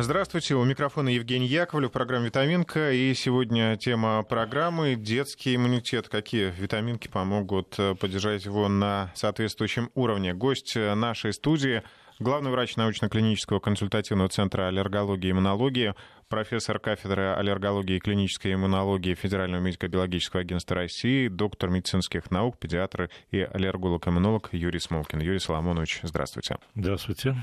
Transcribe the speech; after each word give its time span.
Здравствуйте, 0.00 0.54
у 0.54 0.62
микрофона 0.64 1.08
Евгений 1.08 1.48
Яковлев, 1.48 1.90
программа 1.90 2.26
«Витаминка». 2.26 2.92
И 2.92 3.12
сегодня 3.14 3.76
тема 3.76 4.22
программы 4.22 4.94
«Детский 4.94 5.56
иммунитет». 5.56 6.08
Какие 6.08 6.52
витаминки 6.56 7.08
помогут 7.08 7.74
э, 7.78 7.96
поддержать 7.96 8.44
его 8.44 8.68
на 8.68 9.10
соответствующем 9.16 9.90
уровне? 9.96 10.34
Гость 10.34 10.76
нашей 10.76 11.32
студии– 11.32 11.82
главный 12.18 12.50
врач 12.50 12.76
научно-клинического 12.76 13.60
консультативного 13.60 14.28
центра 14.28 14.68
аллергологии 14.68 15.28
и 15.28 15.30
иммунологии, 15.30 15.94
профессор 16.28 16.78
кафедры 16.78 17.34
аллергологии 17.34 17.96
и 17.96 18.00
клинической 18.00 18.54
иммунологии 18.54 19.14
Федерального 19.14 19.62
медико-биологического 19.62 20.40
агентства 20.40 20.76
России, 20.76 21.28
доктор 21.28 21.70
медицинских 21.70 22.30
наук, 22.30 22.58
педиатр 22.58 23.10
и 23.30 23.40
аллерголог-иммунолог 23.40 24.50
Юрий 24.52 24.80
Смолкин. 24.80 25.20
Юрий 25.20 25.38
Соломонович, 25.38 26.00
здравствуйте. 26.02 26.58
Здравствуйте. 26.74 27.36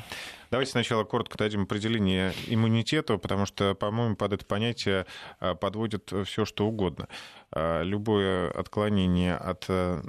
Давайте 0.52 0.72
сначала 0.72 1.04
коротко 1.04 1.38
дадим 1.38 1.64
определение 1.64 2.34
иммунитету, 2.48 3.18
потому 3.18 3.46
что, 3.46 3.74
по-моему, 3.76 4.16
под 4.16 4.34
это 4.34 4.46
понятие 4.46 5.06
а, 5.40 5.56
подводит 5.56 6.12
все, 6.26 6.46
что 6.46 6.68
угодно. 6.68 7.08
А, 7.52 7.82
любое 7.82 8.52
отклонение 8.52 9.36
от 9.36 9.66
э, 9.70 10.02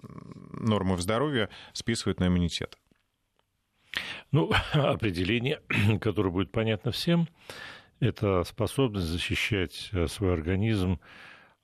нормы 0.53 0.97
в 0.97 1.01
здоровье 1.01 1.49
списывают 1.73 2.21
на 2.21 2.27
иммунитет. 2.27 2.77
Ну, 4.33 4.53
определение, 4.73 5.61
которое 6.01 6.31
будет 6.31 6.51
понятно 6.51 6.91
всем, 6.91 7.29
это 8.01 8.45
способность 8.45 9.07
защищать 9.07 9.89
э, 9.93 10.07
свой 10.07 10.33
организм 10.33 11.01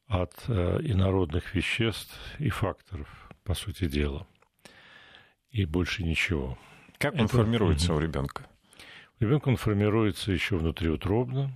от 0.06 0.32
э, 0.48 0.80
инородных 0.82 1.54
веществ 1.54 2.18
и 2.38 2.48
факторов, 2.48 3.08
по 3.44 3.54
сути 3.54 3.86
дела. 3.86 4.26
И 5.50 5.64
больше 5.64 6.02
ничего. 6.02 6.58
Как 6.98 7.14
он 7.14 7.26
это... 7.26 7.36
формируется 7.36 7.94
у 7.94 7.98
ребенка? 7.98 8.46
У 9.20 9.24
ребенка 9.24 9.48
он 9.48 9.56
формируется 9.56 10.32
еще 10.32 10.56
внутриутробно, 10.56 11.50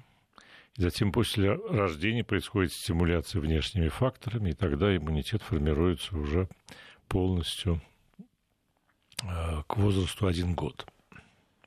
и 0.76 0.82
затем 0.82 1.12
после 1.12 1.54
рождения 1.54 2.24
происходит 2.24 2.72
стимуляция 2.72 3.40
внешними 3.40 3.88
факторами, 3.88 4.50
и 4.50 4.54
тогда 4.54 4.94
иммунитет 4.94 5.42
формируется 5.42 6.16
уже 6.16 6.48
полностью 7.08 7.80
к 9.66 9.76
возрасту 9.76 10.26
один 10.26 10.54
год 10.54 10.86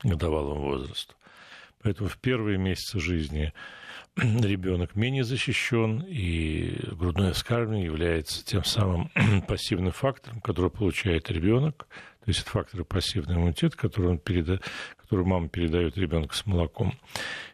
годовалому 0.02 0.60
возрасту. 0.60 1.14
Поэтому 1.82 2.08
в 2.08 2.18
первые 2.18 2.58
месяцы 2.58 3.00
жизни 3.00 3.52
ребенок 4.16 4.96
менее 4.96 5.24
защищен, 5.24 6.04
и 6.06 6.78
грудное 6.92 7.32
вскармливание 7.32 7.86
является 7.86 8.44
тем 8.44 8.64
самым 8.64 9.10
пассивным 9.48 9.92
фактором, 9.92 10.40
который 10.40 10.70
получает 10.70 11.30
ребенок. 11.30 11.86
То 12.24 12.28
есть 12.28 12.40
это 12.40 12.50
фактор 12.50 12.84
пассивный 12.84 13.36
иммунитет, 13.36 13.76
который, 13.76 14.10
он 14.10 14.18
переда... 14.18 14.60
который 14.98 15.24
мама 15.24 15.48
передает 15.48 15.96
ребенку 15.96 16.34
с 16.34 16.44
молоком. 16.44 16.98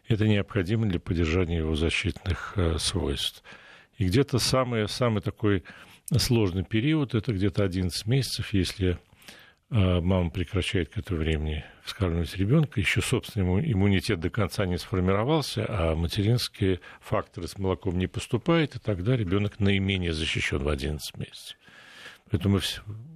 Это 0.07 0.27
необходимо 0.27 0.87
для 0.87 0.99
поддержания 0.99 1.57
его 1.57 1.75
защитных 1.75 2.53
э, 2.57 2.77
свойств. 2.77 3.43
И 3.97 4.05
где-то 4.05 4.39
самый, 4.39 4.87
самый 4.89 5.21
такой 5.21 5.63
сложный 6.17 6.63
период, 6.63 7.15
это 7.15 7.33
где-то 7.33 7.63
11 7.63 8.05
месяцев, 8.07 8.53
если 8.53 8.99
мама 9.69 10.29
прекращает 10.29 10.89
к 10.89 10.97
этому 10.97 11.19
времени 11.19 11.65
вскармливать 11.83 12.35
ребенка, 12.37 12.79
еще 12.79 13.01
собственный 13.01 13.71
иммунитет 13.71 14.19
до 14.19 14.29
конца 14.29 14.65
не 14.65 14.77
сформировался, 14.77 15.65
а 15.67 15.95
материнские 15.95 16.79
факторы 17.01 17.47
с 17.47 17.57
молоком 17.57 17.97
не 17.97 18.07
поступают, 18.07 18.75
и 18.75 18.79
тогда 18.79 19.15
ребенок 19.15 19.59
наименее 19.59 20.13
защищен 20.13 20.59
в 20.59 20.69
11 20.69 21.17
месяцев. 21.17 21.57
Поэтому 22.29 22.55
мы 22.55 22.61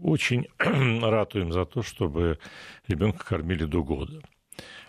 очень 0.02 0.48
ратуем 0.58 1.52
за 1.52 1.66
то, 1.66 1.84
чтобы 1.84 2.40
ребенка 2.88 3.26
кормили 3.26 3.66
до 3.66 3.84
года. 3.84 4.22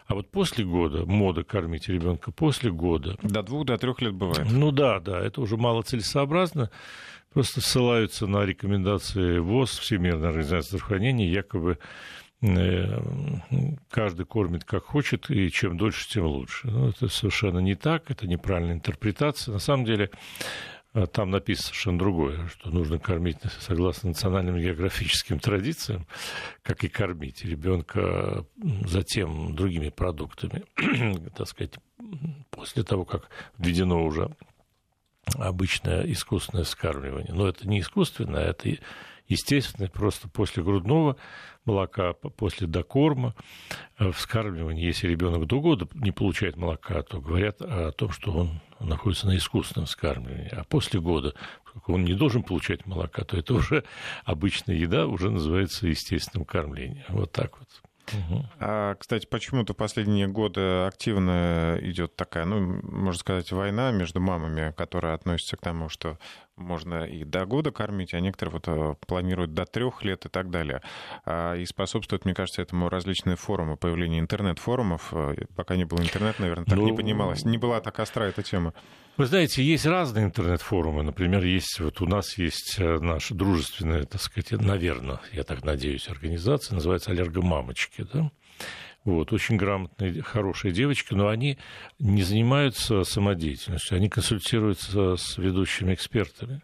А 0.06 0.14
вот 0.14 0.30
после 0.30 0.64
года, 0.64 1.06
мода 1.06 1.42
кормить 1.44 1.88
ребенка 1.88 2.32
после 2.32 2.70
года... 2.70 3.16
До 3.22 3.42
двух, 3.42 3.66
до 3.66 3.78
трех 3.78 4.00
лет 4.00 4.14
бывает. 4.14 4.47
Ну 4.50 4.70
да, 4.70 5.00
да, 5.00 5.20
это 5.20 5.41
уже 5.41 5.56
мало 5.56 5.82
целесообразно 5.82 6.70
просто 7.33 7.61
ссылаются 7.61 8.27
на 8.27 8.44
рекомендации 8.44 9.38
ВОЗ, 9.38 9.78
Всемирной 9.78 10.28
организации 10.28 10.76
здравоохранения, 10.76 11.28
якобы 11.28 11.78
э, 12.43 13.00
каждый 13.91 14.26
кормит 14.26 14.65
как 14.65 14.84
хочет, 14.84 15.31
и 15.31 15.50
чем 15.50 15.76
дольше, 15.76 16.09
тем 16.09 16.26
лучше. 16.26 16.69
Но 16.69 16.78
ну, 16.78 16.88
это 16.91 17.09
совершенно 17.09 17.59
не 17.59 17.75
так, 17.75 18.10
это 18.10 18.26
неправильная 18.26 18.75
интерпретация. 18.75 19.53
На 19.53 19.59
самом 19.59 19.84
деле 19.84 20.10
э, 20.94 21.06
там 21.06 21.31
написано 21.31 21.66
совершенно 21.69 21.98
другое, 21.98 22.48
что 22.48 22.70
нужно 22.70 22.98
кормить 22.98 23.38
согласно 23.60 24.10
национальным 24.10 24.59
географическим 24.59 25.38
традициям, 25.38 26.06
как 26.62 26.84
и 26.84 26.88
кормить 26.88 27.44
ребенка 27.44 28.44
затем 28.87 29.54
другими 29.54 29.88
продуктами, 29.88 30.64
так 31.37 31.49
сказать, 31.49 31.75
после 32.50 32.82
того, 32.82 33.04
как 33.04 33.28
введено 33.59 34.04
уже 34.04 34.34
обычное 35.37 36.10
искусственное 36.10 36.65
вскармливание. 36.65 37.33
Но 37.33 37.47
это 37.49 37.69
не 37.69 37.81
искусственное, 37.81 38.50
это 38.50 38.77
естественное, 39.28 39.88
просто 39.88 40.28
после 40.28 40.62
грудного 40.62 41.16
молока, 41.65 42.12
после 42.12 42.66
докорма, 42.66 43.34
э, 43.99 44.11
вскармливание. 44.11 44.87
Если 44.87 45.09
ребенок 45.09 45.47
до 45.47 45.61
года 45.61 45.88
не 45.94 46.11
получает 46.11 46.56
молока, 46.56 47.03
то 47.03 47.21
говорят 47.21 47.61
о 47.61 47.93
том, 47.93 48.11
что 48.11 48.32
он 48.32 48.61
находится 48.81 49.27
на 49.27 49.37
искусственном 49.37 49.87
вскармливании. 49.87 50.50
А 50.53 50.65
после 50.65 51.00
года, 51.00 51.34
поскольку 51.65 51.94
он 51.94 52.05
не 52.05 52.15
должен 52.15 52.43
получать 52.43 52.84
молока, 52.87 53.25
то 53.25 53.37
это 53.37 53.55
уже 53.55 53.84
обычная 54.25 54.75
еда, 54.75 55.06
уже 55.06 55.31
называется 55.31 55.87
естественным 55.87 56.44
кормлением. 56.44 57.05
Вот 57.09 57.32
так 57.32 57.59
вот. 57.59 57.69
А, 58.59 58.95
кстати, 58.97 59.27
почему-то 59.27 59.75
последние 59.75 60.28
годы 60.28 60.61
активно 60.87 61.78
идет 61.81 62.17
такая, 62.17 62.45
ну, 62.45 62.81
можно 62.83 63.19
сказать, 63.19 63.50
война 63.53 63.91
между 63.91 64.21
мамами, 64.21 64.73
которая 64.77 65.15
относится 65.15 65.56
к 65.56 65.61
тому, 65.61 65.89
что 65.89 66.19
можно 66.56 67.04
и 67.04 67.24
до 67.24 67.46
года 67.46 67.70
кормить, 67.70 68.14
а 68.14 68.20
некоторые 68.20 68.52
вот 68.52 68.68
э, 68.68 68.94
планируют 69.06 69.54
до 69.54 69.64
трех 69.64 70.04
лет 70.04 70.26
и 70.26 70.28
так 70.28 70.50
далее. 70.50 70.82
А, 71.24 71.54
и 71.54 71.64
способствует, 71.64 72.24
мне 72.24 72.34
кажется, 72.34 72.62
этому 72.62 72.88
различные 72.88 73.36
форумы, 73.36 73.76
появление 73.76 74.20
интернет-форумов. 74.20 75.12
Э, 75.12 75.34
пока 75.56 75.76
не 75.76 75.84
было 75.84 76.00
интернета, 76.00 76.42
наверное, 76.42 76.64
так 76.64 76.76
ну, 76.76 76.86
не 76.86 76.92
понималось. 76.92 77.44
Не 77.44 77.58
была 77.58 77.80
так 77.80 77.98
остра 77.98 78.24
эта 78.24 78.42
тема. 78.42 78.74
Вы 79.16 79.26
знаете, 79.26 79.62
есть 79.62 79.86
разные 79.86 80.24
интернет-форумы. 80.24 81.02
Например, 81.02 81.44
есть 81.44 81.80
вот 81.80 82.00
у 82.00 82.06
нас 82.06 82.38
есть 82.38 82.76
э, 82.78 82.98
наша 82.98 83.34
дружественная, 83.34 84.04
так 84.04 84.20
сказать, 84.20 84.52
наверное, 84.52 85.20
я 85.32 85.44
так 85.44 85.64
надеюсь, 85.64 86.08
организация, 86.08 86.74
называется 86.74 87.10
«Аллергомамочки». 87.10 88.06
Да? 88.12 88.30
Вот, 89.04 89.32
очень 89.32 89.56
грамотные, 89.56 90.22
хорошие 90.22 90.72
девочки, 90.72 91.12
но 91.14 91.28
они 91.28 91.58
не 91.98 92.22
занимаются 92.22 93.02
самодеятельностью, 93.02 93.96
они 93.96 94.08
консультируются 94.08 95.16
с 95.16 95.38
ведущими 95.38 95.94
экспертами 95.94 96.62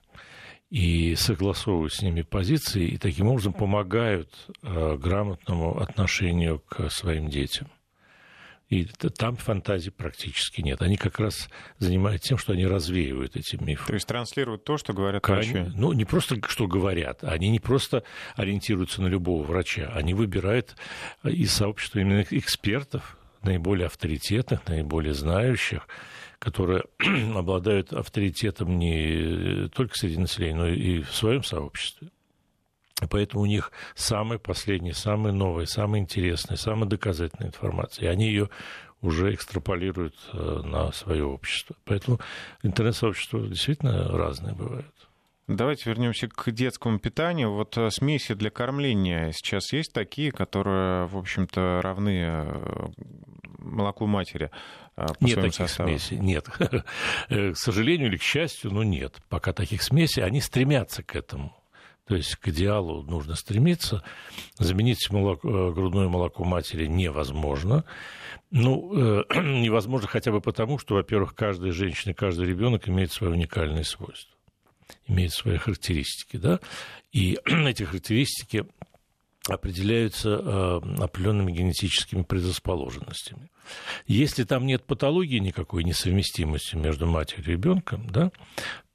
и 0.71 1.15
согласовывают 1.17 1.93
с 1.93 2.03
ними 2.03 2.23
позиции, 2.23 2.87
и 2.87 2.99
таким 2.99 3.29
образом 3.29 3.55
помогают 3.55 4.31
э, 4.63 4.97
грамотному 4.97 5.81
отношению 5.81 6.61
к 6.61 6.91
своим 6.91 7.29
детям. 7.29 7.69
И 8.69 8.85
там 8.85 9.37
фантазии 9.37 9.89
практически 9.89 10.61
нет. 10.61 10.83
Они 10.83 10.99
как 10.99 11.19
раз 11.19 11.49
занимаются 11.79 12.29
тем, 12.29 12.39
что 12.39 12.53
они 12.53 12.67
развеивают 12.67 13.35
эти 13.35 13.57
мифы. 13.57 13.87
То 13.87 13.95
есть 13.95 14.07
транслируют 14.07 14.65
то, 14.65 14.77
что 14.77 14.93
говорят 14.93 15.27
врачи? 15.27 15.65
Ну, 15.75 15.93
не 15.93 16.05
просто 16.05 16.37
что 16.49 16.67
говорят. 16.67 17.25
Они 17.25 17.49
не 17.49 17.61
просто 17.61 18.05
ориентируются 18.37 19.01
на 19.01 19.07
любого 19.07 19.43
врача. 19.43 19.91
Они 19.95 20.13
выбирают 20.13 20.77
из 21.25 21.53
сообщества 21.53 22.01
именно 22.01 22.27
экспертов, 22.31 23.17
наиболее 23.43 23.87
авторитетных, 23.87 24.67
наиболее 24.69 25.15
знающих, 25.15 25.89
которые 26.39 26.85
обладают 27.35 27.95
авторитетом 27.95 28.79
не 28.79 29.69
только 29.71 29.95
среди 29.97 30.19
населения, 30.19 30.57
но 30.57 30.69
и 30.69 31.01
в 31.01 31.15
своем 31.15 31.43
сообществе. 31.43 32.11
Поэтому 33.11 33.43
у 33.43 33.47
них 33.47 33.71
самая 33.95 34.39
последняя, 34.39 34.95
самая 34.95 35.33
новая, 35.33 35.67
самая 35.67 36.01
интересная, 36.01 36.57
самая 36.57 36.89
доказательная 36.89 37.49
информация. 37.49 38.07
И 38.07 38.09
они 38.09 38.27
ее 38.27 38.49
уже 39.01 39.33
экстраполируют 39.33 40.17
э, 40.33 40.61
на 40.65 40.91
свое 40.93 41.25
общество. 41.25 41.77
Поэтому 41.85 42.19
интернет-сообщества 42.63 43.47
действительно 43.47 44.09
разные 44.09 44.55
бывают. 44.55 44.93
Давайте 45.47 45.89
вернемся 45.89 46.29
к 46.29 46.51
детскому 46.51 46.99
питанию. 46.99 47.53
Вот 47.53 47.79
э, 47.79 47.91
смеси 47.91 48.35
для 48.35 48.51
кормления 48.51 49.31
сейчас 49.33 49.73
есть 49.73 49.93
такие, 49.93 50.33
которые, 50.33 51.07
в 51.07 51.17
общем-то, 51.17 51.81
равны 51.83 52.25
э, 52.25 52.87
молоку 53.59 54.07
матери. 54.07 54.51
По 54.97 55.15
нет 55.21 55.37
таких 55.37 55.55
составу. 55.55 55.89
смесей, 55.91 56.19
нет. 56.19 56.47
К 57.29 57.55
сожалению 57.55 58.09
или 58.09 58.17
к 58.17 58.23
счастью, 58.23 58.73
но 58.73 58.83
нет. 58.83 59.15
Пока 59.29 59.53
таких 59.53 59.83
смесей, 59.83 60.25
они 60.25 60.41
стремятся 60.41 61.05
к 61.05 61.15
этому 61.15 61.58
то 62.09 62.17
есть 62.17 62.37
к 62.37 62.49
идеалу 62.49 63.03
нужно 63.03 63.35
стремиться. 63.35 64.03
Заменить 64.59 65.11
молоко, 65.11 65.49
э, 65.49 65.73
грудное 65.73 66.09
молоко 66.09 66.43
матери 66.43 66.87
невозможно. 66.87 67.85
Ну, 68.51 68.95
э, 68.95 69.25
невозможно 69.43 70.09
хотя 70.09 70.33
бы 70.33 70.41
потому, 70.41 70.79
что, 70.79 70.95
во-первых, 70.95 71.35
каждая 71.35 71.71
женщина, 71.73 72.15
каждый 72.15 72.47
ребенок 72.47 72.89
имеет 72.89 73.13
свои 73.13 73.31
уникальные 73.31 73.85
свойства, 73.85 74.35
имеет 75.07 75.33
свои 75.33 75.59
характеристики, 75.59 76.39
да, 76.39 76.61
и 77.13 77.39
эти 77.45 77.83
характеристики 77.83 78.65
определяются 79.47 80.31
э, 80.31 80.81
определенными 81.03 81.53
генетическими 81.53 82.23
предрасположенностями. 82.23 83.51
Если 84.07 84.45
там 84.45 84.65
нет 84.65 84.85
патологии 84.85 85.39
никакой 85.39 85.85
несовместимости 85.85 86.75
между 86.75 87.07
матерью 87.07 87.49
и 87.49 87.53
ребенком, 87.53 88.09
да, 88.09 88.33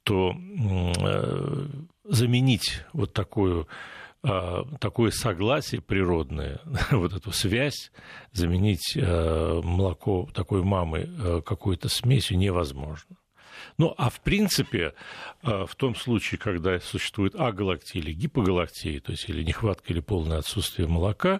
то 0.03 0.33
э, 0.33 1.67
заменить 2.03 2.83
вот 2.93 3.13
такую 3.13 3.67
э, 4.23 4.63
такое 4.79 5.11
согласие 5.11 5.81
природное, 5.81 6.59
вот 6.91 7.13
эту 7.13 7.31
связь, 7.31 7.91
заменить 8.31 8.95
э, 8.95 9.61
молоко 9.63 10.29
такой 10.33 10.63
мамы 10.63 11.09
э, 11.09 11.41
какой-то 11.45 11.89
смесью 11.89 12.37
невозможно. 12.37 13.17
Ну, 13.77 13.93
а 13.97 14.09
в 14.09 14.19
принципе, 14.19 14.93
в 15.41 15.73
том 15.77 15.95
случае, 15.95 16.37
когда 16.37 16.79
существует 16.79 17.33
агалактия 17.35 18.01
или 18.01 18.11
гипогалактия, 18.11 18.99
то 18.99 19.11
есть 19.11 19.29
или 19.29 19.41
нехватка 19.41 19.93
или 19.93 19.99
полное 19.99 20.39
отсутствие 20.39 20.87
молока, 20.87 21.39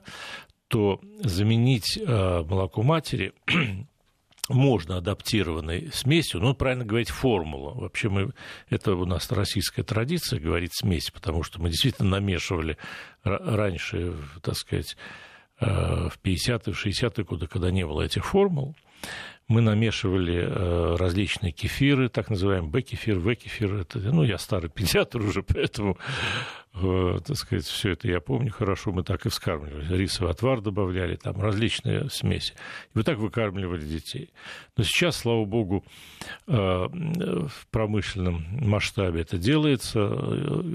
то 0.67 1.01
заменить 1.19 1.99
молоко 2.07 2.81
матери 2.81 3.33
можно 4.49 4.97
адаптированной 4.97 5.89
смесью, 5.93 6.41
ну, 6.41 6.53
правильно 6.53 6.85
говорить, 6.85 7.09
формула. 7.09 7.73
Вообще 7.73 8.09
мы, 8.09 8.33
это 8.69 8.93
у 8.95 9.05
нас 9.05 9.31
российская 9.31 9.83
традиция 9.83 10.39
говорить 10.39 10.75
смесь, 10.75 11.09
потому 11.11 11.43
что 11.43 11.61
мы 11.61 11.69
действительно 11.69 12.09
намешивали 12.09 12.77
раньше, 13.23 14.15
так 14.41 14.55
сказать, 14.55 14.97
э, 15.59 15.65
в 15.65 16.19
50-е, 16.21 16.73
в 16.73 16.85
60-е 16.85 17.23
годы, 17.23 17.47
когда 17.47 17.71
не 17.71 17.85
было 17.85 18.01
этих 18.01 18.25
формул, 18.25 18.75
мы 19.47 19.61
намешивали 19.61 20.41
э, 20.41 20.95
различные 20.95 21.51
кефиры, 21.51 22.09
так 22.09 22.29
называемый 22.29 22.69
Б-кефир, 22.69 23.19
В-кефир. 23.19 23.75
Это, 23.75 23.99
ну, 23.99 24.23
я 24.23 24.37
старый 24.37 24.69
педиатр 24.69 25.21
уже, 25.21 25.43
поэтому, 25.47 25.97
э, 26.75 27.19
так 27.25 27.35
сказать, 27.35 27.65
все 27.65 27.91
это 27.91 28.07
я 28.07 28.21
помню 28.21 28.51
хорошо. 28.51 28.91
Мы 28.93 29.03
так 29.03 29.25
и 29.25 29.29
вскармливали. 29.29 29.97
Рисовый 29.97 30.31
отвар 30.31 30.61
добавляли, 30.61 31.17
там 31.17 31.41
различные 31.41 32.09
смеси. 32.09 32.53
И 32.53 32.97
вот 32.97 33.05
так 33.05 33.17
выкармливали 33.17 33.85
детей. 33.85 34.31
Но 34.77 34.83
сейчас, 34.85 35.17
слава 35.17 35.43
богу, 35.43 35.83
э, 36.47 36.53
в 36.53 37.67
промышленном 37.69 38.45
масштабе 38.61 39.21
это 39.21 39.37
делается. 39.37 40.07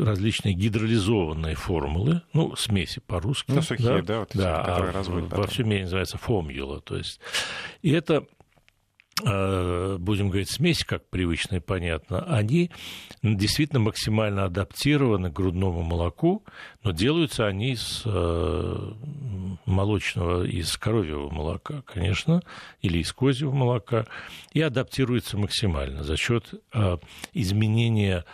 Различные 0.05 0.53
гидролизованные 0.55 1.55
формулы, 1.55 2.21
ну, 2.35 2.55
смеси 2.55 3.01
по-русски. 3.01 3.53
Ну, 3.53 3.63
сухие, 3.63 4.03
да, 4.03 4.03
да, 4.03 4.19
вот 4.21 4.31
эти, 4.31 4.39
да 4.39 4.63
которые 4.63 4.91
а 4.91 4.93
разводят. 4.93 5.33
Во 5.33 5.47
всем 5.47 5.71
мире 5.71 5.83
называется 5.85 6.19
формула. 6.19 6.81
То 6.81 6.97
есть, 6.97 7.19
и 7.83 7.91
это 7.91 8.27
будем 9.21 10.29
говорить, 10.29 10.51
смеси, 10.51 10.85
как 10.85 11.09
привычно 11.09 11.57
и 11.57 11.61
понятно, 11.61 12.23
они 12.25 12.71
действительно 13.23 13.81
максимально 13.81 14.45
адаптированы 14.45 15.31
к 15.31 15.33
грудному 15.33 15.83
молоку, 15.83 16.45
но 16.85 16.93
делаются 16.93 17.47
они 17.47 17.73
из 17.73 18.03
э, 18.05 18.93
молочного, 19.67 20.45
из 20.45 20.77
коровьего 20.77 21.31
молока, 21.31 21.83
конечно, 21.83 22.43
или 22.81 22.99
из 22.99 23.13
козьего 23.13 23.51
молока, 23.51 24.07
и 24.53 24.61
адаптируются 24.61 25.37
максимально 25.37 26.05
за 26.05 26.17
счет 26.17 26.55
э, 26.73 26.99
изменения 27.33 28.25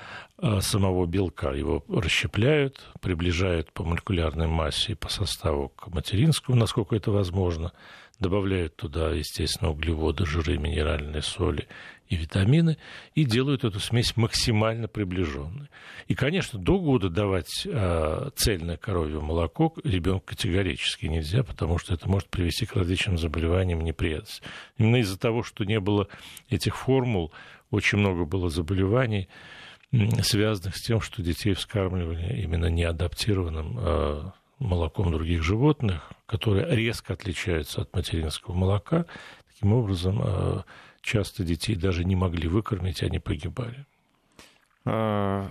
самого 0.61 1.07
белка. 1.07 1.53
Его 1.53 1.85
расщепляют, 1.89 2.85
приближают 3.01 3.73
по 3.73 3.85
молекулярной 3.85 4.49
массе 4.49 4.93
и 4.93 4.97
по 4.97 5.09
составу 5.09 5.69
к 5.69 5.87
материнскому, 5.87 6.59
насколько 6.59 6.97
это 6.97 7.11
возможно– 7.11 7.73
добавляют 8.21 8.77
туда, 8.77 9.11
естественно, 9.11 9.71
углеводы, 9.71 10.27
жиры, 10.27 10.59
минеральные 10.59 11.23
соли 11.23 11.69
и 12.09 12.17
витамины, 12.17 12.77
и 13.15 13.25
делают 13.25 13.65
эту 13.65 13.81
смесь 13.81 14.17
максимально 14.17 14.89
приближенной. 14.89 15.69
И, 16.07 16.15
конечно, 16.15 16.59
до 16.59 16.79
года 16.79 17.09
давать 17.09 17.67
э, 17.67 18.31
цельное 18.37 18.77
коровье 18.77 19.21
молоко 19.21 19.75
ребенку 19.85 20.27
категорически 20.27 21.07
нельзя, 21.07 21.43
потому 21.43 21.79
что 21.79 21.95
это 21.95 22.09
может 22.09 22.29
привести 22.29 22.67
к 22.67 22.77
различным 22.77 23.19
заболеваниям 23.19 23.81
неприятностям. 23.81 24.47
Именно 24.77 24.97
из-за 24.97 25.19
того, 25.19 25.43
что 25.43 25.65
не 25.65 25.81
было 25.81 26.09
этих 26.51 26.77
формул, 26.77 27.33
очень 27.71 27.99
много 27.99 28.25
было 28.27 28.51
заболеваний, 28.51 29.29
связанных 30.23 30.77
с 30.77 30.83
тем, 30.83 31.01
что 31.01 31.23
детей 31.23 31.55
вскармливали 31.55 32.43
именно 32.43 32.67
неадаптированным 32.67 33.79
э, 33.79 34.31
молоком 34.59 35.13
других 35.13 35.43
животных, 35.43 36.11
которые 36.27 36.75
резко 36.75 37.13
отличаются 37.13 37.83
от 37.83 37.95
материнского 37.95 38.55
молока. 38.55 39.07
Таким 39.53 39.73
образом, 39.73 40.21
э, 40.25 40.63
часто 41.01 41.45
детей 41.45 41.77
даже 41.77 42.05
не 42.05 42.17
могли 42.17 42.49
выкормить, 42.49 43.03
они 43.03 43.19
погибали. 43.19 43.87
А, 44.85 45.51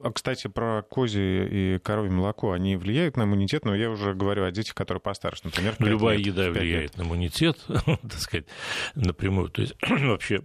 а, 0.00 0.12
кстати, 0.12 0.46
про 0.46 0.82
козье 0.82 1.48
и 1.48 1.78
коровье 1.78 2.12
молоко, 2.12 2.52
они 2.52 2.76
влияют 2.76 3.16
на 3.16 3.24
иммунитет, 3.24 3.64
но 3.64 3.74
я 3.74 3.90
уже 3.90 4.14
говорю 4.14 4.44
о 4.44 4.50
детях, 4.50 4.74
которые 4.74 5.00
постарше, 5.00 5.42
например. 5.44 5.74
Любая 5.78 6.16
лет, 6.16 6.26
еда 6.26 6.50
влияет 6.50 6.82
лет. 6.92 6.96
на 6.96 7.02
иммунитет, 7.02 7.58
так 7.68 8.18
сказать, 8.18 8.46
напрямую. 8.94 9.48
То 9.48 9.62
есть 9.62 9.74
вообще 9.88 10.42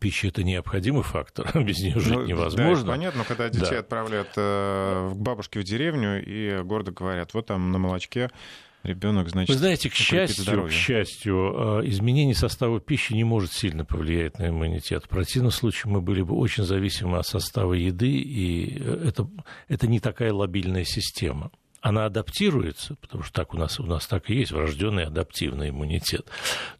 Пища 0.00 0.28
это 0.28 0.42
необходимый 0.42 1.02
фактор, 1.02 1.50
без 1.64 1.78
нее 1.78 1.98
жить 1.98 2.14
ну, 2.14 2.26
невозможно. 2.26 2.84
Да, 2.84 2.90
понятно, 2.92 3.24
когда 3.24 3.48
детей 3.48 3.70
да. 3.70 3.78
отправляют 3.78 4.28
э, 4.36 5.10
к 5.12 5.16
бабушке 5.16 5.60
в 5.60 5.64
деревню 5.64 6.22
и 6.24 6.62
гордо 6.62 6.92
говорят, 6.92 7.32
вот 7.34 7.46
там 7.46 7.72
на 7.72 7.78
молочке 7.78 8.30
ребенок, 8.82 9.28
значит, 9.30 9.48
Вы 9.48 9.58
знаете, 9.58 9.90
к 9.90 9.94
счастью, 9.94 10.66
к 10.66 10.70
счастью, 10.70 11.80
э, 11.82 11.88
изменение 11.88 12.34
состава 12.34 12.80
пищи 12.80 13.12
не 13.12 13.24
может 13.24 13.52
сильно 13.52 13.84
повлиять 13.84 14.38
на 14.38 14.48
иммунитет. 14.48 15.04
В 15.04 15.08
противном 15.08 15.50
случае 15.50 15.92
мы 15.92 16.00
были 16.00 16.22
бы 16.22 16.36
очень 16.36 16.64
зависимы 16.64 17.18
от 17.18 17.26
состава 17.26 17.72
еды, 17.72 18.10
и 18.10 18.78
э, 18.78 19.08
это, 19.08 19.28
это 19.68 19.86
не 19.86 20.00
такая 20.00 20.32
лобильная 20.32 20.84
система 20.84 21.50
она 21.80 22.06
адаптируется, 22.06 22.96
потому 22.96 23.22
что 23.22 23.32
так 23.32 23.54
у 23.54 23.56
нас, 23.56 23.78
у 23.78 23.84
нас 23.84 24.06
так 24.06 24.30
и 24.30 24.34
есть, 24.34 24.50
врожденный 24.50 25.04
адаптивный 25.04 25.70
иммунитет. 25.70 26.26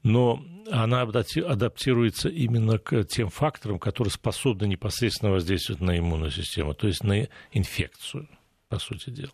Но 0.03 0.43
она 0.71 1.03
адаптируется 1.03 2.29
именно 2.29 2.79
к 2.79 3.05
тем 3.05 3.29
факторам, 3.29 3.79
которые 3.79 4.13
способны 4.13 4.67
непосредственно 4.67 5.33
воздействовать 5.33 5.81
на 5.81 5.99
иммунную 5.99 6.31
систему, 6.31 6.75
то 6.75 6.87
есть 6.87 7.05
на 7.05 7.29
инфекцию, 7.53 8.29
по 8.69 8.79
сути 8.79 9.11
дела. 9.11 9.33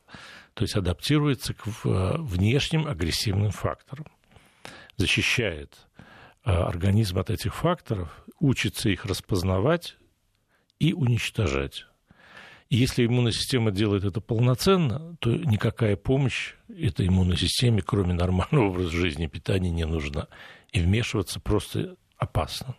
То 0.54 0.62
есть 0.62 0.76
адаптируется 0.76 1.54
к 1.54 1.64
внешним 1.64 2.86
агрессивным 2.86 3.50
факторам, 3.50 4.06
защищает 4.96 5.76
а, 6.44 6.66
организм 6.66 7.18
от 7.18 7.30
этих 7.30 7.54
факторов, 7.54 8.24
учится 8.38 8.88
их 8.88 9.04
распознавать 9.04 9.96
и 10.78 10.92
уничтожать. 10.92 11.86
Если 12.70 13.06
иммунная 13.06 13.32
система 13.32 13.70
делает 13.70 14.04
это 14.04 14.20
полноценно, 14.20 15.16
то 15.20 15.30
никакая 15.30 15.96
помощь 15.96 16.54
этой 16.68 17.08
иммунной 17.08 17.36
системе, 17.36 17.82
кроме 17.82 18.14
нормального 18.14 18.68
образа 18.68 18.90
жизни 18.90 19.24
и 19.26 19.28
питания, 19.28 19.70
не 19.70 19.84
нужна 19.84 20.28
и 20.74 20.80
вмешиваться 20.80 21.40
просто 21.40 21.96
опасно. 22.18 22.76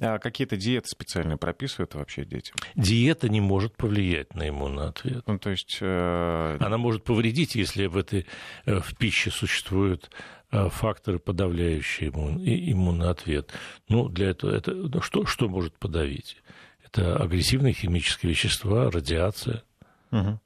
А 0.00 0.18
какие-то 0.18 0.56
диеты 0.56 0.88
специальные 0.88 1.36
прописывают 1.36 1.94
вообще 1.94 2.24
детям? 2.24 2.56
Диета 2.76 3.28
не 3.28 3.40
может 3.40 3.76
повлиять 3.76 4.34
на 4.34 4.48
иммунный 4.48 4.88
ответ. 4.88 5.24
Ну, 5.26 5.38
то 5.38 5.50
есть... 5.50 5.78
Э... 5.80 6.56
Она 6.60 6.78
может 6.78 7.04
повредить, 7.04 7.56
если 7.56 7.86
в, 7.86 7.96
этой, 7.96 8.26
э, 8.64 8.80
в 8.80 8.96
пище 8.96 9.30
существуют 9.30 10.10
э, 10.52 10.68
факторы, 10.70 11.18
подавляющие 11.18 12.10
иммун, 12.10 12.38
иммунный 12.38 13.10
ответ. 13.10 13.52
Ну, 13.88 14.08
для 14.08 14.30
этого 14.30 14.54
это, 14.54 14.72
ну, 14.72 15.02
что, 15.02 15.26
что 15.26 15.48
может 15.48 15.76
подавить? 15.78 16.36
Это 16.84 17.16
агрессивные 17.16 17.74
химические 17.74 18.30
вещества, 18.30 18.90
радиация. 18.90 19.64
Угу. 20.12 20.40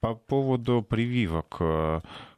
По 0.00 0.14
поводу 0.14 0.82
прививок, 0.82 1.56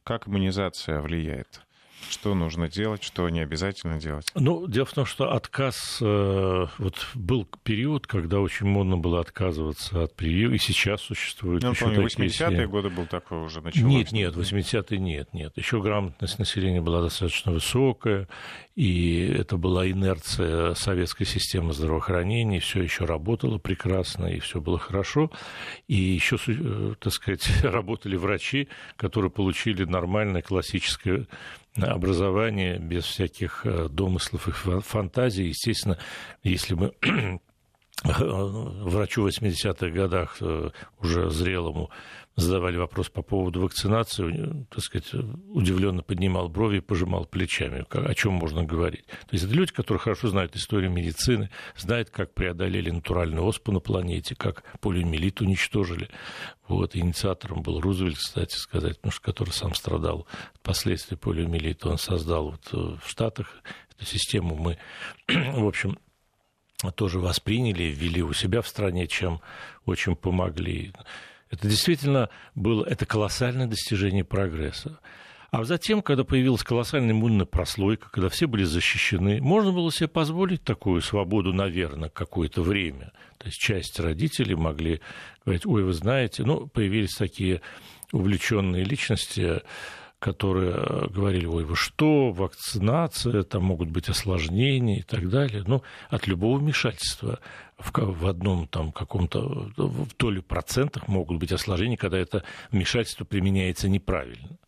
как 0.05 0.29
иммунизация 0.29 1.01
влияет? 1.01 1.63
Что 2.09 2.35
нужно 2.35 2.69
делать, 2.69 3.03
что 3.03 3.29
не 3.29 3.41
обязательно 3.41 4.01
делать? 4.01 4.31
Ну, 4.35 4.67
дело 4.67 4.87
в 4.87 4.93
том, 4.93 5.05
что 5.05 5.33
отказ... 5.33 5.99
Э, 6.01 6.67
вот 6.79 7.07
был 7.15 7.47
период, 7.63 8.07
когда 8.07 8.41
очень 8.41 8.67
модно 8.67 8.97
было 8.97 9.21
отказываться 9.21 10.05
от 10.05 10.15
прививок, 10.15 10.57
и 10.57 10.59
сейчас 10.59 11.03
существует 11.03 11.63
ну, 11.63 11.71
еще 11.71 11.85
помню, 11.85 12.07
80-е 12.07 12.67
годы 12.67 12.89
был 12.89 13.07
такой 13.07 13.39
уже 13.39 13.61
началось. 13.61 13.91
Нет, 13.91 14.13
нет, 14.13 14.35
80-е 14.35 14.99
нет, 14.99 15.35
нет. 15.35 15.53
Еще 15.57 15.81
грамотность 15.83 16.39
населения 16.39 16.81
была 16.81 17.03
достаточно 17.03 17.53
высокая, 17.53 18.29
и 18.75 19.27
это 19.37 19.57
была 19.57 19.91
инерция 19.91 20.75
советской 20.75 21.25
системы 21.25 21.73
здравоохранения, 21.73 22.61
все 22.61 22.81
еще 22.81 23.05
работало 23.05 23.59
прекрасно, 23.59 24.27
и 24.27 24.39
все 24.39 24.61
было 24.61 24.79
хорошо. 24.79 25.31
И 25.89 25.97
еще, 25.97 26.37
э, 26.47 26.95
так 27.01 27.13
сказать, 27.13 27.49
работали 27.65 28.17
врачи, 28.17 28.69
которые 28.97 29.31
получили 29.31 29.85
нормальное 29.85 30.43
классическое 30.43 31.27
образование, 31.81 32.79
без 32.79 33.05
всяких 33.05 33.67
домыслов 33.91 34.49
и 34.49 34.81
фантазий. 34.81 35.49
Естественно, 35.49 35.99
если 36.43 36.75
мы 36.75 36.93
врачу 38.05 39.23
в 39.23 39.27
80-х 39.29 39.89
годах, 39.89 40.41
уже 41.01 41.31
зрелому, 41.31 41.91
задавали 42.39 42.77
вопрос 42.77 43.09
по 43.09 43.23
поводу 43.23 43.63
вакцинации, 43.63 44.67
так 44.71 44.81
сказать, 44.81 45.13
удивленно 45.49 46.03
поднимал 46.03 46.49
брови 46.49 46.79
и 46.79 46.81
пожимал 46.81 47.25
плечами. 47.25 47.85
О 47.91 48.15
чем 48.15 48.35
можно 48.35 48.63
говорить? 48.63 49.07
То 49.07 49.33
есть 49.33 49.45
это 49.45 49.55
люди, 49.55 49.73
которые 49.73 49.99
хорошо 49.99 50.29
знают 50.29 50.55
историю 50.55 50.91
медицины, 50.93 51.51
знают, 51.77 52.11
как 52.11 52.35
преодолели 52.35 52.91
натуральную 52.91 53.45
оспу 53.45 53.73
на 53.73 53.81
планете, 53.81 54.37
как 54.37 54.63
полиомиелит 54.81 55.41
уничтожили. 55.41 56.09
Вот, 56.69 56.95
инициатором 56.95 57.63
был 57.63 57.81
Рузвельт, 57.81 58.19
кстати 58.19 58.55
сказать, 58.55 58.97
потому 58.99 59.11
что 59.11 59.23
который 59.23 59.51
сам 59.51 59.75
страдал 59.75 60.29
от 60.55 60.61
последствий 60.61 61.17
полиомиелита. 61.17 61.89
Он 61.89 61.99
создал 61.99 62.51
вот 62.51 62.69
э, 62.73 62.97
в 63.05 63.11
Штатах 63.11 63.53
эту 63.97 64.05
систему. 64.05 64.55
Мы, 64.55 64.79
в 65.27 65.67
общем, 65.67 65.99
тоже 66.95 67.19
восприняли, 67.19 67.85
ввели 67.85 68.23
у 68.23 68.33
себя 68.33 68.63
в 68.63 68.69
стране, 68.69 69.09
чем 69.09 69.41
очень 69.87 70.15
помогли. 70.15 70.93
Это 71.51 71.69
действительно 71.69 72.29
было 72.55 72.85
это 72.85 73.07
колоссальное 73.07 73.67
достижение 73.67 74.25
прогресса. 74.25 74.99
А 75.51 75.65
затем, 75.65 76.03
когда 76.03 76.25
появилась 76.25 76.63
колоссальная 76.63 77.13
иммунная 77.13 77.47
прослойка, 77.47 78.11
когда 78.11 78.29
все 78.29 78.47
были 78.47 78.65
защищены, 78.65 79.41
можно 79.41 79.73
было 79.73 79.91
себе 79.91 80.09
позволить 80.09 80.63
такую 80.63 81.01
свободу, 81.01 81.55
наверное, 81.55 82.11
какое-то 82.11 82.63
время. 82.63 83.13
То 83.39 83.47
есть 83.47 83.59
часть 83.59 83.99
родителей 83.99 84.57
могли 84.57 85.01
говорить, 85.47 85.65
ой, 85.65 85.85
вы 85.85 85.95
знаете, 85.95 86.45
ну, 86.45 86.67
появились 86.67 87.15
такие 87.15 87.63
увлеченные 88.13 88.85
личности, 88.85 89.63
которые 90.19 90.75
э, 90.75 91.07
говорили, 91.09 91.47
ой, 91.47 91.65
вы 91.65 91.77
что, 91.77 92.31
вакцинация, 92.31 93.43
там 93.43 93.65
могут 93.65 93.89
быть 93.89 94.09
осложнения 94.11 94.99
и 94.99 95.03
так 95.03 95.31
далее. 95.31 95.63
Ну, 95.67 95.83
от 96.11 96.27
любого 96.27 96.59
вмешательства 96.59 97.39
в, 97.79 97.93
в 97.93 98.27
одном 98.27 98.67
там 98.67 98.93
каком-то, 98.93 99.71
в 99.77 100.15
толе 100.15 100.43
процентах 100.43 101.09
могут 101.09 101.39
быть 101.39 101.53
осложнения, 101.53 101.97
когда 101.97 102.19
это 102.19 102.45
вмешательство 102.71 103.25
применяется 103.25 103.89
неправильно. 103.89 104.59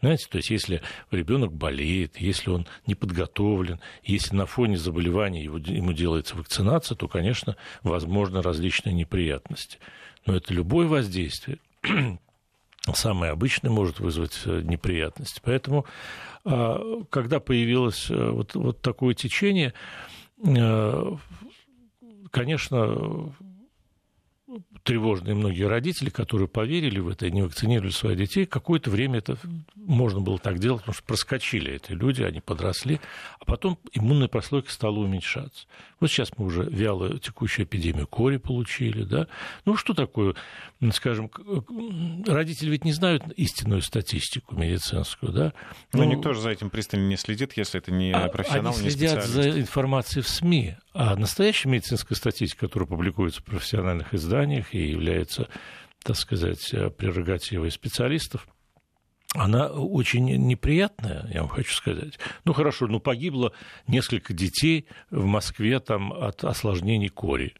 Знаете, 0.00 0.26
то 0.28 0.36
есть 0.38 0.50
если 0.50 0.82
ребенок 1.12 1.52
болеет, 1.52 2.20
если 2.20 2.50
он 2.50 2.66
не 2.86 2.96
подготовлен, 2.96 3.80
если 4.02 4.34
на 4.34 4.46
фоне 4.46 4.76
заболевания 4.76 5.44
его, 5.44 5.58
ему 5.58 5.92
делается 5.92 6.36
вакцинация, 6.36 6.96
то, 6.96 7.06
конечно, 7.06 7.56
возможны 7.84 8.42
различные 8.42 8.94
неприятности. 8.94 9.78
Но 10.26 10.34
это 10.34 10.52
любое 10.52 10.88
воздействие 10.88 11.58
самый 12.94 13.30
обычный 13.30 13.70
может 13.70 14.00
вызвать 14.00 14.40
э, 14.44 14.62
неприятности. 14.62 15.40
Поэтому, 15.44 15.86
а, 16.44 17.02
когда 17.10 17.38
появилось 17.38 18.10
э, 18.10 18.30
вот, 18.30 18.54
вот 18.54 18.80
такое 18.80 19.14
течение, 19.14 19.72
э, 20.44 21.16
конечно, 22.32 23.32
тревожные 24.82 25.34
многие 25.34 25.64
родители, 25.64 26.10
которые 26.10 26.48
поверили 26.48 26.98
в 26.98 27.08
это 27.08 27.26
и 27.26 27.30
не 27.30 27.42
вакцинировали 27.42 27.90
своих 27.90 28.18
детей, 28.18 28.46
какое-то 28.46 28.90
время 28.90 29.18
это 29.18 29.38
можно 29.76 30.20
было 30.20 30.38
так 30.38 30.58
делать, 30.58 30.80
потому 30.80 30.94
что 30.94 31.04
проскочили 31.04 31.72
эти 31.72 31.92
люди, 31.92 32.22
они 32.22 32.40
подросли, 32.40 33.00
а 33.38 33.44
потом 33.44 33.78
иммунная 33.92 34.28
прослойка 34.28 34.70
стала 34.70 34.98
уменьшаться. 34.98 35.66
Вот 36.00 36.10
сейчас 36.10 36.36
мы 36.36 36.46
уже 36.46 36.64
вялую 36.64 37.18
текущую 37.18 37.66
эпидемию 37.66 38.06
кори 38.06 38.38
получили, 38.38 39.04
да. 39.04 39.28
Ну, 39.64 39.76
что 39.76 39.94
такое, 39.94 40.34
скажем, 40.92 41.30
родители 42.26 42.70
ведь 42.70 42.84
не 42.84 42.92
знают 42.92 43.24
истинную 43.36 43.82
статистику 43.82 44.56
медицинскую, 44.56 45.32
да. 45.32 45.52
Но 45.92 46.04
ну, 46.04 46.10
никто 46.10 46.32
же 46.32 46.40
за 46.40 46.50
этим 46.50 46.70
пристально 46.70 47.08
не 47.08 47.16
следит, 47.16 47.52
если 47.56 47.78
это 47.78 47.92
не 47.92 48.12
а, 48.12 48.28
профессионал, 48.28 48.74
они 48.74 48.84
не 48.84 48.90
следят 48.90 49.24
за 49.24 49.60
информацией 49.60 50.22
в 50.22 50.28
СМИ, 50.28 50.76
а 50.94 51.16
настоящая 51.16 51.68
медицинская 51.68 52.16
статистика, 52.16 52.66
которая 52.66 52.88
публикуется 52.88 53.40
в 53.40 53.44
профессиональных 53.44 54.14
изданиях 54.14 54.74
и 54.74 54.90
является, 54.90 55.48
так 56.02 56.16
сказать, 56.16 56.70
прерогативой 56.96 57.70
специалистов, 57.70 58.46
она 59.34 59.68
очень 59.68 60.26
неприятная, 60.46 61.26
я 61.32 61.40
вам 61.40 61.48
хочу 61.48 61.72
сказать. 61.72 62.18
Ну 62.44 62.52
хорошо, 62.52 62.86
ну 62.86 63.00
погибло 63.00 63.52
несколько 63.86 64.34
детей 64.34 64.86
в 65.10 65.24
Москве 65.24 65.80
там, 65.80 66.12
от 66.12 66.44
осложнений 66.44 67.08
кори. 67.08 67.54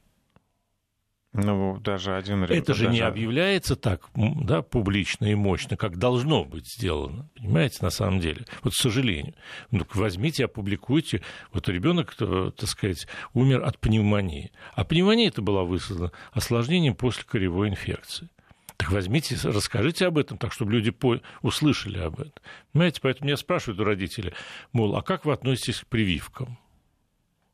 Ну, 1.35 1.79
даже 1.79 2.15
один 2.15 2.45
Это 2.45 2.75
же 2.75 2.85
даже... 2.85 2.95
не 2.95 3.01
объявляется 3.01 3.75
так 3.75 4.11
да, 4.15 4.61
публично 4.61 5.25
и 5.25 5.35
мощно, 5.35 5.79
как 5.79 5.97
должно 5.97 6.45
быть 6.45 6.67
сделано. 6.71 7.31
Понимаете, 7.35 7.79
на 7.81 7.89
самом 7.89 8.21
деле. 8.21 8.45
Вот, 8.63 8.75
к 8.75 8.77
сожалению. 8.77 9.35
Ну, 9.71 9.87
возьмите, 9.95 10.45
опубликуйте. 10.45 11.23
Вот 11.51 11.71
ребенок, 11.71 12.15
так 12.15 12.69
сказать, 12.69 13.07
умер 13.33 13.65
от 13.65 13.79
пневмонии. 13.79 14.53
А 14.75 14.85
пневмония 14.85 15.29
это 15.29 15.41
была 15.41 15.65
вызвана 15.65 16.13
осложнением 16.33 16.95
после 16.95 17.25
коревой 17.25 17.71
инфекции. 17.71 18.29
Так 18.77 18.91
возьмите, 18.91 19.37
расскажите 19.43 20.07
об 20.07 20.19
этом, 20.19 20.37
так 20.37 20.53
чтобы 20.53 20.73
люди 20.73 20.91
по... 20.91 21.19
услышали 21.41 21.99
об 21.99 22.21
этом. 22.21 22.43
Понимаете, 22.73 23.01
поэтому 23.01 23.29
меня 23.29 23.37
спрашивают 23.39 23.81
у 23.81 23.85
родителей, 23.85 24.35
мол, 24.73 24.97
а 24.97 25.03
как 25.03 25.25
вы 25.25 25.33
относитесь 25.33 25.81
к 25.81 25.87
прививкам? 25.87 26.59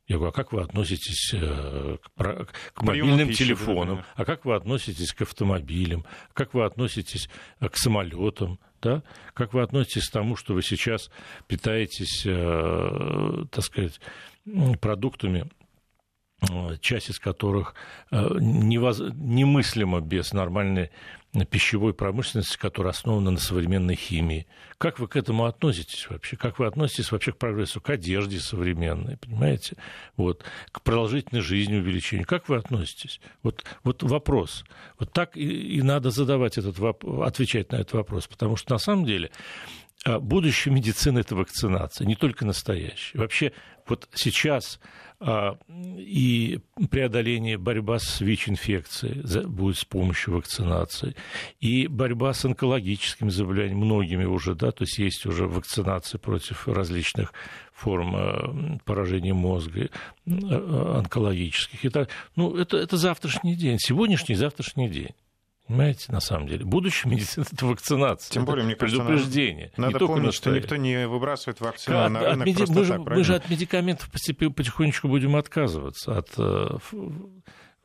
Я 0.09 0.15
говорю, 0.15 0.31
а 0.31 0.33
как 0.33 0.51
вы 0.51 0.61
относитесь 0.63 1.35
э, 1.35 1.97
к, 2.17 2.47
к 2.73 2.81
мобильным 2.81 3.27
пищи, 3.27 3.45
телефонам? 3.45 3.97
Да, 3.97 4.05
а 4.15 4.25
как 4.25 4.43
вы 4.43 4.55
относитесь 4.55 5.13
к 5.13 5.21
автомобилям? 5.21 6.03
Как 6.33 6.55
вы 6.55 6.65
относитесь 6.65 7.29
э, 7.59 7.69
к 7.69 7.77
самолетам? 7.77 8.59
Да? 8.81 9.03
Как 9.35 9.53
вы 9.53 9.61
относитесь 9.61 10.09
к 10.09 10.11
тому, 10.11 10.35
что 10.35 10.55
вы 10.55 10.63
сейчас 10.63 11.11
питаетесь, 11.47 12.23
э, 12.25 13.45
так 13.51 13.63
сказать, 13.63 14.01
продуктами, 14.81 15.47
часть 16.81 17.09
из 17.09 17.19
которых 17.19 17.75
невоз... 18.11 18.99
немыслимо 18.99 20.01
без 20.01 20.33
нормальной 20.33 20.91
пищевой 21.51 21.93
промышленности, 21.93 22.57
которая 22.57 22.91
основана 22.91 23.29
на 23.29 23.37
современной 23.37 23.95
химии. 23.95 24.47
Как 24.79 24.97
вы 24.97 25.07
к 25.07 25.15
этому 25.15 25.45
относитесь 25.45 26.09
вообще? 26.09 26.37
Как 26.37 26.57
вы 26.57 26.65
относитесь 26.65 27.11
вообще 27.11 27.33
к 27.33 27.37
прогрессу, 27.37 27.81
к 27.81 27.89
одежде 27.91 28.39
современной, 28.39 29.17
понимаете? 29.17 29.75
Вот, 30.17 30.43
к 30.71 30.81
продолжительной 30.81 31.41
жизни 31.41 31.75
увеличению. 31.75 32.25
Как 32.25 32.49
вы 32.49 32.55
относитесь? 32.55 33.21
Вот, 33.43 33.63
вот 33.83 34.01
вопрос. 34.01 34.63
Вот 34.97 35.13
так 35.13 35.37
и, 35.37 35.43
и 35.77 35.81
надо 35.83 36.09
задавать 36.09 36.57
этот 36.57 36.79
вопрос, 36.79 37.27
отвечать 37.27 37.71
на 37.71 37.75
этот 37.77 37.93
вопрос, 37.93 38.25
потому 38.25 38.55
что 38.55 38.73
на 38.73 38.79
самом 38.79 39.05
деле 39.05 39.29
будущее 40.05 40.73
медицины– 40.73 41.19
это 41.19 41.35
вакцинация, 41.35 42.07
не 42.07 42.15
только 42.15 42.45
настоящая. 42.45 43.17
Вообще, 43.17 43.51
вот 43.87 44.07
сейчас 44.13 44.79
а, 45.21 45.57
и 45.97 46.59
преодоление, 46.89 47.57
борьба 47.57 47.99
с 47.99 48.21
ВИЧ-инфекцией 48.21 49.45
будет 49.47 49.77
с 49.77 49.83
помощью 49.83 50.35
вакцинации, 50.35 51.15
и 51.59 51.87
борьба 51.87 52.33
с 52.33 52.45
онкологическими 52.45 53.29
заболеваниями, 53.29 53.83
многими 53.83 54.23
уже, 54.23 54.55
да, 54.55 54.71
то 54.71 54.83
есть 54.83 54.97
есть 54.97 55.25
уже 55.25 55.45
вакцинации 55.45 56.17
против 56.17 56.69
различных 56.69 57.33
форм 57.73 58.15
а, 58.15 58.77
поражения 58.85 59.33
мозга, 59.33 59.89
онкологических. 60.25 61.91
Так, 61.91 62.09
ну, 62.37 62.55
это, 62.55 62.77
это 62.77 62.95
завтрашний 62.95 63.55
день, 63.55 63.77
сегодняшний 63.79 64.35
завтрашний 64.35 64.87
день. 64.87 65.15
Понимаете, 65.69 66.11
на 66.11 66.19
самом 66.19 66.47
деле. 66.47 66.65
Будущее 66.65 67.11
медицины– 67.11 67.45
это 67.53 67.67
вакцинация. 67.67 68.33
Тем 68.33 68.43
более, 68.43 68.65
мне 68.65 68.75
кажется, 68.75 69.03
предупреждение. 69.03 69.71
Надо, 69.77 69.93
надо 69.93 70.07
помнить, 70.07 70.33
что 70.33 70.49
никто 70.49 70.75
не 70.77 71.07
выбрасывает 71.07 71.61
вакцину 71.61 72.05
от, 72.05 72.11
на 72.11 72.19
рынок 72.21 72.39
от 72.39 72.45
меди... 72.47 72.57
просто 72.57 72.73
мы, 72.73 72.85
так, 72.85 72.97
же, 72.97 73.15
мы 73.17 73.23
же 73.23 73.35
от 73.35 73.49
медикаментов 73.51 74.09
потихонечку 74.09 75.07
будем 75.07 75.35
отказываться, 75.35 76.17
от 76.17 76.29
э, 76.39 76.77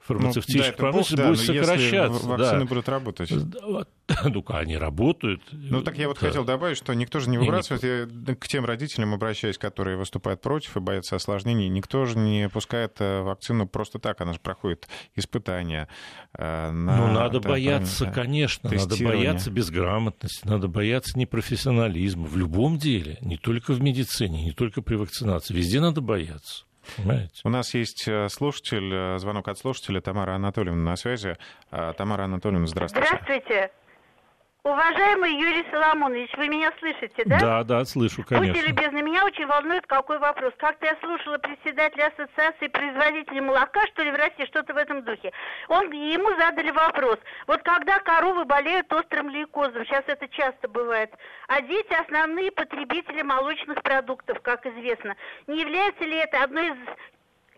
фармацевтической 0.06 0.70
ну, 0.70 0.76
да, 0.76 0.76
промышленности 0.76 1.46
да, 1.46 1.54
будет 1.54 1.66
сокращаться. 1.66 2.26
вакцины 2.26 2.60
да. 2.60 2.66
будут 2.66 2.88
работать. 2.88 3.32
Ну, 4.22 4.44
они 4.48 4.76
работают. 4.76 5.40
Ну, 5.50 5.80
так 5.80 5.96
я 5.96 6.08
вот 6.08 6.18
да. 6.20 6.26
хотел 6.26 6.44
добавить, 6.44 6.76
что 6.76 6.92
никто 6.92 7.20
же 7.20 7.30
не 7.30 7.38
выбрасывает. 7.38 7.82
Не, 7.82 8.32
я 8.32 8.34
к 8.34 8.46
тем 8.46 8.66
родителям 8.66 9.14
обращаюсь, 9.14 9.56
которые 9.56 9.96
выступают 9.96 10.42
против 10.42 10.76
и 10.76 10.80
боятся 10.80 11.16
осложнений. 11.16 11.70
Никто 11.70 12.04
же 12.04 12.18
не 12.18 12.50
пускает 12.50 12.96
э, 12.98 13.22
вакцину 13.22 13.66
просто 13.66 13.98
так. 13.98 14.20
Она 14.20 14.34
же 14.34 14.40
проходит 14.40 14.88
испытания. 15.14 15.88
Э, 16.36 16.70
на, 16.70 16.98
ну, 16.98 17.12
надо 17.14 17.40
да, 17.40 17.48
бояться, 17.48 18.10
конечно. 18.10 18.70
Надо 18.70 19.02
бояться 19.02 19.50
безграмотности, 19.50 20.46
надо 20.46 20.68
бояться 20.68 21.18
непрофессионализма. 21.18 22.26
В 22.26 22.36
любом 22.36 22.76
деле, 22.76 23.16
не 23.22 23.38
только 23.38 23.72
в 23.72 23.80
медицине, 23.80 24.44
не 24.44 24.52
только 24.52 24.82
при 24.82 24.96
вакцинации. 24.96 25.54
Везде 25.54 25.80
надо 25.80 26.02
бояться. 26.02 26.66
Понимаете? 26.96 27.40
У 27.44 27.48
нас 27.48 27.74
есть 27.74 28.06
э, 28.06 28.28
слушатель, 28.28 28.92
э, 28.92 29.18
звонок 29.18 29.48
от 29.48 29.58
слушателя 29.58 30.00
Тамара 30.00 30.34
Анатольевна 30.34 30.90
на 30.90 30.96
связи. 30.96 31.36
А, 31.70 31.92
Тамара 31.92 32.24
Анатольевна, 32.24 32.66
здравствуйте. 32.66 33.08
Здравствуйте. 33.08 33.70
Уважаемый 34.66 35.30
Юрий 35.38 35.62
Соломонович, 35.70 36.30
вы 36.38 36.48
меня 36.48 36.72
слышите, 36.78 37.22
да? 37.26 37.38
Да, 37.38 37.64
да, 37.64 37.84
слышу, 37.84 38.24
конечно. 38.24 38.50
Будьте 38.50 38.66
любезны, 38.66 39.02
меня 39.02 39.26
очень 39.26 39.44
волнует 39.46 39.86
какой 39.86 40.18
вопрос. 40.18 40.54
Как-то 40.56 40.86
я 40.86 40.96
слушала 41.00 41.36
председателя 41.36 42.06
Ассоциации 42.06 42.68
производителей 42.68 43.42
молока, 43.42 43.86
что 43.88 44.02
ли, 44.02 44.10
в 44.10 44.14
России, 44.14 44.46
что-то 44.46 44.72
в 44.72 44.78
этом 44.78 45.04
духе. 45.04 45.32
Он, 45.68 45.92
ему 45.92 46.30
задали 46.38 46.70
вопрос. 46.70 47.18
Вот 47.46 47.62
когда 47.62 47.98
коровы 47.98 48.46
болеют 48.46 48.90
острым 48.90 49.28
лейкозом, 49.28 49.84
сейчас 49.84 50.04
это 50.06 50.26
часто 50.28 50.66
бывает, 50.66 51.12
а 51.46 51.60
дети 51.60 51.92
основные 51.92 52.50
потребители 52.50 53.20
молочных 53.20 53.82
продуктов, 53.82 54.40
как 54.40 54.64
известно, 54.64 55.14
не 55.46 55.60
является 55.60 56.04
ли 56.04 56.16
это 56.16 56.42
одной 56.42 56.68
из 56.68 56.78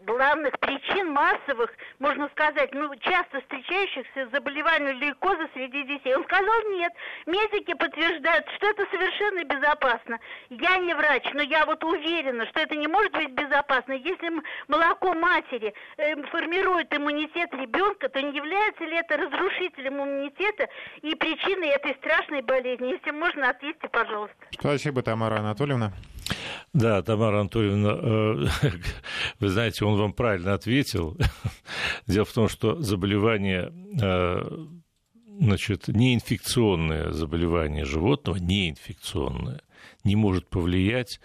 главных 0.06 0.58
причин 0.60 1.12
массовых, 1.12 1.70
можно 1.98 2.28
сказать, 2.28 2.72
ну, 2.72 2.94
часто 2.96 3.40
встречающихся 3.40 4.28
заболеваний 4.32 4.92
лейкоза 4.92 5.48
среди 5.52 5.82
детей. 5.84 6.14
Он 6.14 6.24
сказал, 6.24 6.62
нет, 6.70 6.92
медики 7.26 7.74
подтверждают, 7.74 8.46
что 8.56 8.68
это 8.68 8.86
совершенно 8.90 9.44
безопасно. 9.44 10.18
Я 10.48 10.78
не 10.78 10.94
врач, 10.94 11.24
но 11.34 11.42
я 11.42 11.66
вот 11.66 11.82
уверена, 11.84 12.46
что 12.46 12.60
это 12.60 12.76
не 12.76 12.86
может 12.86 13.12
быть 13.12 13.32
безопасно. 13.32 13.92
Если 13.92 14.30
молоко 14.68 15.12
матери 15.12 15.74
э, 15.98 16.14
формирует 16.30 16.94
иммунитет 16.96 17.52
ребенка, 17.52 18.08
то 18.08 18.22
не 18.22 18.36
является 18.36 18.84
ли 18.84 18.96
это 18.96 19.16
разрушителем 19.16 19.96
иммунитета 19.96 20.68
и 21.02 21.14
причиной 21.14 21.68
этой 21.68 21.94
страшной 21.96 22.42
болезни? 22.42 22.92
Если 22.92 23.10
можно, 23.10 23.50
ответьте, 23.50 23.88
пожалуйста. 23.88 24.36
Спасибо, 24.52 25.02
Тамара 25.02 25.40
Анатольевна. 25.40 25.92
Да, 26.72 27.02
Тамара 27.02 27.40
Анатольевна, 27.40 27.88
э, 27.90 28.70
вы 29.40 29.48
знаете, 29.48 29.84
он 29.84 29.95
вам 29.96 30.12
правильно 30.12 30.54
ответил. 30.54 31.16
Дело 32.06 32.24
в 32.24 32.32
том, 32.32 32.48
что 32.48 32.80
заболевание 32.80 33.72
э, 34.00 34.66
значит, 35.40 35.88
неинфекционное 35.88 37.12
заболевание 37.12 37.84
животного, 37.84 38.36
неинфекционное, 38.36 39.60
не 40.04 40.16
может 40.16 40.48
повлиять 40.48 41.20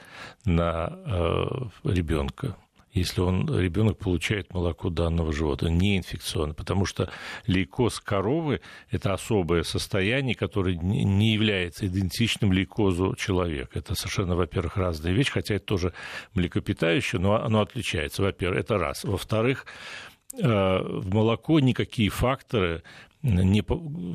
на 0.46 0.90
э, 0.92 1.46
ребенка 1.84 2.58
если 2.94 3.22
он, 3.22 3.48
ребенок 3.58 3.98
получает 3.98 4.54
молоко 4.54 4.90
данного 4.90 5.32
животного, 5.32 5.72
не 5.72 5.98
инфекционно, 5.98 6.54
потому 6.54 6.86
что 6.86 7.10
лейкоз 7.48 8.00
коровы– 8.00 8.62
это 8.92 9.14
особое 9.14 9.64
состояние, 9.64 10.36
которое 10.36 10.76
не 10.76 11.34
является 11.34 11.88
идентичным 11.88 12.52
лейкозу 12.52 13.16
человека. 13.16 13.80
Это 13.80 13.96
совершенно, 13.96 14.36
во-первых, 14.36 14.78
разная 14.78 15.14
вещь, 15.14 15.30
хотя 15.30 15.56
это 15.56 15.66
тоже 15.66 15.94
млекопитающее, 16.34 17.20
но 17.20 17.42
оно 17.44 17.62
отличается. 17.62 18.24
Во-первых, 18.24 18.60
это 18.60 18.78
раз. 18.78 19.04
Во-вторых, 19.04 19.66
э, 20.38 20.80
в 20.84 21.14
молоко 21.14 21.60
никакие 21.60 22.10
факторы 22.10 22.84
не, 23.24 23.64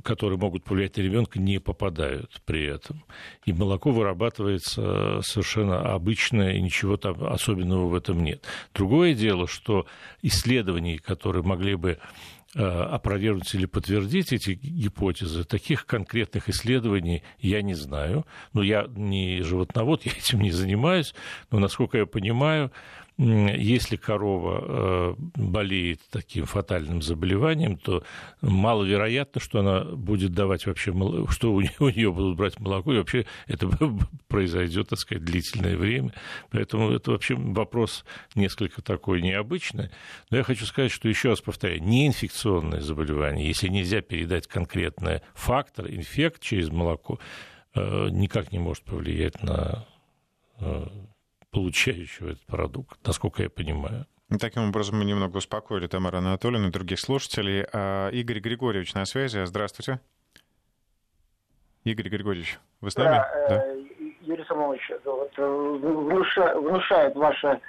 которые 0.03 0.39
могут 0.39 0.65
повлиять 0.65 0.97
на 0.97 1.03
ребенка, 1.03 1.39
не 1.39 1.59
попадают 1.59 2.41
при 2.45 2.65
этом. 2.67 3.05
И 3.45 3.53
молоко 3.53 3.91
вырабатывается 3.91 5.21
совершенно 5.23 5.93
обычное, 5.95 6.55
и 6.55 6.63
ничего 6.63 6.97
там 6.97 7.25
особенного 7.25 7.87
в 7.87 7.95
этом 7.95 8.23
нет. 8.23 8.45
Другое 8.75 9.15
дело, 9.15 9.47
что 9.47 9.87
исследований, 10.23 10.99
которые 10.99 11.45
могли 11.45 11.77
бы 11.77 11.99
э, 12.55 12.63
опровергнуть 12.63 13.55
или 13.55 13.67
подтвердить 13.67 14.33
эти 14.33 14.55
гипотезы. 14.55 15.45
Таких 15.45 15.87
конкретных 15.87 16.49
исследований 16.49 17.23
я 17.39 17.63
не 17.63 17.75
знаю. 17.75 18.27
Но 18.53 18.63
я 18.63 18.87
не 18.89 19.43
животновод, 19.43 20.03
я 20.05 20.13
этим 20.13 20.41
не 20.41 20.51
занимаюсь. 20.51 21.15
Но, 21.51 21.61
насколько 21.61 21.99
я 21.99 22.07
понимаю, 22.07 22.73
если 23.19 23.97
корова 23.97 24.61
э, 24.61 25.15
болеет 25.37 26.03
таким 26.11 26.45
фатальным 26.45 27.01
заболеванием, 27.01 27.79
то 27.79 28.03
маловероятно, 28.43 29.41
что 29.41 29.61
она 29.61 29.85
будет 29.85 30.33
давать 30.33 30.67
вообще, 30.67 30.93
что 31.31 31.55
у 31.55 31.61
нее 31.61 32.13
будут 32.13 32.37
брать 32.37 32.61
молоко, 32.61 32.93
и 32.93 32.99
вообще 32.99 33.27
это 33.47 33.71
произойдет, 34.29 34.91
так 34.91 34.99
сказать, 34.99 35.25
длительное 35.25 35.79
время. 35.79 36.13
Поэтому 36.51 36.91
это 36.91 37.13
вообще 37.13 37.37
вопрос 37.37 38.05
несколько 38.35 38.83
такой 38.83 39.23
необычный. 39.23 39.89
Но 40.31 40.37
я 40.37 40.43
хочу 40.43 40.67
сказать, 40.67 40.93
что 40.93 41.09
еще 41.09 41.31
раз 41.31 41.41
повторяю, 41.41 41.83
неинфекционное 41.83 42.81
заболевание, 42.81 43.49
если 43.49 43.69
нельзя 43.69 44.03
передать 44.03 44.47
конкретный 44.47 45.23
фактор, 45.35 45.89
инфект 45.89 46.43
через 46.43 46.69
молоко, 46.69 47.19
э, 47.75 48.09
никак 48.11 48.53
не 48.53 48.59
может 48.59 48.85
повлиять 48.85 49.43
на 49.43 49.87
э, 50.61 50.87
получающего 51.51 52.31
этот 52.31 52.47
продукт, 52.47 52.99
насколько 53.07 53.43
я 53.43 53.51
понимаю. 53.51 54.07
Таким 54.41 54.69
образом, 54.69 54.99
мы 54.99 55.05
немного 55.05 55.37
успокоили 55.37 55.87
Тамару 55.87 56.19
Анатольевну 56.19 56.69
и 56.69 56.71
других 56.73 56.99
слушателей. 56.99 57.65
А 57.73 58.11
Игорь 58.11 58.41
Григорьевич 58.41 58.93
на 58.95 59.05
связи. 59.05 59.45
Здравствуйте. 59.45 60.01
Игорь 61.85 62.09
Григорьевич, 62.09 62.59
вы 62.81 62.91
с 62.91 62.97
нами? 62.97 63.17
Да, 63.17 63.47
да? 63.49 63.67
Э, 63.67 63.77
Юрий 64.23 64.45
Самович, 64.45 64.91
вот, 65.05 65.31
э, 65.37 65.47
внуша, 65.47 66.59
внушает 66.59 67.15
ваше 67.15 67.61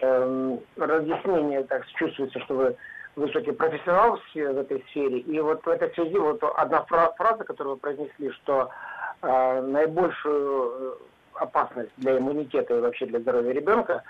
э, 0.00 0.58
разъяснение, 0.76 1.64
так 1.64 1.84
чувствуется, 1.98 2.38
что 2.40 2.54
вы 2.54 2.76
высокий 3.16 3.50
профессионал 3.50 4.20
в 4.32 4.36
этой 4.36 4.84
сфере. 4.90 5.18
И 5.18 5.40
вот 5.40 5.64
в 5.64 5.68
этой 5.68 5.92
связи 5.94 6.16
вот 6.16 6.40
одна 6.56 6.84
фраза, 6.84 7.42
которую 7.42 7.74
вы 7.74 7.80
произнесли, 7.80 8.30
что 8.30 8.70
э, 9.22 9.60
наибольшую 9.62 10.98
опасность 11.36 11.90
для 11.96 12.18
иммунитета 12.18 12.76
и 12.76 12.80
вообще 12.80 13.06
для 13.06 13.20
здоровья 13.20 13.52
ребенка, 13.52 14.02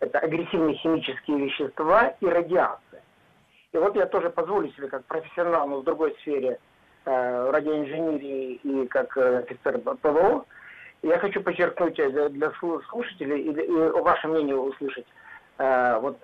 это 0.00 0.18
агрессивные 0.18 0.76
химические 0.76 1.38
вещества 1.46 2.14
и 2.20 2.26
радиация. 2.26 3.02
И 3.72 3.78
вот 3.78 3.96
я 3.96 4.06
тоже 4.06 4.30
позволю 4.30 4.70
себе, 4.72 4.88
как 4.88 5.04
профессионал, 5.04 5.68
но 5.68 5.80
в 5.80 5.84
другой 5.84 6.14
сфере 6.20 6.58
э, 7.04 7.50
радиоинженерии 7.50 8.54
и 8.62 8.86
как 8.86 9.16
э, 9.16 9.38
офицер 9.38 9.78
ПВО, 9.78 10.44
я 11.02 11.18
хочу 11.18 11.42
подчеркнуть 11.42 11.96
для 11.96 12.52
слушателей 12.88 13.42
и, 13.42 13.50
и 13.50 14.00
ваше 14.00 14.28
мнение 14.28 14.56
услышать, 14.56 15.06
э, 15.58 15.98
вот 16.00 16.18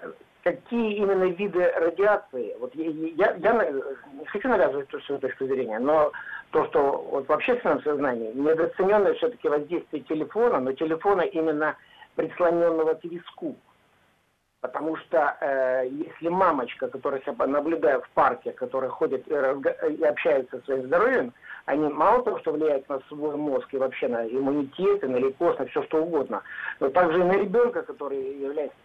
какие 0.44 0.96
именно 0.96 1.24
виды 1.24 1.72
радиации, 1.76 2.54
вот 2.60 2.74
я, 2.74 2.90
я, 2.90 3.34
я 3.36 3.72
не 4.12 4.26
хочу 4.26 4.48
навязывать 4.48 4.88
свою 5.06 5.20
точку 5.20 5.46
зрения, 5.46 5.78
но 5.78 6.12
то, 6.50 6.66
что 6.66 7.08
вот 7.10 7.26
в 7.26 7.32
общественном 7.32 7.82
сознании 7.82 8.32
недооцененное 8.34 9.14
все-таки 9.14 9.48
воздействие 9.48 10.02
телефона, 10.02 10.60
но 10.60 10.72
телефона 10.72 11.22
именно 11.22 11.76
прислоненного 12.14 12.94
к 12.94 13.04
виску. 13.04 13.56
Потому 14.60 14.96
что 14.96 15.36
э, 15.40 15.88
если 15.90 16.28
мамочка, 16.28 16.88
которая 16.88 17.20
себя 17.20 17.46
наблюдаю 17.46 18.02
в 18.02 18.08
парке, 18.10 18.52
которая 18.52 18.90
ходит 18.90 19.26
и, 19.28 19.34
разго... 19.34 19.70
и 19.70 20.02
общается 20.04 20.58
со 20.58 20.64
своим 20.64 20.86
здоровьем, 20.86 21.32
они 21.66 21.88
мало 21.88 22.22
того, 22.22 22.38
что 22.38 22.52
влияют 22.52 22.88
на 22.88 23.00
свой 23.08 23.36
мозг 23.36 23.68
и 23.72 23.78
вообще 23.78 24.08
на 24.08 24.26
иммунитет, 24.26 25.04
и 25.04 25.06
на 25.06 25.16
лейкоз, 25.16 25.58
на 25.58 25.66
все 25.66 25.82
что 25.84 26.02
угодно, 26.02 26.42
но 26.80 26.88
также 26.90 27.20
и 27.20 27.24
на 27.24 27.32
ребенка, 27.32 27.82
который 27.82 28.38
является 28.38 28.76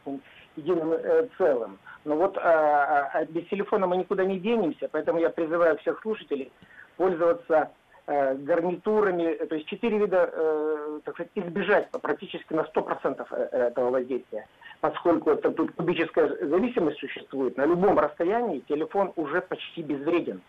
единым 0.56 0.94
э, 0.94 1.28
целым. 1.38 1.80
Но 2.06 2.16
вот 2.16 2.38
э, 2.38 2.42
э, 2.42 3.26
без 3.30 3.48
телефона 3.48 3.88
мы 3.88 3.98
никуда 3.98 4.26
не 4.26 4.40
денемся, 4.40 4.90
поэтому 4.92 5.20
я 5.20 5.30
призываю 5.30 5.78
всех 5.78 6.02
слушателей 6.02 6.52
пользоваться 6.98 7.72
э, 8.08 8.36
гарнитурами, 8.36 9.34
то 9.46 9.56
есть 9.56 9.68
четыре 9.68 10.00
вида, 10.00 10.30
э, 10.32 11.00
так 11.06 11.16
сказать, 11.16 11.32
избежать 11.36 11.90
практически 11.92 12.54
на 12.54 12.62
100% 12.62 13.28
э, 13.32 13.36
этого 13.68 13.92
воздействия. 13.92 14.48
Поскольку 14.82 15.32
это, 15.32 15.52
тут 15.52 15.72
кубическая 15.74 16.28
зависимость 16.48 17.00
существует, 17.00 17.58
на 17.58 17.66
любом 17.66 18.00
расстоянии 18.00 18.60
телефон 18.60 19.12
уже 19.16 19.42
почти 19.42 19.82
безвреден. 19.82 20.42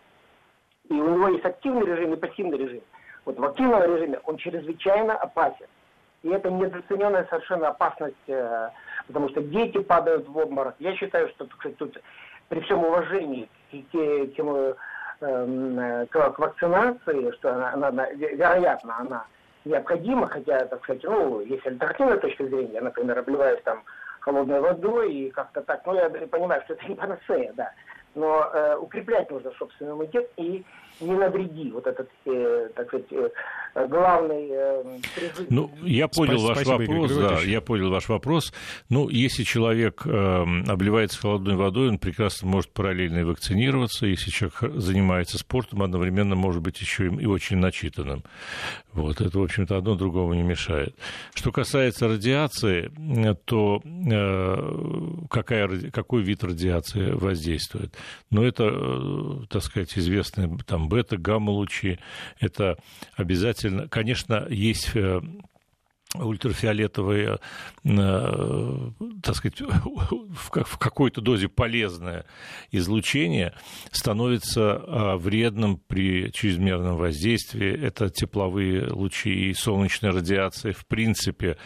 И 0.89 0.93
у 0.93 1.09
него 1.09 1.27
есть 1.29 1.45
активный 1.45 1.85
режим 1.85 2.13
и 2.13 2.17
пассивный 2.17 2.57
режим. 2.57 2.81
Вот 3.25 3.37
в 3.37 3.43
активном 3.43 3.83
режиме 3.83 4.19
он 4.25 4.37
чрезвычайно 4.37 5.15
опасен. 5.15 5.67
И 6.23 6.29
это 6.29 6.51
недооцененная 6.51 7.25
совершенно 7.29 7.69
опасность, 7.69 8.15
э, 8.27 8.69
потому 9.07 9.29
что 9.29 9.41
дети 9.41 9.79
падают 9.79 10.27
в 10.27 10.37
обморок. 10.37 10.75
Я 10.79 10.95
считаю, 10.95 11.29
что 11.29 11.47
кстати, 11.47 11.73
тут 11.75 11.97
при 12.49 12.59
всем 12.61 12.83
уважении 12.83 13.49
к, 13.71 13.75
к, 13.91 14.35
к, 14.35 15.25
эм, 15.25 16.07
к 16.07 16.39
вакцинации, 16.39 17.31
что 17.31 17.53
она, 17.53 17.73
она, 17.73 18.11
вероятно, 18.11 18.97
она 18.99 19.25
необходима, 19.65 20.27
хотя, 20.27 20.65
так 20.65 20.83
сказать, 20.83 21.03
ну, 21.03 21.41
есть 21.41 21.65
альтернативная 21.65 22.17
точка 22.17 22.45
зрения, 22.45 22.73
я, 22.73 22.81
например, 22.81 23.17
обливаюсь 23.17 23.61
там 23.63 23.83
холодной 24.19 24.59
водой 24.59 25.13
и 25.13 25.31
как-то 25.31 25.61
так, 25.61 25.85
ну, 25.85 25.95
я 25.95 26.09
понимаю, 26.09 26.61
что 26.65 26.73
это 26.73 26.85
не 26.87 26.95
панацея, 26.95 27.53
да, 27.53 27.71
но 28.15 28.49
э, 28.53 28.75
укреплять 28.77 29.29
нужно 29.31 29.51
собственный 29.57 29.93
иммунитет 29.93 30.29
и 30.37 30.63
не 31.01 31.13
навреди 31.13 31.71
вот 31.71 31.87
этот, 31.87 32.09
э, 32.25 32.69
так 32.75 32.87
сказать, 32.87 33.07
э, 33.11 33.87
главный 33.87 34.49
призыв. 35.15 35.47
Ну, 35.49 35.71
я 35.83 36.07
понял 36.07 36.39
Спасибо, 36.39 36.47
ваш 36.47 36.57
Спасибо, 36.57 36.91
вопрос, 36.91 37.11
Игорь 37.11 37.23
да, 37.23 37.39
я 37.41 37.61
понял 37.61 37.89
ваш 37.89 38.09
вопрос. 38.09 38.53
Ну, 38.89 39.09
если 39.09 39.43
человек 39.43 40.01
э, 40.05 40.45
обливается 40.67 41.19
холодной 41.19 41.55
водой, 41.55 41.89
он 41.89 41.97
прекрасно 41.97 42.47
может 42.47 42.71
параллельно 42.71 43.19
и 43.19 43.23
вакцинироваться. 43.23 44.05
Если 44.05 44.31
человек 44.31 44.61
занимается 44.75 45.37
спортом, 45.37 45.83
одновременно 45.83 46.35
может 46.35 46.61
быть 46.61 46.79
еще 46.81 47.07
и 47.07 47.25
очень 47.25 47.57
начитанным. 47.57 48.23
Вот, 48.93 49.21
это, 49.21 49.39
в 49.39 49.43
общем-то, 49.43 49.77
одно 49.77 49.95
другому 49.95 50.33
не 50.33 50.43
мешает. 50.43 50.95
Что 51.33 51.51
касается 51.51 52.07
радиации, 52.07 52.91
то 53.45 53.81
э, 53.85 55.25
какая, 55.29 55.91
какой 55.91 56.23
вид 56.23 56.43
радиации 56.43 57.11
воздействует? 57.11 57.95
Ну, 58.29 58.43
это, 58.43 58.69
э, 58.71 59.45
так 59.49 59.63
сказать, 59.63 59.97
известные 59.97 60.49
там 60.67 60.89
бета, 60.91 61.17
гамма-лучи. 61.17 61.99
Это 62.39 62.77
обязательно, 63.15 63.87
конечно, 63.87 64.45
есть 64.49 64.91
э, 64.95 65.21
ультрафиолетовое, 66.15 67.39
э, 67.83 68.91
так 69.23 69.35
сказать, 69.35 69.61
в 69.61 70.77
какой-то 70.77 71.21
дозе 71.21 71.47
полезное 71.47 72.25
излучение 72.71 73.53
становится 73.91 74.73
а, 74.75 75.17
вредным 75.17 75.77
при 75.77 76.31
чрезмерном 76.31 76.97
воздействии. 76.97 77.71
Это 77.71 78.09
тепловые 78.09 78.91
лучи 78.91 79.49
и 79.49 79.53
солнечная 79.53 80.11
радиация, 80.11 80.73
в 80.73 80.85
принципе, 80.85 81.57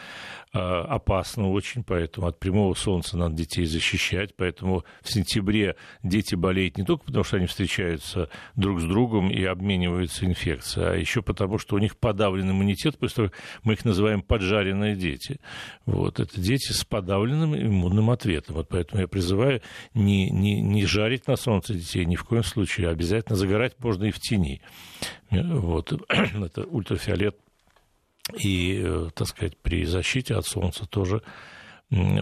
Э, 0.45 0.45
опасно 0.56 1.52
очень, 1.52 1.84
поэтому 1.84 2.28
от 2.28 2.40
прямого 2.40 2.74
солнца 2.76 3.18
надо 3.18 3.36
детей 3.36 3.66
защищать. 3.66 4.36
Поэтому 4.38 4.86
в 5.02 5.12
сентябре 5.12 5.76
дети 6.02 6.36
болеют 6.36 6.78
не 6.78 6.86
только 6.86 7.06
потому, 7.06 7.24
что 7.24 7.38
они 7.38 7.46
встречаются 7.46 8.30
друг 8.56 8.80
с 8.80 8.86
другом 8.86 9.30
и 9.30 9.44
обмениваются 9.44 10.26
инфекцией, 10.26 10.88
а 10.88 10.96
еще 10.96 11.22
потому, 11.22 11.58
что 11.58 11.76
у 11.76 11.80
них 11.80 11.98
подавлен 11.98 12.50
иммунитет, 12.52 12.98
потому 12.98 13.10
что 13.10 13.32
мы 13.64 13.74
их 13.74 13.84
называем 13.84 14.22
поджаренные 14.22 14.96
дети. 14.96 15.40
Вот, 15.86 16.20
это 16.20 16.40
дети 16.40 16.72
с 16.72 16.86
подавленным 16.86 17.56
иммунным 17.56 18.10
ответом. 18.10 18.56
Вот 18.56 18.70
поэтому 18.70 19.02
я 19.02 19.08
призываю 19.08 19.62
не, 19.94 20.30
не, 20.30 20.62
не 20.62 20.86
жарить 20.86 21.28
на 21.28 21.36
солнце 21.36 21.74
детей 21.74 22.06
ни 22.06 22.16
в 22.16 22.24
коем 22.24 22.44
случае, 22.44 22.88
а 22.88 22.92
обязательно 22.92 23.36
загорать 23.36 23.74
можно 23.80 24.06
и 24.06 24.12
в 24.12 24.20
тени. 24.20 24.62
Вот, 25.32 25.92
это 26.10 26.64
ультрафиолет 26.64 27.36
и, 28.34 28.82
э, 28.84 29.10
так 29.14 29.28
сказать, 29.28 29.58
при 29.58 29.86
защите 29.86 30.36
от 30.36 30.46
Солнца 30.46 30.86
тоже 30.86 31.22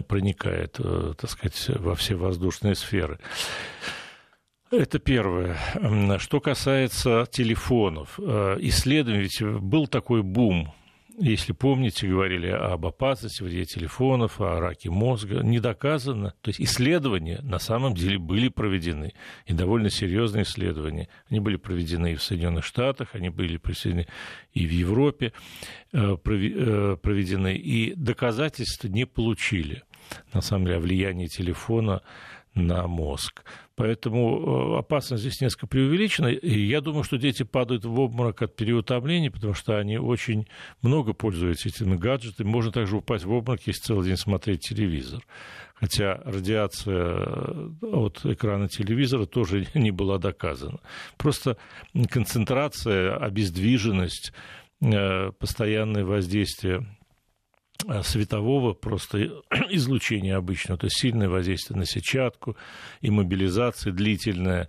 проникает, 0.08 0.78
э, 0.78 1.14
так 1.18 1.30
сказать, 1.30 1.68
во 1.78 1.94
все 1.94 2.16
воздушные 2.16 2.74
сферы. 2.74 3.18
Это 4.70 4.98
первое. 4.98 5.56
Что 6.18 6.40
касается 6.40 7.26
телефонов. 7.30 8.18
Э, 8.18 8.56
исследование, 8.60 9.22
ведь 9.22 9.42
был 9.42 9.86
такой 9.86 10.22
бум 10.22 10.74
если 11.18 11.52
помните, 11.52 12.08
говорили 12.08 12.48
об 12.48 12.86
опасности 12.86 13.42
вреде 13.42 13.64
телефонов, 13.64 14.40
о 14.40 14.58
раке 14.58 14.90
мозга, 14.90 15.42
не 15.42 15.60
доказано. 15.60 16.34
То 16.40 16.48
есть 16.48 16.60
исследования 16.60 17.40
на 17.42 17.58
самом 17.58 17.94
деле 17.94 18.18
были 18.18 18.48
проведены, 18.48 19.12
и 19.46 19.52
довольно 19.52 19.90
серьезные 19.90 20.42
исследования. 20.42 21.08
Они 21.30 21.40
были 21.40 21.56
проведены 21.56 22.12
и 22.12 22.16
в 22.16 22.22
Соединенных 22.22 22.64
Штатах, 22.64 23.14
они 23.14 23.30
были 23.30 23.56
проведены 23.58 24.06
и 24.52 24.66
в 24.66 24.70
Европе, 24.70 25.32
э, 25.92 26.16
э, 26.16 26.96
проведены, 27.00 27.54
и 27.54 27.94
доказательства 27.94 28.88
не 28.88 29.06
получили, 29.06 29.82
на 30.32 30.40
самом 30.40 30.66
деле, 30.66 30.78
о 30.78 30.80
влиянии 30.80 31.26
телефона 31.26 32.02
на 32.54 32.86
мозг. 32.86 33.44
Поэтому 33.76 34.76
э, 34.76 34.78
опасность 34.78 35.22
здесь 35.22 35.40
несколько 35.40 35.66
преувеличена. 35.66 36.28
И 36.28 36.60
я 36.60 36.80
думаю, 36.80 37.02
что 37.02 37.18
дети 37.18 37.42
падают 37.42 37.84
в 37.84 37.98
обморок 37.98 38.42
от 38.42 38.54
переутомления, 38.54 39.32
потому 39.32 39.54
что 39.54 39.78
они 39.78 39.98
очень 39.98 40.46
много 40.80 41.12
пользуются 41.12 41.68
этими 41.68 41.96
гаджетами. 41.96 42.46
Можно 42.46 42.70
также 42.70 42.96
упасть 42.96 43.24
в 43.24 43.32
обморок, 43.32 43.62
если 43.66 43.82
целый 43.82 44.06
день 44.06 44.16
смотреть 44.16 44.60
телевизор. 44.60 45.24
Хотя 45.74 46.20
радиация 46.24 47.16
э, 47.16 47.68
от 47.82 48.24
экрана 48.24 48.68
телевизора 48.68 49.26
тоже 49.26 49.66
не 49.74 49.90
была 49.90 50.18
доказана. 50.18 50.78
Просто 51.16 51.56
концентрация, 52.10 53.16
обездвиженность, 53.16 54.32
э, 54.82 55.32
постоянное 55.32 56.04
воздействие 56.04 56.86
светового 58.02 58.72
просто 58.72 59.18
излучения 59.70 60.36
обычного, 60.36 60.78
то 60.78 60.86
есть 60.86 60.98
сильное 60.98 61.28
воздействие 61.28 61.78
на 61.78 61.86
сетчатку, 61.86 62.56
иммобилизация 63.00 63.92
длительная, 63.92 64.64
э, 64.64 64.68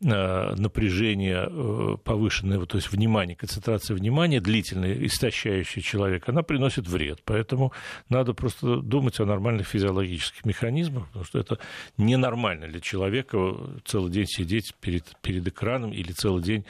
напряжение 0.00 1.48
э, 1.48 1.96
повышенное, 2.02 2.64
то 2.66 2.76
есть 2.76 2.90
внимание, 2.90 3.36
концентрация 3.36 3.94
внимания 3.96 4.40
длительная, 4.40 4.94
истощающая 5.06 5.82
человека, 5.82 6.32
она 6.32 6.42
приносит 6.42 6.86
вред. 6.86 7.20
Поэтому 7.24 7.72
надо 8.08 8.34
просто 8.34 8.76
думать 8.76 9.18
о 9.20 9.26
нормальных 9.26 9.66
физиологических 9.66 10.44
механизмах, 10.44 11.06
потому 11.06 11.24
что 11.24 11.38
это 11.38 11.58
ненормально 11.96 12.68
для 12.68 12.80
человека 12.80 13.54
целый 13.84 14.10
день 14.10 14.26
сидеть 14.26 14.74
перед, 14.80 15.04
перед 15.22 15.46
экраном 15.46 15.92
или 15.92 16.12
целый 16.12 16.42
день 16.42 16.64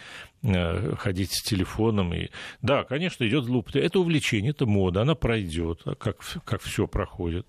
Э, 0.47 0.95
ходить 0.99 1.33
с 1.33 1.43
телефоном. 1.43 2.13
И... 2.13 2.29
Да, 2.61 2.85
конечно, 2.85 3.27
идет 3.27 3.45
злоупотребление. 3.45 3.87
Это 3.87 4.01
увлечение, 4.01 4.51
это 4.51 4.67
мода, 4.67 5.01
она 5.01 5.15
пройдет, 5.15 5.83
как, 5.99 6.19
как 6.45 6.61
все 6.61 6.87
проходит. 6.87 7.47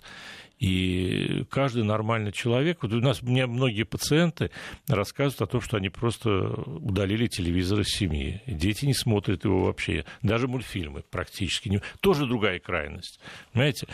И 0.59 1.43
каждый 1.49 1.83
нормальный 1.83 2.31
человек, 2.31 2.83
вот 2.83 2.93
у 2.93 3.01
нас 3.01 3.21
у 3.21 3.25
меня 3.25 3.47
многие 3.47 3.83
пациенты 3.83 4.51
рассказывают 4.87 5.41
о 5.41 5.51
том, 5.51 5.61
что 5.61 5.77
они 5.77 5.89
просто 5.89 6.29
удалили 6.65 7.27
телевизор 7.27 7.81
из 7.81 7.89
семьи. 7.89 8.41
Дети 8.47 8.85
не 8.85 8.93
смотрят 8.93 9.43
его 9.43 9.63
вообще, 9.65 10.05
даже 10.21 10.47
мультфильмы 10.47 11.03
практически. 11.09 11.69
Не... 11.69 11.81
Тоже 11.99 12.25
другая 12.25 12.59
крайность. 12.59 13.19
Понимаете? 13.51 13.87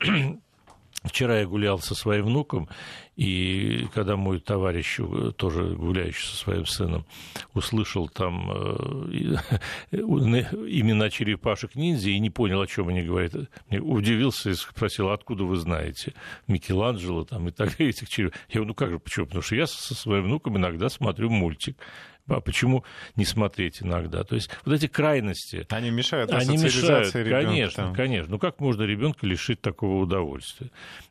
Вчера 1.04 1.38
я 1.38 1.46
гулял 1.46 1.78
со 1.78 1.94
своим 1.94 2.26
внуком, 2.26 2.68
и 3.14 3.86
когда 3.94 4.16
мой 4.16 4.40
товарищ, 4.40 4.98
э, 4.98 5.32
тоже 5.36 5.76
гуляющий 5.76 6.28
со 6.28 6.36
своим 6.36 6.66
сыном, 6.66 7.06
услышал 7.54 8.08
там 8.08 8.50
э, 8.50 9.36
имена 9.92 11.08
черепашек-ниндзя 11.08 12.10
и 12.10 12.18
не 12.18 12.30
понял, 12.30 12.60
о 12.60 12.66
чем 12.66 12.88
они 12.88 13.02
говорят, 13.02 13.32
удивился 13.70 14.50
и 14.50 14.54
спросил, 14.54 15.10
откуда 15.10 15.44
вы 15.44 15.56
знаете 15.56 16.14
Микеланджело 16.48 17.24
там, 17.24 17.48
и 17.48 17.52
так 17.52 17.76
далее, 17.76 17.90
этих 17.90 18.08
черепашек. 18.08 18.40
Я 18.48 18.54
говорю, 18.54 18.68
ну 18.68 18.74
как 18.74 18.90
же, 18.90 18.98
почему? 18.98 19.26
Потому 19.26 19.42
что 19.42 19.54
я 19.54 19.68
со 19.68 19.94
своим 19.94 20.24
внуком 20.24 20.56
иногда 20.56 20.88
смотрю 20.88 21.30
мультик. 21.30 21.76
А 22.28 22.40
почему 22.40 22.84
не 23.16 23.24
смотреть 23.24 23.82
иногда? 23.82 24.24
То 24.24 24.34
есть 24.34 24.50
вот 24.64 24.74
эти 24.74 24.86
крайности... 24.86 25.66
Они 25.70 25.90
мешают 25.90 26.30
они 26.32 26.56
мешают, 26.56 27.14
ребенка, 27.14 27.46
конечно, 27.46 27.82
там. 27.84 27.94
конечно. 27.94 28.30
Ну 28.32 28.38
как 28.38 28.60
можно 28.60 28.82
ребенка 28.82 29.26
лишить 29.26 29.60
такого 29.60 30.02
удовольствия? 30.02 30.70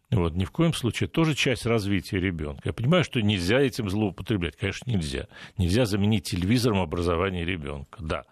Вот, 0.10 0.36
ни 0.36 0.46
в 0.46 0.52
коем 0.52 0.74
случае. 0.74 1.10
тоже 1.10 1.36
часть 1.36 1.66
развития 1.66 2.20
ребенка. 2.20 2.62
Я 2.64 2.74
понимаю, 2.74 3.04
что 3.04 3.22
нельзя 3.22 3.60
этим 3.60 3.90
злоупотреблять. 3.90 4.56
Конечно, 4.56 4.90
нельзя. 4.90 5.28
Нельзя 5.58 5.86
заменить 5.86 6.24
телевизором 6.24 6.80
образование 6.80 7.44
ребенка. 7.44 7.98
Да. 8.00 8.24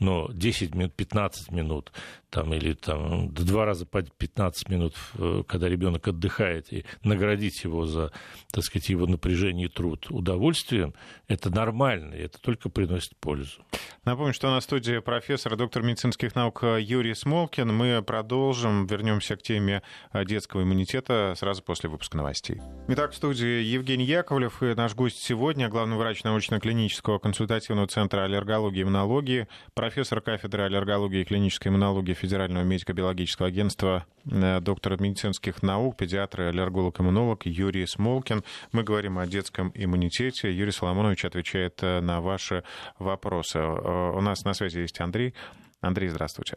Но 0.00 0.28
10 0.32 0.74
минут, 0.74 0.94
15 0.94 1.50
минут 1.50 1.92
там, 2.34 2.52
или 2.52 2.72
там, 2.72 3.32
два 3.32 3.64
раза 3.64 3.86
по 3.86 4.02
15 4.02 4.68
минут, 4.68 4.94
э, 5.18 5.44
когда 5.46 5.68
ребенок 5.68 6.08
отдыхает, 6.08 6.72
и 6.72 6.84
наградить 7.04 7.62
его 7.62 7.86
за, 7.86 8.10
так 8.50 8.64
сказать, 8.64 8.88
его 8.88 9.06
напряжение 9.06 9.68
и 9.68 9.70
труд 9.70 10.08
удовольствием, 10.10 10.94
это 11.28 11.48
нормально, 11.48 12.14
и 12.14 12.22
это 12.22 12.40
только 12.40 12.70
приносит 12.70 13.16
пользу. 13.18 13.62
Напомню, 14.04 14.34
что 14.34 14.50
на 14.50 14.60
студии 14.60 14.98
профессор, 14.98 15.56
доктор 15.56 15.84
медицинских 15.84 16.34
наук 16.34 16.64
Юрий 16.64 17.14
Смолкин. 17.14 17.72
Мы 17.72 18.02
продолжим, 18.02 18.86
вернемся 18.86 19.36
к 19.36 19.42
теме 19.42 19.82
детского 20.12 20.62
иммунитета 20.62 21.34
сразу 21.36 21.62
после 21.62 21.88
выпуска 21.88 22.16
новостей. 22.16 22.60
Итак, 22.88 23.12
в 23.12 23.14
студии 23.14 23.62
Евгений 23.62 24.04
Яковлев 24.04 24.60
и 24.62 24.74
наш 24.74 24.94
гость 24.94 25.22
сегодня, 25.22 25.68
главный 25.68 25.96
врач 25.96 26.24
научно-клинического 26.24 27.20
консультативного 27.20 27.86
центра 27.86 28.24
аллергологии 28.24 28.80
и 28.80 28.82
иммунологии, 28.82 29.46
профессор 29.84 30.22
кафедры 30.22 30.62
аллергологии 30.62 31.20
и 31.20 31.24
клинической 31.24 31.70
иммунологии 31.70 32.14
Федерального 32.14 32.64
медико-биологического 32.64 33.48
агентства, 33.48 34.06
э, 34.24 34.60
доктор 34.60 34.98
медицинских 34.98 35.62
наук, 35.62 35.98
педиатр 35.98 36.40
и 36.40 36.44
аллерголог-иммунолог 36.46 37.44
Юрий 37.44 37.86
Смолкин. 37.86 38.44
Мы 38.72 38.82
говорим 38.82 39.18
о 39.18 39.26
детском 39.26 39.72
иммунитете. 39.74 40.50
Юрий 40.50 40.72
Соломонович 40.72 41.26
отвечает 41.26 41.82
э, 41.82 42.00
на 42.00 42.22
ваши 42.22 42.64
вопросы. 42.98 43.58
Э, 43.58 44.12
у 44.16 44.22
нас 44.22 44.46
на 44.46 44.54
связи 44.54 44.78
есть 44.78 44.98
Андрей. 45.02 45.34
Андрей, 45.82 46.08
здравствуйте. 46.08 46.56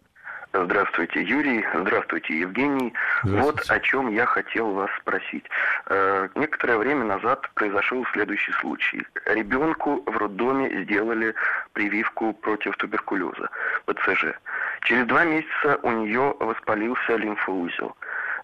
Здравствуйте, 0.53 1.21
Юрий. 1.21 1.65
Здравствуйте, 1.73 2.39
Евгений. 2.39 2.93
Здравствуйте. 3.23 3.45
Вот 3.45 3.69
о 3.69 3.79
чем 3.79 4.13
я 4.13 4.25
хотел 4.25 4.71
вас 4.71 4.89
спросить. 5.01 5.45
Э, 5.87 6.29
некоторое 6.35 6.77
время 6.77 7.03
назад 7.03 7.49
произошел 7.53 8.05
следующий 8.13 8.51
случай. 8.53 9.05
Ребенку 9.25 10.03
в 10.05 10.17
роддоме 10.17 10.83
сделали 10.83 11.35
прививку 11.73 12.33
против 12.33 12.75
туберкулеза, 12.77 13.49
ПЦЖ. 13.85 14.33
Через 14.81 15.05
два 15.07 15.25
месяца 15.25 15.79
у 15.83 15.91
нее 15.91 16.35
воспалился 16.39 17.15
лимфоузел. 17.15 17.95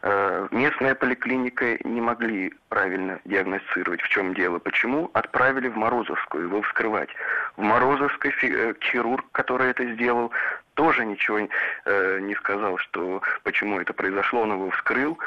Э, 0.05 0.49
местная 0.51 0.95
поликлиника 0.95 1.77
не 1.85 2.01
могли 2.01 2.53
правильно 2.67 3.21
диагностировать, 3.23 4.01
в 4.01 4.09
чем 4.09 4.33
дело. 4.33 4.59
Почему? 4.59 5.09
Отправили 5.13 5.69
в 5.69 5.77
Морозовскую 5.77 6.47
его 6.47 6.61
вскрывать. 6.63 7.09
В 7.55 7.61
Морозовской 7.61 8.33
э, 8.41 8.73
хирург, 8.81 9.25
который 9.31 9.69
это 9.69 9.85
сделал, 9.93 10.33
тоже 10.73 11.05
ничего 11.05 11.39
э, 11.85 12.19
не 12.19 12.35
сказал, 12.35 12.77
что 12.77 13.21
почему 13.43 13.79
это 13.79 13.93
произошло, 13.93 14.41
он 14.41 14.53
его 14.53 14.69
вскрыл, 14.71 15.17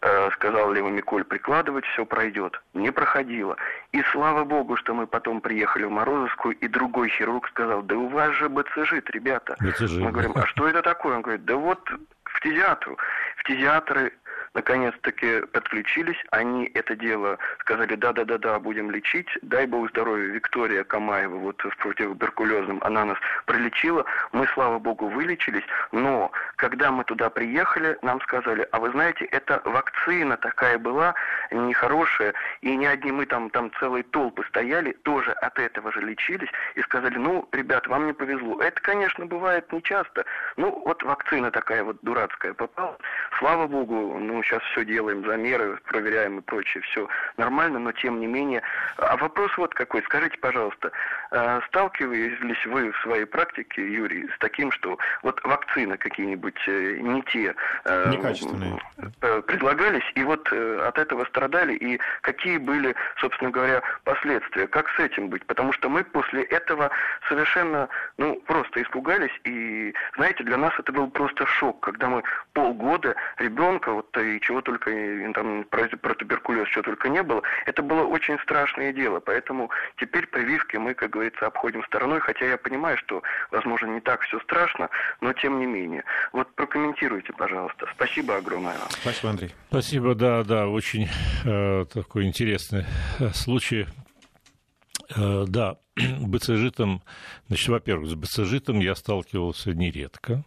э, 0.00 0.30
сказал 0.32 0.72
Лева 0.72 0.88
Миколь 0.88 1.24
прикладывать, 1.24 1.84
все 1.86 2.04
пройдет. 2.04 2.60
Не 2.74 2.90
проходило. 2.90 3.56
И 3.92 4.02
слава 4.12 4.44
богу, 4.44 4.76
что 4.76 4.94
мы 4.94 5.06
потом 5.06 5.40
приехали 5.40 5.84
в 5.84 5.90
Морозовскую, 5.90 6.54
и 6.56 6.68
другой 6.68 7.08
хирург 7.08 7.48
сказал, 7.48 7.82
да 7.82 7.96
у 7.96 8.08
вас 8.08 8.32
же 8.32 8.48
БЦЖ, 8.48 8.94
ребята. 9.08 9.56
БЦЖ. 9.60 9.98
Мы 9.98 10.12
говорим, 10.12 10.32
а 10.34 10.46
что 10.46 10.68
это 10.68 10.82
такое? 10.82 11.16
Он 11.16 11.22
говорит, 11.22 11.44
да 11.44 11.56
вот 11.56 11.80
в 12.24 12.36
фтизиатру. 12.38 12.96
Фтизиатры 13.38 14.12
наконец-таки 14.54 15.40
подключились, 15.52 16.16
они 16.30 16.70
это 16.74 16.96
дело 16.96 17.38
сказали, 17.60 17.94
да-да-да-да, 17.94 18.58
будем 18.58 18.90
лечить, 18.90 19.28
дай 19.42 19.66
бог 19.66 19.88
здоровья, 19.90 20.26
Виктория 20.26 20.84
Камаева, 20.84 21.36
вот 21.36 21.62
в 21.62 21.76
противотуберкулезном, 21.78 22.78
она 22.82 23.04
нас 23.04 23.18
пролечила, 23.46 24.04
мы, 24.32 24.46
слава 24.48 24.78
богу, 24.78 25.08
вылечились, 25.08 25.64
но 25.92 26.32
когда 26.56 26.90
мы 26.90 27.04
туда 27.04 27.30
приехали, 27.30 27.96
нам 28.02 28.20
сказали, 28.22 28.66
а 28.72 28.80
вы 28.80 28.90
знаете, 28.90 29.24
это 29.26 29.62
вакцина 29.64 30.36
такая 30.36 30.78
была, 30.78 31.14
нехорошая, 31.50 32.34
и 32.60 32.76
не 32.76 32.86
одни 32.86 33.12
мы 33.12 33.26
там, 33.26 33.50
там 33.50 33.70
целые 33.78 34.02
толпы 34.02 34.44
стояли, 34.48 34.92
тоже 35.04 35.32
от 35.32 35.58
этого 35.58 35.92
же 35.92 36.00
лечились, 36.00 36.50
и 36.74 36.82
сказали, 36.82 37.16
ну, 37.16 37.48
ребят, 37.52 37.86
вам 37.86 38.06
не 38.06 38.12
повезло. 38.12 38.60
Это, 38.60 38.80
конечно, 38.80 39.26
бывает 39.26 39.72
нечасто, 39.72 40.24
ну, 40.56 40.82
вот 40.84 41.02
вакцина 41.02 41.50
такая 41.50 41.84
вот 41.84 41.98
дурацкая 42.02 42.54
попала, 42.54 42.96
слава 43.38 43.66
богу, 43.66 44.18
ну, 44.18 44.39
сейчас 44.42 44.62
все 44.72 44.84
делаем, 44.84 45.24
замеры 45.24 45.78
проверяем 45.84 46.38
и 46.38 46.42
прочее, 46.42 46.82
все 46.82 47.08
нормально, 47.36 47.78
но 47.78 47.92
тем 47.92 48.20
не 48.20 48.26
менее. 48.26 48.62
А 48.96 49.16
вопрос 49.16 49.50
вот 49.56 49.74
какой, 49.74 50.02
скажите, 50.02 50.38
пожалуйста, 50.38 50.92
сталкивались 51.68 52.66
вы 52.66 52.92
в 52.92 52.98
своей 53.02 53.24
практике, 53.24 53.82
Юрий, 53.82 54.28
с 54.28 54.38
таким, 54.38 54.72
что 54.72 54.98
вот 55.22 55.40
вакцины 55.44 55.96
какие-нибудь 55.96 56.58
э, 56.66 56.98
не 57.00 57.22
те 57.22 57.54
э, 57.84 58.10
Некачественные. 58.10 58.78
предлагались, 59.46 60.04
и 60.14 60.24
вот 60.24 60.48
э, 60.52 60.86
от 60.86 60.98
этого 60.98 61.24
страдали, 61.26 61.74
и 61.74 62.00
какие 62.22 62.58
были, 62.58 62.94
собственно 63.20 63.50
говоря, 63.50 63.82
последствия, 64.04 64.66
как 64.66 64.88
с 64.90 64.98
этим 64.98 65.28
быть? 65.28 65.44
Потому 65.46 65.72
что 65.72 65.88
мы 65.88 66.04
после 66.04 66.42
этого 66.44 66.90
совершенно, 67.28 67.88
ну, 68.18 68.36
просто 68.46 68.82
испугались, 68.82 69.32
и, 69.44 69.94
знаете, 70.16 70.44
для 70.44 70.56
нас 70.56 70.72
это 70.78 70.92
был 70.92 71.08
просто 71.10 71.46
шок, 71.46 71.80
когда 71.80 72.08
мы 72.08 72.22
полгода 72.52 73.14
ребенка, 73.38 73.92
вот 73.92 74.16
и 74.16 74.40
чего 74.40 74.60
только 74.60 74.90
там 75.34 75.64
про, 75.64 75.88
про 75.88 76.14
туберкулез, 76.14 76.68
что 76.68 76.82
только 76.82 77.08
не 77.08 77.22
было, 77.22 77.42
это 77.66 77.82
было 77.82 78.04
очень 78.04 78.38
страшное 78.40 78.92
дело. 78.92 79.20
Поэтому 79.20 79.70
теперь 79.96 80.26
прививки 80.26 80.76
мы, 80.76 80.94
как 80.94 81.10
говорится, 81.20 81.46
обходим 81.46 81.84
стороной, 81.84 82.20
хотя 82.20 82.46
я 82.46 82.56
понимаю, 82.56 82.96
что, 82.96 83.22
возможно, 83.50 83.86
не 83.86 84.00
так 84.00 84.22
все 84.22 84.40
страшно, 84.40 84.88
но 85.20 85.32
тем 85.34 85.60
не 85.60 85.66
менее. 85.66 86.02
Вот 86.32 86.52
прокомментируйте, 86.54 87.32
пожалуйста. 87.34 87.86
Спасибо 87.94 88.36
огромное 88.36 88.78
вам. 88.78 88.88
Спасибо, 88.90 89.30
Андрей. 89.30 89.54
Спасибо, 89.68 90.14
да, 90.14 90.42
да, 90.42 90.66
очень 90.66 91.08
э, 91.44 91.84
такой 91.92 92.24
интересный 92.24 92.86
э, 93.18 93.28
случай. 93.34 93.86
Э, 95.14 95.44
да, 95.46 95.76
БЦЖитом, 96.20 97.02
значит, 97.48 97.68
во-первых, 97.68 98.08
с 98.08 98.14
БЦЖитом 98.14 98.80
я 98.80 98.94
сталкивался 98.94 99.72
нередко. 99.72 100.44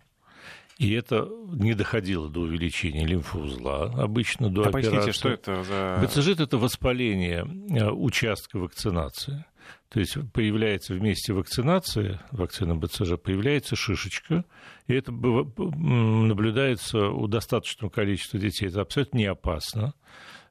И 0.80 0.92
это 0.94 1.30
не 1.52 1.76
доходило 1.76 2.30
до 2.30 2.42
увеличения 2.42 3.06
лимфоузла, 3.06 3.94
обычно 3.96 4.50
до 4.50 4.64
а 4.64 4.70
операции. 4.70 4.90
Поясните, 4.90 5.12
что 5.14 5.30
это 5.30 5.64
за... 5.64 6.00
БЦЖ– 6.04 6.28
это 6.40 6.58
воспаление 6.58 7.46
э, 7.70 7.90
участка 7.92 8.58
вакцинации. 8.58 9.46
То 9.89 9.99
есть 9.99 10.17
появляется 10.34 10.93
вместе 10.93 11.34
вакцинации, 11.34 12.19
вакцина 12.32 12.76
БЦЖ, 12.76 13.17
появляется 13.21 13.76
шишечка, 13.76 14.45
и 14.88 14.93
это 14.93 15.12
наблюдается 15.12 17.10
у 17.10 17.28
достаточного 17.28 17.91
количества 17.91 18.39
детей. 18.39 18.69
Это 18.69 18.82
абсолютно 18.82 19.17
не 19.17 19.26
опасно. 19.26 19.93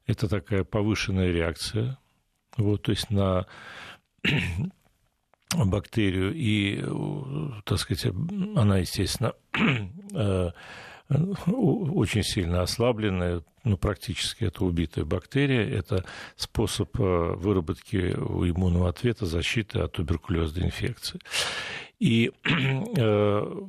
Это 0.05 0.27
такая 0.27 0.63
повышенная 0.63 1.31
реакция. 1.31 1.97
Вот, 2.57 2.83
то 2.83 2.91
есть 2.91 3.09
на 3.09 3.47
бактерию, 5.55 6.33
и, 6.33 6.83
так 7.65 7.79
сказать, 7.79 8.13
она, 8.55 8.77
естественно, 8.77 9.33
э, 10.13 10.51
очень 11.09 12.23
сильно 12.23 12.61
ослабленная, 12.61 13.43
ну, 13.63 13.77
практически 13.77 14.45
это 14.45 14.65
убитая 14.65 15.05
бактерия, 15.05 15.65
это 15.65 16.05
способ 16.35 16.99
э, 16.99 17.03
выработки 17.35 17.95
иммунного 17.95 18.89
ответа 18.89 19.25
защиты 19.25 19.79
от 19.79 19.93
туберкулезной 19.93 20.65
инфекции. 20.65 21.19
И 21.99 22.31
э, 22.97 23.61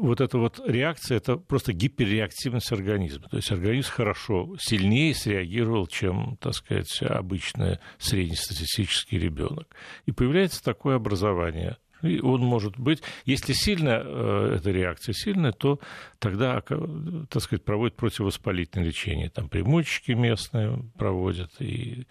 вот 0.00 0.20
эта 0.20 0.38
вот 0.38 0.60
реакция, 0.66 1.16
это 1.18 1.36
просто 1.36 1.72
гиперреактивность 1.72 2.70
организма. 2.72 3.28
То 3.28 3.36
есть 3.36 3.50
организм 3.50 3.90
хорошо, 3.90 4.56
сильнее 4.58 5.14
среагировал, 5.14 5.86
чем, 5.86 6.36
так 6.40 6.54
сказать, 6.54 7.02
обычный 7.02 7.78
среднестатистический 7.98 9.18
ребенок. 9.18 9.74
И 10.06 10.12
появляется 10.12 10.62
такое 10.62 10.96
образование. 10.96 11.76
И 12.02 12.20
он 12.20 12.40
может 12.40 12.78
быть, 12.78 13.02
если 13.24 13.52
сильно 13.52 14.02
э, 14.04 14.56
эта 14.56 14.70
реакция 14.70 15.12
сильная, 15.12 15.52
то 15.52 15.80
тогда, 16.18 16.60
так 16.60 17.42
сказать, 17.42 17.64
проводят 17.64 17.96
противовоспалительное 17.96 18.86
лечение. 18.86 19.30
Там 19.30 19.48
примочки 19.48 20.12
местные 20.12 20.78
проводят 20.96 21.50
и 21.60 22.06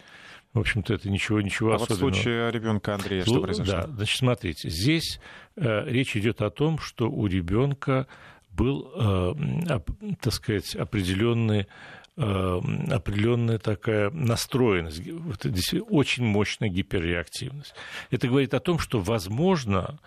в 0.54 0.60
общем-то, 0.60 0.94
это 0.94 1.10
ничего, 1.10 1.42
ничего 1.42 1.74
а 1.74 1.76
особенного. 1.76 2.02
А 2.02 2.06
вот 2.06 2.14
в 2.14 2.22
случае 2.22 2.52
ребенка 2.52 2.96
Андрея 2.96 3.24
что 3.24 3.42
произошло? 3.42 3.74
Да, 3.74 3.88
значит, 3.88 4.18
смотрите, 4.18 4.70
здесь 4.70 5.20
э, 5.58 5.84
речь 5.86 6.16
идет 6.16 6.42
о 6.42 6.50
том, 6.50 6.80
что 6.80 7.12
у 7.12 7.28
ребенка 7.28 8.08
был, 8.52 8.90
э, 8.96 9.80
так 10.22 10.34
сказать, 10.34 10.74
определенный 10.78 11.62
э, 11.62 11.66
определенная 12.18 13.60
такая 13.60 14.10
настроенность, 14.10 15.02
очень 15.90 16.24
мощная 16.26 16.70
гиперреактивность. 16.70 17.74
Это 18.10 18.28
говорит 18.28 18.54
о 18.54 18.60
том, 18.60 18.80
что, 18.80 19.02
возможно, 19.02 20.00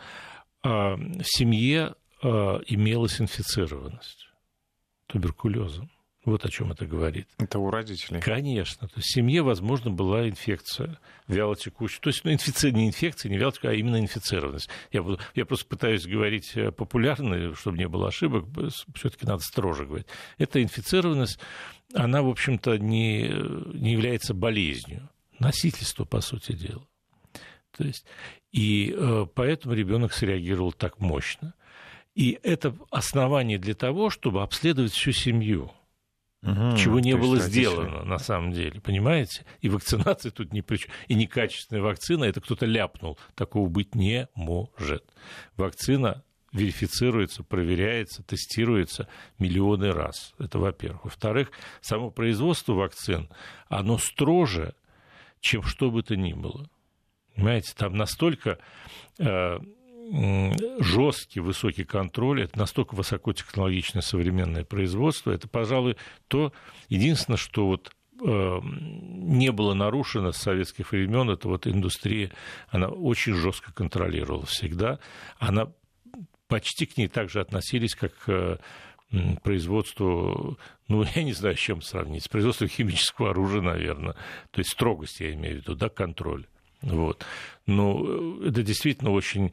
э, 0.64 0.68
в 0.68 1.24
семье 1.24 1.94
э, 2.22 2.28
имелась 2.66 3.20
инфицированность 3.20 4.28
туберкулезом. 5.06 5.90
Вот 6.24 6.44
о 6.44 6.50
чем 6.50 6.72
это 6.72 6.84
говорит. 6.84 7.28
Это 7.38 7.58
у 7.58 7.70
родителей. 7.70 8.20
Конечно. 8.20 8.88
То 8.88 8.94
есть 8.96 9.08
в 9.08 9.12
семье, 9.12 9.42
возможно, 9.42 9.90
была 9.90 10.28
инфекция 10.28 10.98
вялотекущая. 11.28 12.00
То 12.00 12.08
есть 12.08 12.24
ну, 12.24 12.32
инфиция, 12.32 12.72
не 12.72 12.88
инфекция, 12.88 13.30
не 13.30 13.38
вялотекущая, 13.38 13.72
а 13.72 13.74
именно 13.74 14.00
инфицированность. 14.00 14.68
Я, 14.90 15.04
я 15.34 15.46
просто 15.46 15.66
пытаюсь 15.66 16.06
говорить 16.06 16.56
э, 16.56 16.72
популярно, 16.72 17.54
чтобы 17.54 17.78
не 17.78 17.88
было 17.88 18.08
ошибок, 18.08 18.46
все-таки 18.94 19.26
надо 19.26 19.42
строже 19.42 19.86
говорить. 19.86 20.08
Эта 20.38 20.62
инфицированность, 20.62 21.38
она, 21.94 22.22
в 22.22 22.28
общем-то, 22.28 22.78
не, 22.78 23.28
не 23.74 23.92
является 23.92 24.34
болезнью. 24.34 25.08
Носительство, 25.38 26.04
по 26.04 26.20
сути 26.20 26.52
дела. 26.52 26.84
То 27.76 27.84
есть, 27.84 28.04
и 28.50 28.92
э, 28.94 29.26
поэтому 29.32 29.74
ребенок 29.74 30.12
среагировал 30.12 30.72
так 30.72 30.98
мощно. 30.98 31.54
И 32.16 32.40
это 32.42 32.74
основание 32.90 33.58
для 33.58 33.74
того, 33.74 34.10
чтобы 34.10 34.42
обследовать 34.42 34.92
всю 34.92 35.12
семью– 35.12 35.70
Угу, 36.42 36.76
чего 36.76 37.00
не 37.00 37.16
было 37.16 37.38
сделано 37.40 38.04
на 38.04 38.18
самом 38.18 38.52
деле, 38.52 38.80
понимаете? 38.80 39.44
И 39.60 39.68
вакцинация 39.68 40.30
тут 40.30 40.52
ни 40.52 40.60
при 40.60 40.76
чем. 40.76 40.90
И 41.08 41.14
некачественная 41.14 41.82
вакцина, 41.82 42.24
это 42.24 42.40
кто-то 42.40 42.64
ляпнул. 42.64 43.18
Такого 43.34 43.68
быть 43.68 43.94
не 43.96 44.28
может. 44.34 45.04
Вакцина 45.56 46.22
верифицируется, 46.52 47.42
проверяется, 47.42 48.22
тестируется 48.22 49.08
миллионы 49.38 49.92
раз. 49.92 50.34
Это 50.38 50.58
во-первых. 50.58 51.04
Во-вторых, 51.04 51.50
само 51.80 52.10
производство 52.10 52.72
вакцин, 52.72 53.28
оно 53.68 53.98
строже, 53.98 54.74
чем 55.40 55.62
что 55.62 55.90
бы 55.90 56.02
то 56.02 56.16
ни 56.16 56.32
было. 56.32 56.70
Понимаете, 57.34 57.72
там 57.76 57.94
настолько 57.94 58.58
э, 59.18 59.58
жесткий 60.80 61.40
высокий 61.40 61.84
контроль, 61.84 62.42
это 62.42 62.58
настолько 62.58 62.94
высокотехнологичное 62.94 64.02
современное 64.02 64.64
производство, 64.64 65.30
это, 65.30 65.48
пожалуй, 65.48 65.96
то 66.28 66.52
единственное, 66.88 67.36
что 67.36 67.66
вот 67.66 67.92
э, 68.22 68.58
не 68.62 69.52
было 69.52 69.74
нарушено 69.74 70.32
с 70.32 70.38
советских 70.38 70.92
времен, 70.92 71.30
это 71.30 71.48
вот 71.48 71.66
индустрия, 71.66 72.32
она 72.68 72.88
очень 72.88 73.34
жестко 73.34 73.72
контролировала 73.72 74.46
всегда, 74.46 74.98
она 75.38 75.72
почти 76.46 76.86
к 76.86 76.96
ней 76.96 77.08
также 77.08 77.40
относились, 77.40 77.94
как 77.94 78.14
к 78.14 78.58
производству, 79.42 80.58
ну, 80.88 81.04
я 81.14 81.22
не 81.22 81.32
знаю, 81.32 81.56
с 81.56 81.60
чем 81.60 81.82
сравнить, 81.82 82.24
с 82.24 82.28
производством 82.28 82.68
химического 82.68 83.30
оружия, 83.30 83.62
наверное, 83.62 84.14
то 84.50 84.58
есть 84.58 84.70
строгость, 84.70 85.20
я 85.20 85.32
имею 85.34 85.56
в 85.56 85.58
виду, 85.62 85.74
да, 85.74 85.88
контроль. 85.88 86.46
Вот. 86.82 87.24
Но 87.66 88.42
это 88.42 88.62
действительно 88.62 89.10
очень 89.10 89.52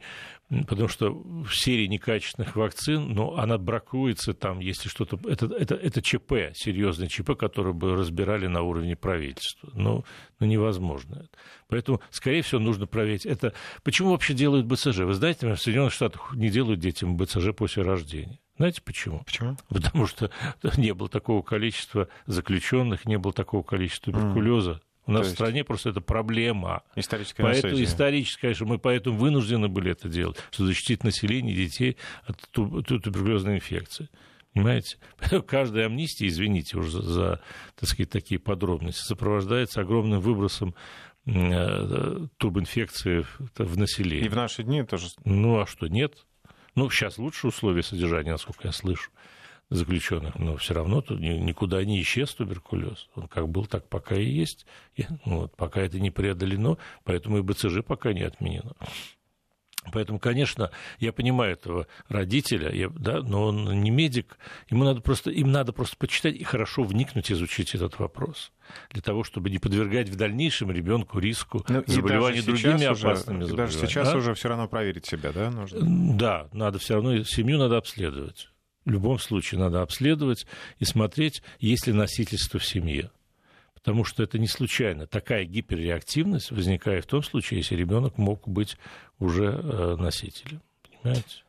потому 0.68 0.88
что 0.88 1.12
в 1.12 1.52
серии 1.54 1.88
некачественных 1.88 2.56
вакцин, 2.56 3.14
но 3.14 3.38
она 3.38 3.58
бракуется 3.58 4.34
там, 4.34 4.60
если 4.60 4.90
что-то... 4.90 5.20
Это, 5.28 5.48
это, 5.48 5.76
это 5.76 6.02
ЧП, 6.02 6.54
серьезный 6.54 7.08
ЧП, 7.08 7.32
который 7.38 7.74
бы 7.74 7.96
разбирали 7.96 8.48
на 8.48 8.62
уровне 8.62 8.96
правительства. 8.96 9.72
Но, 9.74 10.04
но 10.40 10.46
невозможно 10.46 11.16
это. 11.16 11.38
Поэтому, 11.68 12.02
скорее 12.12 12.44
всего, 12.44 12.62
нужно 12.62 12.86
проверить. 12.86 13.26
Это... 13.26 13.54
Почему 13.84 14.12
вообще 14.12 14.34
делают 14.34 14.68
БЦЖ? 14.68 15.00
Вы 15.00 15.14
знаете, 15.16 15.52
в 15.52 15.58
Соединенных 15.58 15.94
Штатах 15.94 16.34
не 16.36 16.50
делают 16.50 16.80
детям 16.80 17.18
БЦЖ 17.18 17.54
после 17.56 17.84
рождения. 17.84 18.40
Знаете 18.58 18.82
почему? 18.84 19.24
Почему? 19.26 19.58
Потому 19.68 20.06
что 20.06 20.30
не 20.78 20.94
было 20.94 21.10
такого 21.10 21.42
количества 21.42 22.08
заключенных, 22.28 23.06
не 23.06 23.18
было 23.18 23.34
такого 23.34 23.64
количества 23.64 24.14
туберкулеза, 24.14 24.82
у 25.08 25.12
нас 25.12 25.24
есть... 25.24 25.34
в 25.34 25.36
стране 25.36 25.64
просто 25.64 25.90
это 25.90 26.02
проблема. 26.02 26.84
Историческое 26.96 27.44
поэтому, 27.44 27.72
наследие. 27.72 27.86
Историческое, 27.86 28.42
конечно, 28.42 28.66
мы 28.66 28.80
поэтому 28.80 29.18
вынуждены 29.18 29.68
были 29.68 29.92
это 29.92 30.10
делать, 30.10 30.38
чтобы 30.52 30.68
защитить 30.68 31.04
население 31.04 31.56
детей 31.56 31.98
от 32.24 32.38
туберкулезной 32.52 33.56
инфекции. 33.56 34.10
Понимаете? 34.54 34.98
Каждая 35.48 35.88
амнистия, 35.88 36.28
извините 36.28 36.78
уже 36.78 36.90
за, 36.90 37.02
за 37.02 37.42
так 37.76 37.90
сказать, 37.90 38.10
такие 38.10 38.40
подробности, 38.40 39.02
сопровождается 39.02 39.82
огромным 39.82 40.22
выбросом 40.22 40.76
э, 41.26 42.28
тубинфекции 42.38 43.26
в 43.58 43.78
население. 43.78 44.26
И 44.26 44.30
в 44.30 44.36
наши 44.36 44.64
дни 44.64 44.84
тоже. 44.84 45.08
Ну, 45.24 45.60
а 45.60 45.68
что, 45.68 45.88
нет? 45.88 46.26
Ну, 46.74 46.90
сейчас 46.90 47.18
лучше 47.18 47.48
условия 47.48 47.84
содержания, 47.84 48.32
насколько 48.32 48.68
я 48.68 48.72
слышу 48.72 49.12
заключенных, 49.70 50.38
но 50.38 50.58
все 50.58 50.74
равно 50.74 51.02
тут 51.02 51.20
никуда 51.20 51.84
не 51.84 52.02
исчез 52.02 52.34
туберкулез. 52.34 53.08
Он 53.16 53.28
как 53.28 53.50
был, 53.50 53.66
так 53.66 53.88
пока 53.88 54.16
и 54.16 54.26
есть. 54.26 54.66
И, 54.96 55.06
ну 55.26 55.42
вот, 55.42 55.56
пока 55.56 55.82
это 55.82 56.00
не 56.00 56.12
преодолено, 56.12 56.78
поэтому 57.04 57.40
и 57.40 57.42
БЦЖ 57.42 57.84
пока 57.86 58.14
не 58.14 58.22
отменено. 58.22 58.74
Поэтому, 59.92 60.20
конечно, 60.20 60.72
я 61.00 61.14
понимаю 61.14 61.54
этого 61.54 61.88
родителя, 62.10 62.72
я, 62.72 62.90
да, 62.90 63.22
но 63.22 63.46
он 63.46 63.82
не 63.84 63.92
медик, 63.92 64.38
ему 64.70 64.84
надо 64.84 65.02
просто, 65.02 65.30
им 65.30 65.52
надо 65.52 65.74
просто 65.74 65.96
почитать 65.98 66.36
и 66.36 66.44
хорошо 66.44 66.84
вникнуть, 66.84 67.32
изучить 67.32 67.76
этот 67.76 68.00
вопрос, 68.00 68.52
для 68.92 69.04
того, 69.04 69.24
чтобы 69.24 69.52
не 69.52 69.60
подвергать 69.60 70.10
в 70.10 70.16
дальнейшем 70.16 70.72
ребенку 70.72 71.20
риску 71.20 71.64
ну, 71.68 71.84
заболевания 71.86 72.42
другими 72.42 72.88
уже, 72.88 73.08
опасными 73.08 73.44
заболеваниями. 73.44 73.58
Даже 73.58 73.78
сейчас 73.78 74.14
а? 74.14 74.18
уже 74.18 74.34
все 74.34 74.50
равно 74.50 74.68
проверить 74.68 75.06
себя, 75.06 75.32
да, 75.32 75.52
нужно? 75.52 76.18
Да, 76.18 76.50
надо 76.52 76.80
все 76.80 76.96
равно, 76.96 77.24
семью 77.24 77.60
надо 77.60 77.78
обследовать 77.78 78.50
в 78.86 78.90
любом 78.90 79.20
случае 79.20 79.60
надо 79.60 79.82
обследовать 79.82 80.46
и 80.80 80.86
смотреть, 80.86 81.42
есть 81.60 81.88
ли 81.88 81.94
носительство 81.94 82.60
в 82.60 82.66
семье. 82.66 83.12
Потому 83.74 84.04
что 84.04 84.24
это 84.24 84.40
не 84.40 84.48
случайно. 84.48 85.06
Такая 85.06 85.46
гиперреактивность 85.46 86.52
возникает 86.52 87.06
в 87.06 87.08
том 87.08 87.24
случае, 87.24 87.60
если 87.60 87.76
ребенок 87.76 88.18
мог 88.18 88.48
быть 88.48 88.78
уже 89.20 89.46
э, 89.46 89.96
носителем. 89.98 90.62
Понимаете? 91.02 91.44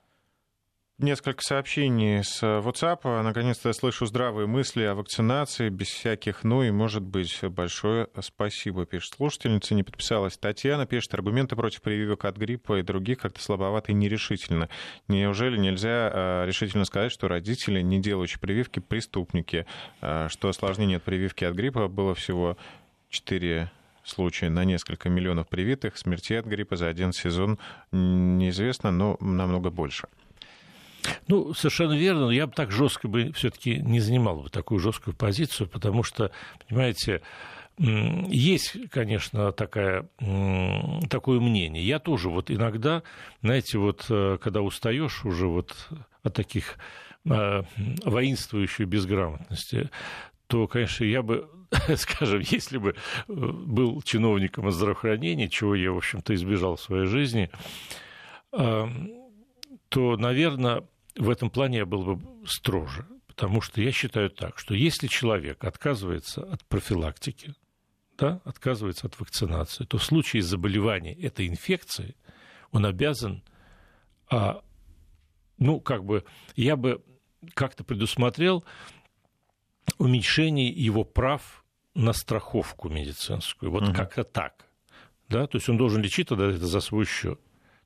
Несколько 0.99 1.43
сообщений 1.43 2.25
с 2.25 2.43
WhatsApp. 2.43 3.21
Наконец-то 3.21 3.69
я 3.69 3.75
слышу 3.75 4.07
здравые 4.07 4.47
мысли 4.47 4.83
о 4.85 4.95
вакцинации, 4.95 5.69
без 5.69 5.89
всяких 5.89 6.43
«ну» 6.43 6.63
и, 6.63 6.71
может 6.71 7.03
быть, 7.03 7.39
большое 7.45 8.09
спасибо, 8.23 8.87
пишет 8.87 9.13
слушательница. 9.13 9.75
Не 9.75 9.83
подписалась 9.83 10.39
Татьяна, 10.39 10.87
пишет, 10.87 11.13
аргументы 11.13 11.55
против 11.55 11.83
прививок 11.83 12.25
от 12.25 12.39
гриппа 12.39 12.79
и 12.79 12.83
других 12.83 13.19
как-то 13.19 13.43
слабоваты 13.43 13.93
и 13.93 13.95
нерешительно. 13.95 14.71
Неужели 15.07 15.59
нельзя 15.59 16.11
а, 16.11 16.47
решительно 16.47 16.87
сказать, 16.87 17.13
что 17.13 17.29
родители, 17.29 17.83
не 17.83 18.01
делающие 18.01 18.41
прививки, 18.41 18.81
преступники, 18.81 19.67
а, 20.01 20.31
что 20.31 20.49
осложнение 20.49 20.97
от 20.97 21.03
прививки 21.03 21.45
от 21.45 21.55
гриппа 21.55 21.89
было 21.89 22.15
всего 22.15 22.57
4 23.11 23.71
случая 24.03 24.49
на 24.49 24.65
несколько 24.65 25.11
миллионов 25.11 25.47
привитых, 25.49 25.99
смерти 25.99 26.33
от 26.33 26.47
гриппа 26.47 26.77
за 26.77 26.89
один 26.89 27.13
сезон 27.13 27.59
неизвестно, 27.93 28.91
но 28.91 29.19
намного 29.21 29.69
больше. 29.69 30.09
Ну, 31.29 31.55
совершенно 31.55 31.97
верно, 31.97 32.27
но 32.27 32.33
я 32.33 32.47
бы 32.47 32.53
так 32.53 32.71
жестко 32.71 33.09
бы 33.09 33.33
все-таки 33.33 33.77
не 33.77 34.01
занимал 34.01 34.41
бы 34.43 34.51
такую 34.51 34.81
жесткую 34.81 35.15
позицию, 35.15 35.69
потому 35.69 36.03
что, 36.03 36.31
понимаете, 36.69 37.23
есть, 37.79 38.77
конечно, 38.91 39.53
такая, 39.53 40.09
такое 41.11 41.41
мнение. 41.41 41.87
Я 41.87 41.99
тоже 41.99 42.31
вот 42.31 42.51
иногда, 42.51 43.03
знаете, 43.43 43.79
вот 43.79 44.07
э, 44.09 44.39
когда 44.41 44.63
устаешь 44.63 45.27
уже 45.27 45.47
вот 45.47 45.77
от 46.23 46.33
таких 46.33 46.79
э, 47.27 47.63
воинствующей 48.05 48.87
безграмотности, 48.87 49.91
то, 50.47 50.67
конечно, 50.69 51.05
я 51.05 51.23
бы, 51.23 51.51
скажем, 51.97 52.41
если 52.41 52.79
бы 52.79 52.91
э, 52.93 52.95
был 53.29 54.01
чиновником 54.01 54.71
здравоохранения, 54.71 55.51
чего 55.51 55.75
я, 55.75 55.93
в 55.93 55.99
общем-то, 55.99 56.35
избежал 56.35 56.77
в 56.77 56.81
своей 56.81 57.07
жизни, 57.07 57.51
то, 59.89 60.17
наверное, 60.17 60.85
в 61.17 61.31
этом 61.31 61.51
плане 61.51 61.79
я 61.79 61.87
был 61.87 62.17
бы 62.17 62.47
строже. 62.47 63.07
Потому 63.27 63.61
что 63.61 63.83
я 63.83 63.93
считаю 63.93 64.31
так, 64.31 64.59
что 64.59 64.75
если 64.75 65.09
человек 65.09 65.63
отказывается 65.65 66.43
от 66.43 66.65
профилактики, 66.65 67.55
да, 68.17 68.41
отказывается 68.45 69.09
от 69.09 69.21
вакцинации, 69.21 69.85
то 69.85 69.99
в 69.99 70.05
случае 70.05 70.43
заболевания 70.43 71.13
этой 71.13 71.47
инфекции 71.47 72.17
он 72.71 72.87
обязан, 72.87 73.43
а, 74.31 74.63
ну, 75.59 75.81
как 75.81 76.05
бы, 76.05 76.25
я 76.57 76.77
бы 76.77 77.05
как-то 77.53 77.85
предусмотрел 77.85 78.65
уменьшение 79.99 80.69
его 80.69 81.05
прав 81.05 81.65
на 81.95 82.13
страховку 82.13 82.89
медицинскую. 82.89 83.71
Вот 83.71 83.85
угу. 83.85 83.95
как-то 83.95 84.25
так. 84.25 84.67
Да? 85.29 85.47
То 85.47 85.57
есть 85.57 85.69
он 85.69 85.77
должен 85.77 86.03
лечить 86.03 86.29
тогда 86.29 86.47
это 86.47 86.67
за 86.67 86.81
свой 86.81 87.05
счет. 87.05 87.39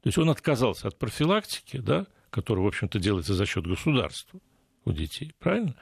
То 0.02 0.06
есть 0.06 0.18
он 0.18 0.30
отказался 0.30 0.88
от 0.88 0.98
профилактики, 0.98 1.76
да, 1.76 2.06
который, 2.30 2.60
в 2.60 2.66
общем-то, 2.66 2.98
делается 2.98 3.34
за 3.34 3.46
счет 3.46 3.66
государства 3.66 4.40
у 4.84 4.92
детей, 4.92 5.34
правильно? 5.38 5.74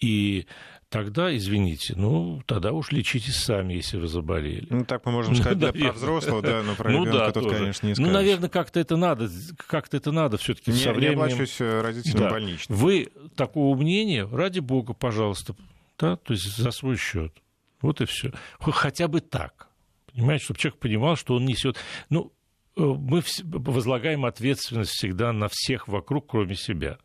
И 0.00 0.46
тогда, 0.88 1.34
извините, 1.34 1.94
ну, 1.96 2.42
тогда 2.46 2.72
уж 2.72 2.92
лечитесь 2.92 3.36
сами, 3.36 3.74
если 3.74 3.98
вы 3.98 4.08
заболели. 4.08 4.66
Ну, 4.68 4.84
так 4.84 5.06
мы 5.06 5.12
можем 5.12 5.34
сказать, 5.34 5.58
да, 5.58 5.72
про 5.72 5.92
взрослого, 5.92 6.42
да, 6.42 6.62
но 6.62 6.74
про 6.74 6.90
ну, 6.90 7.04
ребенка 7.04 7.18
да, 7.18 7.32
тут, 7.32 7.44
тоже. 7.44 7.56
конечно, 7.56 7.86
не 7.86 7.94
скажешь. 7.94 8.12
Ну, 8.12 8.18
наверное, 8.18 8.48
как-то 8.48 8.80
это 8.80 8.96
надо, 8.96 9.30
как-то 9.68 9.96
это 9.96 10.12
надо 10.12 10.36
все 10.36 10.54
таки 10.54 10.72
со 10.72 10.92
временем... 10.92 11.18
Не 11.18 11.24
оплачивать 11.24 11.56
э, 11.60 11.80
родителям 11.80 12.20
да. 12.20 12.30
больничный. 12.30 12.76
Вы 12.76 13.08
такого 13.36 13.76
мнения, 13.76 14.28
ради 14.30 14.60
бога, 14.60 14.92
пожалуйста, 14.92 15.54
да, 15.98 16.16
то 16.16 16.32
есть 16.32 16.56
за 16.56 16.70
свой 16.70 16.96
счет. 16.96 17.32
Вот 17.80 18.00
и 18.00 18.04
все. 18.04 18.32
Хотя 18.60 19.08
бы 19.08 19.20
так. 19.20 19.68
Понимаете, 20.12 20.44
чтобы 20.44 20.60
человек 20.60 20.78
понимал, 20.78 21.16
что 21.16 21.34
он 21.34 21.46
несет. 21.46 21.76
Ну, 22.10 22.32
мы 22.76 23.22
возлагаем 23.42 24.24
ответственность 24.24 24.92
всегда 24.92 25.32
на 25.32 25.48
всех 25.48 25.88
вокруг, 25.88 26.30
кроме 26.30 26.54
себя. 26.54 26.98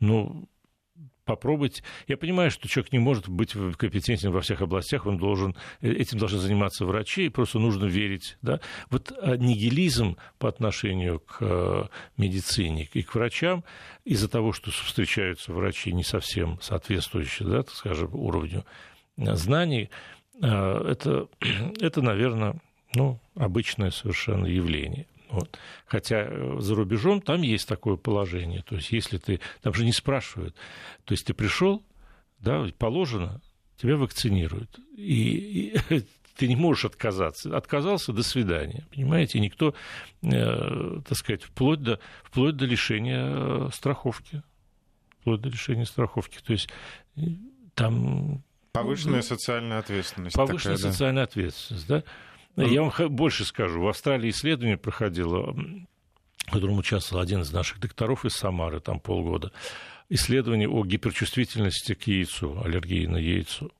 Ну, 0.00 0.48
попробовать. 1.24 1.82
Я 2.08 2.16
понимаю, 2.16 2.50
что 2.50 2.68
человек 2.68 2.92
не 2.92 2.98
может 2.98 3.28
быть 3.28 3.52
компетентен 3.52 4.32
во 4.32 4.40
всех 4.40 4.60
областях, 4.60 5.06
он 5.06 5.18
должен, 5.18 5.56
э, 5.80 5.90
этим 5.90 6.18
должны 6.18 6.38
заниматься 6.38 6.84
врачи, 6.84 7.26
и 7.26 7.28
просто 7.28 7.58
нужно 7.58 7.86
верить. 7.86 8.36
Да? 8.42 8.60
Вот 8.90 9.12
а 9.22 9.36
нигилизм 9.36 10.16
по 10.38 10.48
отношению 10.48 11.20
к 11.20 11.38
э, 11.40 11.84
медицине 12.16 12.88
и 12.92 13.02
к 13.02 13.14
врачам 13.14 13.64
из-за 14.04 14.28
того, 14.28 14.52
что 14.52 14.70
встречаются 14.70 15.52
врачи 15.52 15.92
не 15.92 16.04
совсем 16.04 16.58
соответствующие, 16.60 17.48
да, 17.48 17.62
скажем, 17.68 18.14
уровню 18.14 18.64
знаний, 19.16 19.90
это, 20.40 21.28
это 21.80 22.02
наверное, 22.02 22.60
ну, 22.94 23.20
обычное 23.34 23.90
совершенно 23.90 24.46
явление. 24.46 25.06
Вот. 25.32 25.58
Хотя 25.86 26.26
э, 26.28 26.56
за 26.60 26.74
рубежом 26.74 27.22
там 27.22 27.40
есть 27.40 27.66
такое 27.66 27.96
положение. 27.96 28.62
То 28.62 28.76
есть, 28.76 28.92
если 28.92 29.16
ты. 29.16 29.40
Там 29.62 29.72
же 29.72 29.84
не 29.84 29.92
спрашивают. 29.92 30.54
То 31.04 31.12
есть, 31.14 31.26
ты 31.26 31.32
пришел, 31.32 31.82
да, 32.38 32.66
положено, 32.78 33.40
тебя 33.78 33.96
вакцинируют. 33.96 34.78
И, 34.94 35.72
и 35.90 36.04
ты 36.36 36.48
не 36.48 36.56
можешь 36.56 36.84
отказаться. 36.84 37.56
Отказался, 37.56 38.12
до 38.12 38.22
свидания. 38.22 38.86
Понимаете, 38.94 39.40
никто, 39.40 39.74
э, 40.22 41.00
так 41.08 41.16
сказать, 41.16 41.44
вплоть 41.44 41.80
до, 41.80 41.98
вплоть 42.24 42.56
до 42.56 42.66
лишения 42.66 43.24
э, 43.24 43.68
страховки. 43.72 44.42
Вплоть 45.20 45.40
до 45.40 45.48
лишения 45.48 45.86
страховки. 45.86 46.40
То 46.44 46.52
есть, 46.52 46.68
там. 47.74 48.42
Повышенная 48.72 49.22
социальная 49.22 49.78
ответственность. 49.78 50.36
Повышенная 50.36 50.76
такая, 50.76 50.92
социальная 50.92 51.22
да? 51.24 51.30
ответственность, 51.30 51.86
да. 51.86 52.04
Я 52.56 52.82
вам 52.82 53.14
больше 53.14 53.44
скажу. 53.44 53.80
В 53.80 53.88
Австралии 53.88 54.30
исследование 54.30 54.76
проходило, 54.76 55.52
в 55.52 56.50
котором 56.50 56.78
участвовал 56.78 57.22
один 57.22 57.40
из 57.40 57.52
наших 57.52 57.80
докторов 57.80 58.24
из 58.24 58.32
Самары, 58.32 58.80
там 58.80 59.00
полгода. 59.00 59.52
Исследование 60.08 60.68
о 60.68 60.84
гиперчувствительности 60.84 61.94
к 61.94 62.06
яйцу, 62.06 62.60
аллергии 62.62 63.06
на 63.06 63.16
яйцо. 63.16 63.70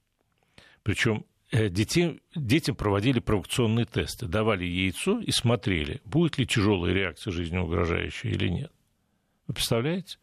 Причем 0.83 1.27
э, 1.51 1.69
детей, 1.69 2.23
детям 2.35 2.75
проводили 2.75 3.21
провокационные 3.21 3.85
тесты, 3.85 4.27
давали 4.27 4.65
яйцо 4.65 5.21
и 5.21 5.31
смотрели, 5.31 6.01
будет 6.05 6.39
ли 6.39 6.47
тяжелая 6.47 6.95
реакция 6.95 7.33
жизнеугрожающая 7.33 8.31
или 8.31 8.49
нет. 8.49 8.73
Вы 9.47 9.55
представляете? 9.55 10.17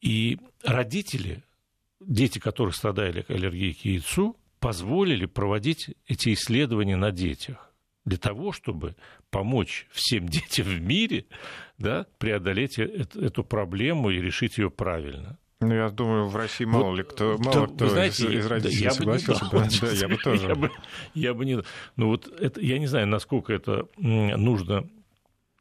И 0.00 0.38
родители, 0.62 1.42
дети, 1.98 2.38
которые 2.38 2.74
страдали 2.74 3.24
аллергией 3.28 3.74
к 3.74 3.84
яйцу, 3.84 4.36
позволили 4.64 5.26
проводить 5.26 5.90
эти 6.06 6.32
исследования 6.32 6.96
на 6.96 7.10
детях. 7.10 7.70
для 8.06 8.18
того, 8.18 8.52
чтобы 8.52 8.96
помочь 9.30 9.86
всем 9.90 10.28
детям 10.36 10.66
в 10.66 10.80
мире 10.80 11.26
да, 11.78 12.06
преодолеть 12.18 12.78
эту 12.78 13.44
проблему 13.44 14.10
и 14.10 14.20
решить 14.20 14.58
ее 14.58 14.70
правильно. 14.70 15.38
Ну, 15.60 15.74
я 15.74 15.88
думаю, 15.88 16.28
в 16.28 16.36
России 16.36 16.64
мало 16.64 16.90
вот, 16.90 16.96
ли 16.96 17.02
кто, 17.04 17.36
мало 17.38 17.66
кто 17.66 17.88
знаете, 17.88 18.24
из, 18.24 18.40
из 18.40 18.46
родителей 18.46 18.82
я 18.82 18.90
согласился 18.90 19.44
бы. 19.46 19.58
Не, 19.60 19.80
да, 19.80 19.92
я 19.92 20.08
бы 20.08 20.16
тоже. 20.16 20.48
Я 20.48 20.54
бы, 20.54 20.70
я 21.14 21.34
бы 21.34 21.44
не... 21.46 21.62
Ну, 21.96 22.08
вот 22.08 22.28
это, 22.40 22.60
я 22.60 22.78
не 22.78 22.86
знаю, 22.86 23.06
насколько 23.06 23.52
это 23.52 23.86
нужно 23.96 24.84
Э, 24.84 25.03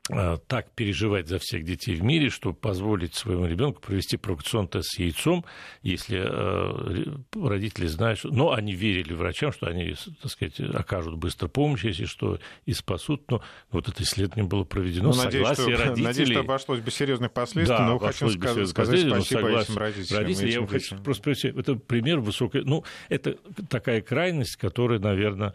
так 0.09 0.71
переживать 0.71 1.29
за 1.29 1.39
всех 1.39 1.63
детей 1.63 1.95
в 1.95 2.03
мире, 2.03 2.29
чтобы 2.29 2.55
позволить 2.55 3.15
своему 3.15 3.45
ребенку 3.45 3.79
провести 3.79 4.17
провокационный 4.17 4.67
тест 4.67 4.89
с 4.89 4.99
яйцом, 4.99 5.45
если 5.81 6.19
э, 6.21 7.15
родители 7.33 7.87
знают, 7.87 8.19
что... 8.19 8.27
Но 8.27 8.51
они 8.51 8.73
верили 8.73 9.13
врачам, 9.13 9.53
что 9.53 9.67
они, 9.67 9.95
так 10.21 10.29
сказать, 10.29 10.59
окажут 10.59 11.15
быстро 11.15 11.47
помощь, 11.47 11.85
если 11.85 12.03
что, 12.03 12.37
и 12.65 12.73
спасут. 12.73 13.31
Но 13.31 13.41
вот 13.71 13.87
это 13.87 14.03
исследование 14.03 14.45
было 14.45 14.65
проведено 14.65 15.11
ну, 15.11 15.23
надеюсь, 15.23 15.47
согласие 15.47 15.75
что, 15.77 15.85
родителей. 15.85 16.05
Надеюсь, 16.05 16.29
что 16.29 16.39
обошлось 16.41 16.79
без 16.81 16.95
серьезных 16.95 17.31
последствий, 17.31 17.77
да, 17.77 17.87
но 17.87 17.97
хочу 17.97 18.29
сказать, 18.29 18.67
сказать 18.67 19.07
спасибо 19.07 19.61
этим 19.61 19.77
родителям. 19.77 20.19
Родители, 20.19 20.51
я 20.51 20.67
хочу 20.67 20.97
просто 20.97 21.21
спросить, 21.21 21.55
это 21.55 21.75
пример 21.75 22.19
высокой... 22.19 22.65
Ну, 22.65 22.83
это 23.07 23.37
такая 23.69 24.01
крайность, 24.01 24.57
которая, 24.57 24.99
наверное, 24.99 25.53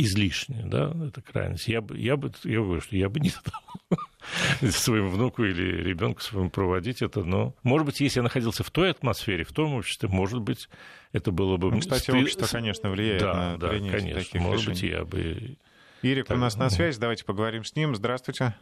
излишне, 0.00 0.62
да, 0.64 0.92
это 1.06 1.20
крайность. 1.20 1.68
Я 1.68 1.80
бы, 1.80 1.98
я 1.98 2.16
бы, 2.16 2.30
я 2.44 2.60
говорю, 2.60 2.80
что 2.80 2.96
я 2.96 3.08
бы 3.08 3.20
не 3.20 3.30
стал 3.30 3.60
своему 4.70 5.08
внуку 5.08 5.44
или 5.44 5.82
ребенку 5.82 6.20
своему 6.20 6.50
проводить 6.50 7.02
это, 7.02 7.24
но, 7.24 7.54
может 7.62 7.86
быть, 7.86 8.00
если 8.00 8.20
я 8.20 8.22
находился 8.22 8.62
в 8.62 8.70
той 8.70 8.90
атмосфере, 8.90 9.44
в 9.44 9.52
том 9.52 9.74
обществе, 9.74 10.08
может 10.08 10.40
быть, 10.40 10.68
это 11.12 11.32
было 11.32 11.56
бы... 11.56 11.70
Ну, 11.70 11.80
кстати, 11.80 12.10
общество, 12.10 12.46
конечно, 12.50 12.90
влияет 12.90 13.22
да, 13.22 13.34
на 13.34 13.56
да, 13.58 13.68
принятие 13.68 13.98
конечно, 13.98 14.20
таких 14.20 14.40
может 14.40 14.68
решений. 14.70 14.74
быть, 14.74 14.98
я 14.98 15.04
бы... 15.04 15.56
Ирик 16.02 16.26
так, 16.26 16.36
у 16.36 16.40
нас 16.40 16.56
на 16.56 16.70
связи, 16.70 17.00
давайте 17.00 17.24
поговорим 17.24 17.64
с 17.64 17.74
ним. 17.74 17.94
Здравствуйте. 17.96 18.54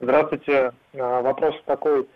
Здравствуйте. 0.00 0.72
А, 0.94 1.22
вопрос 1.22 1.54
такой. 1.64 2.06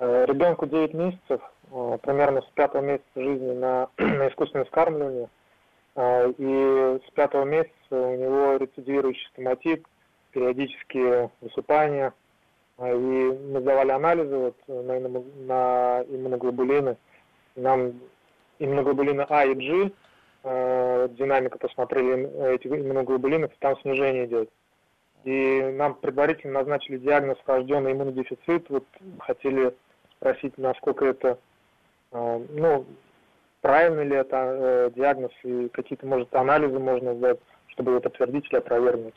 Э, 0.00 0.26
Ребенку 0.26 0.66
9 0.66 0.94
месяцев, 0.94 1.40
э, 1.70 1.98
примерно 2.02 2.42
с 2.42 2.50
пятого 2.54 2.82
месяца 2.82 3.06
жизни 3.16 3.52
на, 3.52 3.88
на 3.98 4.28
искусственное 4.28 4.64
вскармливание. 4.64 5.28
А, 6.00 6.28
и 6.28 7.00
с 7.04 7.10
пятого 7.10 7.44
месяца 7.44 7.72
у 7.90 8.14
него 8.14 8.56
рецидивирующий 8.56 9.26
стоматит, 9.32 9.84
периодические 10.30 11.32
высыпания. 11.40 12.14
А, 12.76 12.88
и 12.88 12.94
мы 12.94 13.60
сдавали 13.60 13.90
анализы 13.90 14.36
вот 14.36 14.56
на, 14.68 15.00
на 15.00 16.04
иммуноглобулины. 16.08 16.96
Нам 17.56 17.94
иммуноглобулины 18.60 19.26
А 19.28 19.44
и 19.44 19.54
G, 19.54 19.90
а, 20.44 21.08
динамика 21.08 21.58
посмотрели 21.58 22.54
этих 22.54 22.70
иммуноглобулинов, 22.70 23.50
там 23.58 23.76
снижение 23.80 24.26
идет. 24.26 24.50
И 25.24 25.62
нам 25.62 25.96
предварительно 25.96 26.60
назначили 26.60 26.98
диагноз 26.98 27.38
врожденный 27.44 27.90
иммунодефицит. 27.90 28.70
Вот 28.70 28.84
хотели 29.18 29.74
спросить, 30.12 30.56
насколько 30.58 31.06
это 31.06 31.38
ну, 32.12 32.86
правильный 33.60 34.04
ли 34.04 34.16
это 34.16 34.36
э, 34.36 34.90
диагноз 34.94 35.32
и 35.44 35.68
какие-то, 35.68 36.06
может, 36.06 36.34
анализы 36.34 36.78
можно 36.78 37.14
сдать, 37.14 37.38
чтобы 37.68 37.92
его 37.92 38.00
подтвердить 38.00 38.46
или 38.50 38.58
опровергнуть. 38.58 39.14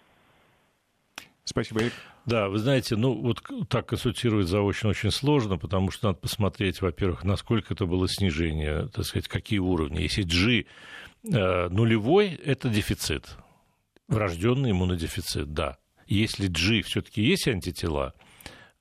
Спасибо, 1.44 1.82
Эрик. 1.82 1.94
Да, 2.26 2.50
вы 2.50 2.60
знаете, 2.60 2.96
ну 2.96 3.14
вот 3.14 3.42
так 3.68 3.88
консультировать 3.88 4.48
заочно 4.48 4.90
очень 4.90 5.12
сложно, 5.12 5.58
потому 5.58 5.90
что 5.90 6.08
надо 6.08 6.20
посмотреть, 6.20 6.82
во-первых, 6.82 7.24
насколько 7.24 7.74
это 7.74 7.86
было 7.86 8.08
снижение, 8.08 8.88
так 8.94 9.06
сказать, 9.06 9.28
какие 9.28 9.60
уровни. 9.60 10.02
Если 10.02 10.22
G 10.22 10.66
э, 11.24 11.68
нулевой, 11.70 12.40
это 12.46 12.70
дефицит, 12.70 13.38
врожденный 14.08 14.72
иммунодефицит, 14.72 15.54
да. 15.54 15.78
Если 16.08 16.48
G 16.48 16.84
все-таки 16.84 17.22
есть 17.22 17.48
антитела, 17.48 18.14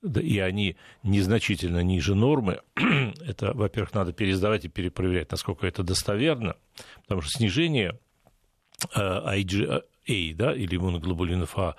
и 0.03 0.39
они 0.39 0.77
незначительно 1.03 1.83
ниже 1.83 2.15
нормы, 2.15 2.61
это, 2.75 3.53
во-первых, 3.53 3.95
надо 3.95 4.13
пересдавать 4.13 4.65
и 4.65 4.69
перепроверять, 4.69 5.31
насколько 5.31 5.67
это 5.67 5.83
достоверно, 5.83 6.57
потому 7.03 7.21
что 7.21 7.31
снижение 7.39 7.99
IgA, 8.95 10.35
да, 10.35 10.55
или 10.55 10.77
иммуноглобулинов 10.77 11.59
А, 11.59 11.77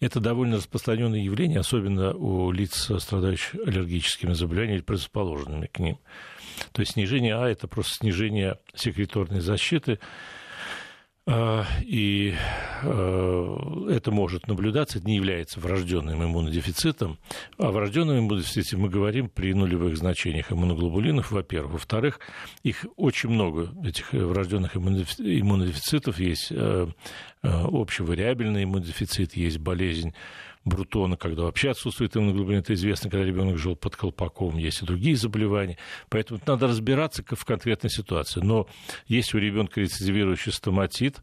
это 0.00 0.20
довольно 0.20 0.56
распространенное 0.56 1.20
явление, 1.20 1.60
особенно 1.60 2.14
у 2.14 2.50
лиц, 2.50 2.90
страдающих 2.98 3.54
аллергическими 3.66 4.32
заболеваниями 4.32 4.78
или 4.78 4.84
предрасположенными 4.84 5.66
к 5.66 5.78
ним. 5.78 5.98
То 6.72 6.80
есть 6.80 6.92
снижение 6.92 7.36
А– 7.36 7.48
это 7.50 7.68
просто 7.68 7.96
снижение 7.96 8.58
секреторной 8.74 9.40
защиты, 9.40 9.98
и 11.28 12.34
а, 12.82 13.86
это 13.88 14.10
может 14.10 14.48
наблюдаться, 14.48 14.98
это 14.98 15.06
не 15.06 15.16
является 15.16 15.60
врожденным 15.60 16.24
иммунодефицитом. 16.24 17.18
О 17.58 17.70
врожденном 17.70 18.18
иммунодефиците 18.18 18.76
мы 18.76 18.88
говорим 18.88 19.28
при 19.28 19.52
нулевых 19.52 19.96
значениях 19.96 20.50
иммуноглобулинов, 20.50 21.30
во-первых. 21.30 21.72
Во-вторых, 21.72 22.20
их 22.62 22.86
очень 22.96 23.30
много, 23.30 23.70
этих 23.84 24.12
врожденных 24.12 24.76
иммунодефицитов. 24.76 26.18
Есть 26.18 26.48
э, 26.50 26.88
э, 27.42 27.48
общевариабельный 27.48 28.64
иммунодефицит, 28.64 29.36
есть 29.36 29.58
болезнь 29.58 30.14
Брутона, 30.64 31.16
когда 31.16 31.42
вообще 31.42 31.70
отсутствует 31.70 32.16
иммуноглобулин, 32.16 32.58
это 32.58 32.74
известно, 32.74 33.10
когда 33.10 33.24
ребенок 33.24 33.56
жил 33.56 33.76
под 33.76 33.96
колпаком, 33.96 34.58
есть 34.58 34.82
и 34.82 34.86
другие 34.86 35.16
заболевания. 35.16 35.78
Поэтому 36.10 36.40
надо 36.46 36.66
разбираться 36.66 37.24
в 37.26 37.44
конкретной 37.44 37.90
ситуации. 37.90 38.40
Но 38.40 38.66
если 39.06 39.38
у 39.38 39.40
ребенка 39.40 39.80
рецидивирующий 39.80 40.52
стоматит, 40.52 41.22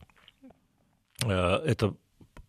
э, 1.24 1.30
это 1.30 1.96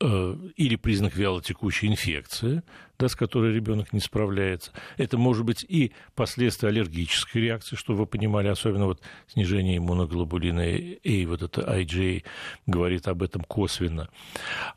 э, 0.00 0.36
или 0.56 0.76
признак 0.76 1.14
вялотекущей 1.14 1.88
инфекции, 1.88 2.62
да, 2.98 3.08
с 3.08 3.14
которой 3.14 3.54
ребенок 3.54 3.92
не 3.92 4.00
справляется. 4.00 4.72
Это 4.96 5.18
может 5.18 5.44
быть 5.44 5.64
и 5.68 5.92
последствия 6.16 6.70
аллергической 6.70 7.40
реакции, 7.40 7.76
что 7.76 7.94
вы 7.94 8.06
понимали, 8.06 8.48
особенно 8.48 8.86
вот 8.86 9.00
снижение 9.28 9.78
иммуноглобулина 9.78 10.62
A, 10.62 11.26
вот 11.26 11.42
это 11.42 11.60
IgA 11.60 12.24
говорит 12.66 13.06
об 13.06 13.22
этом 13.22 13.42
косвенно. 13.42 14.08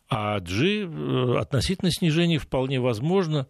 А 0.09 0.39
G 0.39 0.83
э, 0.83 1.37
относительно 1.39 1.91
снижения 1.91 2.37
вполне 2.37 2.79
возможно, 2.79 3.47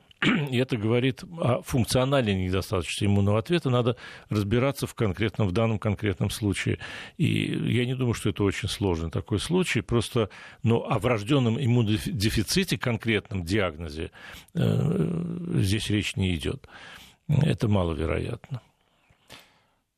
и 0.51 0.57
это 0.57 0.77
говорит 0.77 1.23
о 1.39 1.61
функциональной 1.63 2.35
недостаточности 2.35 3.05
иммунного 3.05 3.39
ответа. 3.39 3.69
Надо 3.69 3.97
разбираться 4.29 4.87
в 4.87 4.93
конкретном, 4.93 5.47
в 5.47 5.51
данном 5.51 5.79
конкретном 5.79 6.29
случае. 6.29 6.77
И 7.17 7.25
я 7.25 7.85
не 7.85 7.95
думаю, 7.95 8.13
что 8.13 8.29
это 8.29 8.43
очень 8.43 8.69
сложный 8.69 9.09
такой 9.09 9.39
случай. 9.39 9.81
Просто, 9.81 10.29
но 10.61 10.87
о 10.87 10.99
врожденном 10.99 11.59
иммунодефиците, 11.59 12.77
конкретном 12.77 13.43
диагнозе, 13.43 14.11
Э, 14.60 14.60
здесь 15.61 15.89
речь 15.89 16.15
не 16.15 16.35
идет. 16.35 16.67
Это 17.27 17.67
маловероятно. 17.67 18.61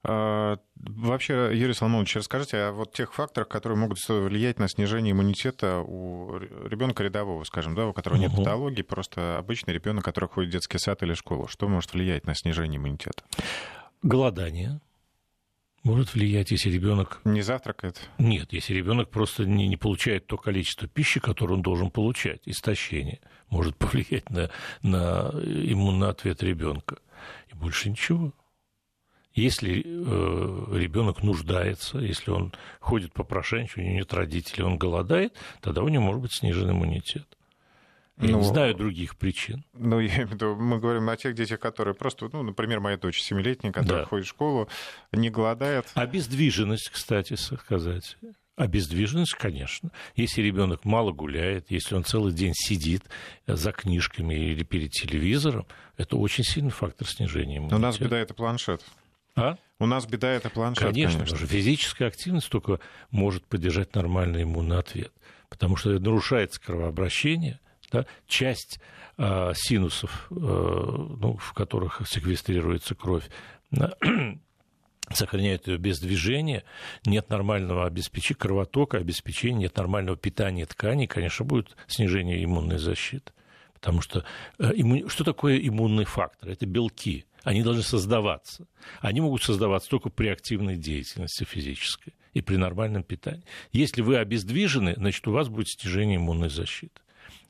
А, 0.05 0.57
вообще, 0.76 1.51
Юрий 1.53 1.74
Соломонович, 1.74 2.18
расскажите 2.18 2.57
о 2.57 2.72
вот 2.74 2.91
тех 2.91 3.14
факторах, 3.14 3.47
которые 3.47 3.78
могут 3.78 3.99
влиять 4.09 4.59
на 4.59 4.68
снижение 4.68 5.14
иммунитета 5.14 5.80
у 5.80 6.38
ребенка 6.38 7.03
рядового, 7.03 7.43
скажем, 7.45 7.74
да, 7.74 7.88
у 7.88 7.93
которого 7.93 8.20
нет 8.20 8.34
угу. 8.34 8.39
патологии, 8.39 8.82
просто 8.82 9.38
обычный 9.38 9.74
ребенок, 9.74 10.03
который 10.03 10.28
ходит 10.28 10.49
в 10.49 10.53
детский 10.53 10.78
сад 10.78 11.01
или 11.03 11.14
школу. 11.14 11.47
Что 11.47 11.70
может 11.70 11.93
влиять 11.93 12.28
на 12.28 12.36
снижение 12.36 12.78
иммунитета? 12.78 13.24
Голодание 14.01 14.82
может 15.84 16.14
влиять, 16.14 16.52
если 16.52 16.70
ребенок 16.70 17.20
не 17.26 17.42
завтракает. 17.42 18.10
Нет, 18.18 18.54
если 18.54 18.74
ребенок 18.74 19.10
просто 19.10 19.46
не, 19.46 19.68
не 19.68 19.78
получает 19.78 20.28
то 20.28 20.38
количество 20.38 20.88
пищи, 20.88 21.20
которое 21.20 21.56
он 21.56 21.62
должен 21.62 21.92
получать, 21.92 22.42
истощение 22.46 23.20
может 23.50 23.76
повлиять 23.78 24.30
на, 24.30 24.50
на 24.82 25.30
иммунный 25.44 26.10
ответ 26.10 26.42
ребенка. 26.42 26.98
И 27.52 27.56
больше 27.56 27.90
ничего. 27.90 28.34
Если 29.34 29.82
э, 29.84 30.78
ребенок 30.78 31.24
нуждается, 31.24 31.98
если 31.98 32.30
он 32.30 32.54
ходит 32.80 33.14
по 33.14 33.24
прошению, 33.24 33.70
у 33.78 33.82
него 33.82 33.96
нет 33.96 34.14
родителей, 34.14 34.64
он 34.64 34.78
голодает, 34.78 35.34
тогда 35.60 35.82
у 35.82 35.90
него 35.90 36.04
может 36.04 36.22
быть 36.22 36.34
снижен 36.34 36.70
иммунитет. 36.70 37.28
Я 38.20 38.30
ну, 38.30 38.39
не 38.39 38.43
знаю 38.43 38.76
других 38.76 39.18
причин. 39.18 39.66
Ну, 39.74 39.99
я 39.99 40.07
имею 40.07 40.28
в 40.28 40.32
виду, 40.34 40.55
мы 40.55 40.80
говорим 40.80 41.09
о 41.09 41.18
тех 41.18 41.34
детях, 41.34 41.59
которые 41.59 41.95
просто, 41.95 42.30
ну, 42.32 42.43
например, 42.43 42.80
моя 42.80 42.97
дочь 42.97 43.20
семилетняя, 43.20 43.74
которая 43.74 44.03
да. 44.03 44.09
ходит 44.09 44.28
в 44.28 44.30
школу, 44.30 44.70
не 45.11 45.32
голодает. 45.32 45.88
Обездвиженность, 45.95 46.89
кстати 46.89 47.34
сказать. 47.34 48.18
Обездвиженность, 48.55 49.34
конечно. 49.34 49.89
Если 50.16 50.43
ребенок 50.43 50.86
мало 50.86 51.11
гуляет, 51.11 51.72
если 51.72 51.95
он 51.95 52.03
целый 52.03 52.34
день 52.34 52.53
сидит 52.53 53.03
за 53.47 53.72
книжками 53.72 54.36
или 54.36 54.64
перед 54.64 54.91
телевизором, 54.91 55.66
это 55.97 56.16
очень 56.18 56.43
сильный 56.43 56.70
фактор 56.70 57.07
снижения 57.07 57.57
иммунитета. 57.57 57.80
Но 57.80 57.88
у 57.88 57.89
нас 57.89 57.97
беда 57.97 58.20
это 58.20 58.36
планшет. 58.36 58.84
А? 59.36 59.57
У 59.80 59.88
нас 59.88 60.05
беда 60.05 60.30
это 60.30 60.51
планшет. 60.51 60.84
Конечно, 60.84 61.26
конечно. 61.26 61.47
Физическая 61.47 62.07
активность 62.09 62.49
только 62.49 62.80
может 63.09 63.43
поддержать 63.45 63.95
нормальный 63.95 64.43
иммунный 64.43 64.78
ответ. 64.78 65.11
Потому 65.49 65.76
что 65.76 65.89
нарушается 65.99 66.61
кровообращение, 66.61 67.59
да, 67.94 68.06
часть 68.28 68.80
э, 69.18 69.54
синусов, 69.56 70.28
э, 70.32 70.36
ну, 70.36 71.38
в 71.38 71.54
которых 71.54 72.02
секвестрируется 72.08 72.96
кровь, 72.96 73.30
сохраняют 75.12 75.68
ее 75.68 75.78
без 75.78 76.00
движения, 76.00 76.64
нет 77.06 77.30
нормального 77.30 77.86
обеспечения, 77.86 78.38
кровотока, 78.38 78.98
обеспечения, 78.98 79.60
нет 79.60 79.78
нормального 79.78 80.18
питания 80.18 80.66
тканей, 80.66 81.08
конечно, 81.08 81.46
будет 81.46 81.76
снижение 81.88 82.44
иммунной 82.44 82.80
защиты. 82.80 83.32
Потому 83.76 84.02
что 84.02 84.26
э, 84.58 84.72
что 85.08 85.24
такое 85.24 85.60
иммунный 85.60 86.06
фактор? 86.06 86.50
Это 86.50 86.66
белки. 86.66 87.26
Они 87.44 87.62
должны 87.62 87.84
создаваться. 87.84 88.66
Они 89.02 89.22
могут 89.22 89.44
создаваться 89.44 89.89
только 89.89 90.10
при 90.10 90.30
активной 90.30 90.78
деятельности 90.78 91.44
физической 91.44 92.14
и 92.34 92.41
при 92.41 92.56
нормальном 92.56 93.04
питании. 93.04 93.44
Если 93.72 94.02
вы 94.02 94.18
обездвижены, 94.18 94.96
значит, 94.96 95.28
у 95.28 95.32
вас 95.32 95.50
будет 95.50 95.68
снижение 95.68 96.18
иммунной 96.18 96.50
защиты. 96.50 97.02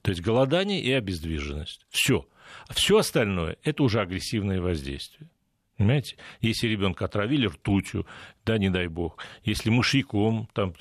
То 0.01 0.11
есть 0.11 0.21
голодание 0.21 0.81
и 0.81 0.91
обездвиженность. 0.91 1.85
Все. 1.89 2.27
Все 2.69 2.97
остальное– 2.97 3.57
это 3.63 3.83
уже 3.83 4.01
агрессивное 4.01 4.61
воздействие. 4.61 5.29
Понимаете? 5.77 6.17
Если 6.39 6.67
ребенка 6.67 7.05
отравили 7.05 7.47
ртутью, 7.47 8.05
да, 8.45 8.57
не 8.57 8.69
дай 8.69 8.87
бог, 8.87 9.17
если 9.43 9.69
мышьяком 9.69 10.49
там 10.53 10.73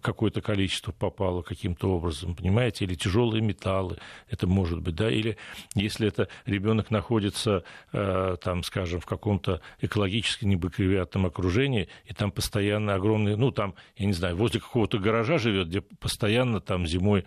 какое-то 0.00 0.40
количество 0.40 0.92
попало 0.92 1.42
каким-то 1.42 1.90
образом, 1.90 2.34
понимаете, 2.34 2.84
или 2.84 2.94
тяжелые 2.94 3.42
металлы, 3.42 3.98
это 4.28 4.46
может 4.46 4.80
быть, 4.80 4.94
да, 4.94 5.10
или 5.10 5.36
если 5.74 6.08
это 6.08 6.28
ребенок 6.46 6.90
находится, 6.90 7.64
э, 7.92 8.36
там, 8.42 8.62
скажем, 8.62 9.00
в 9.00 9.06
каком-то 9.06 9.60
экологически 9.80 10.44
неблагоприятном 10.44 11.26
окружении, 11.26 11.88
и 12.06 12.14
там 12.14 12.30
постоянно 12.30 12.94
огромные, 12.94 13.36
ну, 13.36 13.50
там, 13.50 13.74
я 13.96 14.06
не 14.06 14.12
знаю, 14.12 14.36
возле 14.36 14.60
какого-то 14.60 14.98
гаража 14.98 15.38
живет, 15.38 15.68
где 15.68 15.80
постоянно 15.80 16.60
там 16.60 16.86
зимой 16.86 17.24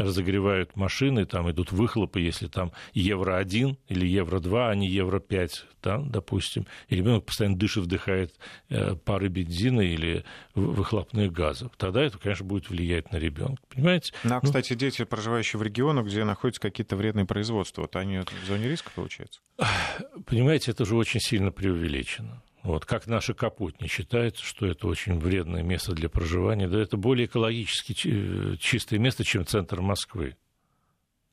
разогревают 0.00 0.76
машины, 0.76 1.26
там 1.26 1.50
идут 1.50 1.72
выхлопы, 1.72 2.20
если 2.20 2.46
там 2.46 2.72
евро-1 2.94 3.76
или 3.88 4.06
евро-2, 4.06 4.70
а 4.70 4.74
не 4.74 4.88
евро-5, 4.88 5.50
да, 5.82 5.98
допустим, 5.98 6.66
и 6.88 6.96
ребенок 6.96 7.24
постоянно 7.24 7.56
дышит, 7.56 7.84
вдыхает 7.84 8.34
э, 8.68 8.94
пары 9.22 9.28
бензина 9.28 9.80
или 9.80 10.24
выхлопных 10.54 11.32
газов, 11.32 11.72
тогда 11.76 12.02
это, 12.02 12.18
конечно, 12.18 12.44
будет 12.44 12.68
влиять 12.68 13.12
на 13.12 13.16
ребенка, 13.16 13.62
понимаете? 13.68 14.12
Ну, 14.24 14.34
а, 14.34 14.34
ну, 14.34 14.40
кстати, 14.40 14.74
дети, 14.74 15.04
проживающие 15.04 15.58
в 15.58 15.62
регионах, 15.62 16.06
где 16.06 16.24
находятся 16.24 16.60
какие-то 16.60 16.96
вредные 16.96 17.24
производства, 17.24 17.82
вот 17.82 17.96
они 17.96 18.18
в 18.18 18.46
зоне 18.46 18.68
риска, 18.68 18.90
получается? 18.94 19.40
Понимаете, 20.26 20.72
это 20.72 20.84
же 20.84 20.96
очень 20.96 21.20
сильно 21.20 21.52
преувеличено. 21.52 22.42
Вот, 22.62 22.84
как 22.84 23.06
наши 23.06 23.34
капотни 23.34 23.88
считается, 23.88 24.44
что 24.44 24.66
это 24.66 24.86
очень 24.86 25.18
вредное 25.18 25.62
место 25.62 25.92
для 25.92 26.08
проживания. 26.08 26.68
Да 26.68 26.80
это 26.80 26.96
более 26.96 27.26
экологически 27.26 28.56
чистое 28.56 29.00
место, 29.00 29.24
чем 29.24 29.44
центр 29.44 29.80
Москвы, 29.80 30.36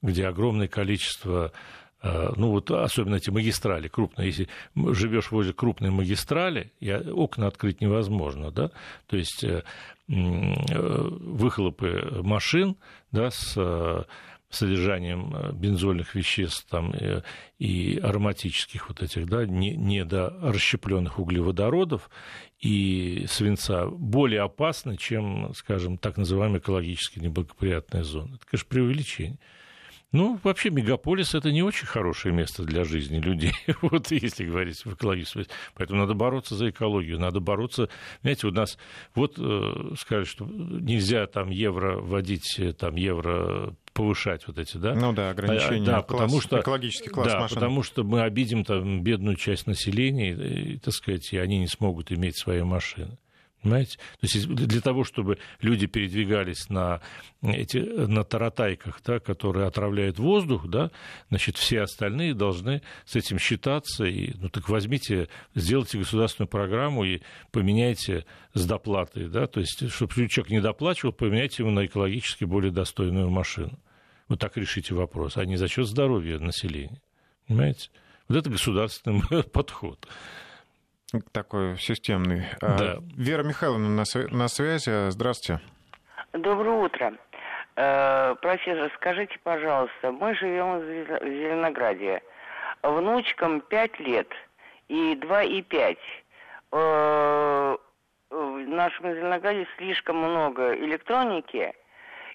где 0.02 0.26
огромное 0.26 0.68
количество 0.68 1.48
э, 1.48 1.52
ну 2.02 2.52
вот 2.52 2.72
особенно 2.72 3.16
эти 3.16 3.30
магистрали 3.30 3.88
крупные, 3.88 4.28
если 4.28 4.48
живешь 4.76 5.32
возле 5.32 5.54
крупной 5.54 5.90
магистрали, 5.90 6.72
окна 7.14 7.48
открыть 7.48 7.82
невозможно, 7.82 8.52
да, 8.52 8.72
то 9.08 9.18
есть 9.18 9.44
э, 9.44 9.64
э, 10.08 10.14
выхлопы 10.72 12.22
машин, 12.24 12.78
да, 13.12 13.32
с 13.32 14.06
содержанием 14.50 15.36
э, 15.36 15.52
бензольных 15.54 16.16
веществ 16.16 16.66
там, 16.70 16.92
э, 16.92 17.22
и 17.60 18.00
ароматических 18.02 18.90
вот 18.90 19.02
этих, 19.04 19.28
да, 19.28 19.46
не, 19.46 19.76
недорасщепленных 19.76 21.20
углеводородов 21.20 22.10
и 22.60 23.26
свинца 23.30 23.88
более 23.88 24.42
опасны, 24.42 24.98
чем, 24.98 25.54
скажем, 25.54 25.98
так 25.98 26.18
называемые 26.18 26.60
экологически 26.60 27.20
неблагоприятные 27.20 28.04
зоны. 28.04 28.36
Это, 28.36 28.46
конечно, 28.46 28.68
преувеличение. 28.70 29.38
Ну, 30.12 30.40
вообще, 30.44 30.72
мегаполис– 30.72 31.34
это 31.36 31.52
не 31.52 31.62
очень 31.62 31.86
хорошее 31.86 32.34
место 32.34 32.64
для 32.64 32.84
жизни 32.84 33.20
людей, 33.20 33.54
вот 33.82 34.10
если 34.10 34.44
говорить 34.44 34.84
в 34.84 34.94
экологическом 34.96 35.46
Поэтому 35.76 36.00
надо 36.00 36.16
бороться 36.16 36.56
за 36.56 36.72
экологию, 36.72 37.20
надо 37.20 37.40
бороться... 37.40 37.90
Знаете, 38.22 38.48
у 38.48 38.52
нас 38.52 38.80
вот 39.14 39.36
э, 39.38 39.94
сказали, 40.00 40.24
что 40.26 40.46
нельзя 40.46 41.28
там 41.28 41.50
евро 41.52 42.00
вводить, 42.00 42.58
э, 42.58 42.74
там 42.74 42.96
евро 42.96 43.76
повышать 43.94 44.48
вот 44.48 44.58
эти, 44.58 44.78
да? 44.78 44.96
Ну 44.96 45.14
да, 45.14 45.30
ограничения. 45.30 45.86
Да, 45.86 46.02
класс, 46.02 46.22
потому 46.22 46.42
что, 46.42 46.60
экологический 46.60 47.10
класс 47.10 47.28
да, 47.28 47.40
машин. 47.42 47.56
потому 47.56 47.84
что 47.84 48.04
мы 48.04 48.22
обидим 48.22 48.64
там 48.64 49.04
бедную 49.04 49.36
часть 49.36 49.68
населения, 49.68 50.34
и, 50.34 50.78
так 50.80 50.94
сказать, 50.94 51.32
и 51.34 51.38
они 51.38 51.60
не 51.60 51.68
смогут 51.68 52.12
иметь 52.12 52.36
свои 52.36 52.64
машины. 52.64 53.18
Понимаете? 53.62 53.98
То 53.98 54.28
есть 54.28 54.48
для 54.48 54.80
того, 54.80 55.04
чтобы 55.04 55.38
люди 55.60 55.86
передвигались 55.86 56.70
на, 56.70 57.02
эти, 57.42 57.78
на 57.78 58.24
таратайках, 58.24 59.02
да, 59.06 59.20
которые 59.20 59.68
отравляют 59.68 60.18
воздух, 60.18 60.68
да, 60.68 60.92
значит, 61.30 61.58
все 61.58 61.82
остальные 61.82 62.36
должны 62.36 62.82
с 63.06 63.18
этим 63.18 63.38
считаться. 63.38 64.06
И, 64.06 64.34
ну 64.38 64.50
так 64.50 64.70
возьмите, 64.70 65.28
сделайте 65.56 65.98
государственную 65.98 66.48
программу 66.48 67.04
и 67.04 67.22
поменяйте 67.52 68.26
с 68.54 68.66
доплатой. 68.66 69.28
Да, 69.28 69.48
то 69.48 69.60
есть, 69.60 69.92
чтобы 69.92 70.14
человек 70.30 70.52
не 70.52 70.62
доплачивал, 70.62 71.12
поменяйте 71.12 71.64
ему 71.64 71.72
на 71.72 71.86
экологически 71.86 72.46
более 72.46 72.72
достойную 72.72 73.30
машину. 73.30 73.78
Вот 74.30 74.40
так 74.40 74.56
решите 74.56 74.94
вопрос, 74.96 75.36
а 75.36 75.44
не 75.44 75.58
за 75.58 75.68
счет 75.68 75.86
здоровья 75.86 76.40
населения. 76.40 77.02
Понимаете? 77.48 77.90
Вот 78.30 78.38
это 78.38 78.50
государственный 78.50 79.44
подход 79.52 80.08
такой 81.32 81.78
системный. 81.78 82.46
А, 82.62 82.78
да. 82.78 82.98
Вера 83.18 83.44
Михайловна 83.44 83.90
на, 83.90 84.04
на 84.32 84.48
связи. 84.48 85.10
Здравствуйте. 85.10 85.62
Доброе 86.34 86.78
утро. 86.78 87.14
Э, 87.76 88.36
профессор, 88.42 88.92
скажите, 88.96 89.40
пожалуйста, 89.44 90.12
мы 90.12 90.36
живем 90.36 90.80
в 90.80 91.24
Зеленограде. 91.24 92.22
Внучкам 92.84 93.62
5 93.62 94.00
лет 94.00 94.28
и 94.90 95.16
2 95.16 95.44
и 95.44 95.62
5. 95.62 95.98
Э, 96.72 97.78
в 98.30 98.58
нашем 98.68 99.14
Зеленограде 99.14 99.66
слишком 99.78 100.18
много 100.18 100.76
электроники, 100.76 101.74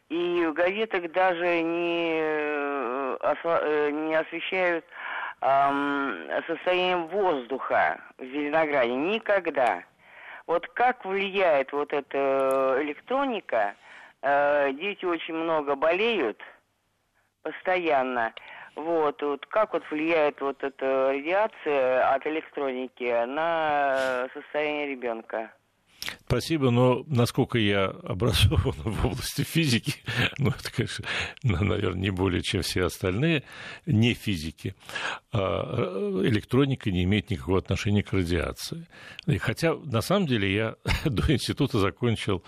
и 0.09 0.47
в 0.47 0.53
газетах 0.55 1.12
даже 1.12 1.62
не, 1.62 2.20
э, 2.20 3.91
не 3.91 4.14
освещают 4.14 4.85
эм, 5.45 6.28
состоянием 6.47 7.07
воздуха 7.09 8.01
в 8.18 8.24
Зеленограде. 8.24 8.95
Никогда. 8.95 9.84
Вот 10.47 10.66
как 10.68 11.05
влияет 11.05 11.72
вот 11.72 11.92
эта 11.92 12.78
электроника? 12.80 13.74
Э, 14.22 14.72
дети 14.72 15.05
очень 15.05 15.34
много 15.34 15.74
болеют 15.74 16.40
постоянно. 17.42 18.32
Вот, 18.74 19.22
вот 19.22 19.47
как 19.47 19.72
вот 19.72 19.88
влияет 19.90 20.40
вот 20.40 20.62
эта 20.64 21.12
радиация 21.12 22.12
от 22.12 22.26
электроники 22.26 23.24
на 23.26 24.28
состояние 24.34 24.88
ребенка? 24.88 25.53
Спасибо, 26.35 26.70
но 26.70 27.05
насколько 27.07 27.59
я 27.59 27.85
образован 27.85 28.74
в 28.85 29.07
области 29.07 29.43
физики, 29.43 29.95
ну, 30.39 30.51
это, 30.51 30.72
конечно, 30.72 31.05
наверное, 31.45 32.01
не 32.01 32.11
более, 32.11 32.43
чем 32.43 32.62
все 32.62 32.87
остальные 32.87 33.45
не 33.87 34.14
физики, 34.14 34.74
а, 35.30 36.20
электроника 36.24 36.91
не 36.91 37.05
имеет 37.05 37.30
никакого 37.30 37.59
отношения 37.59 38.03
к 38.03 38.12
радиации. 38.12 38.89
И 39.26 39.39
хотя, 39.39 39.76
на 39.76 40.01
самом 40.01 40.26
деле, 40.26 40.53
я 40.53 40.74
до 41.05 41.32
института 41.32 41.78
закончил 41.78 42.43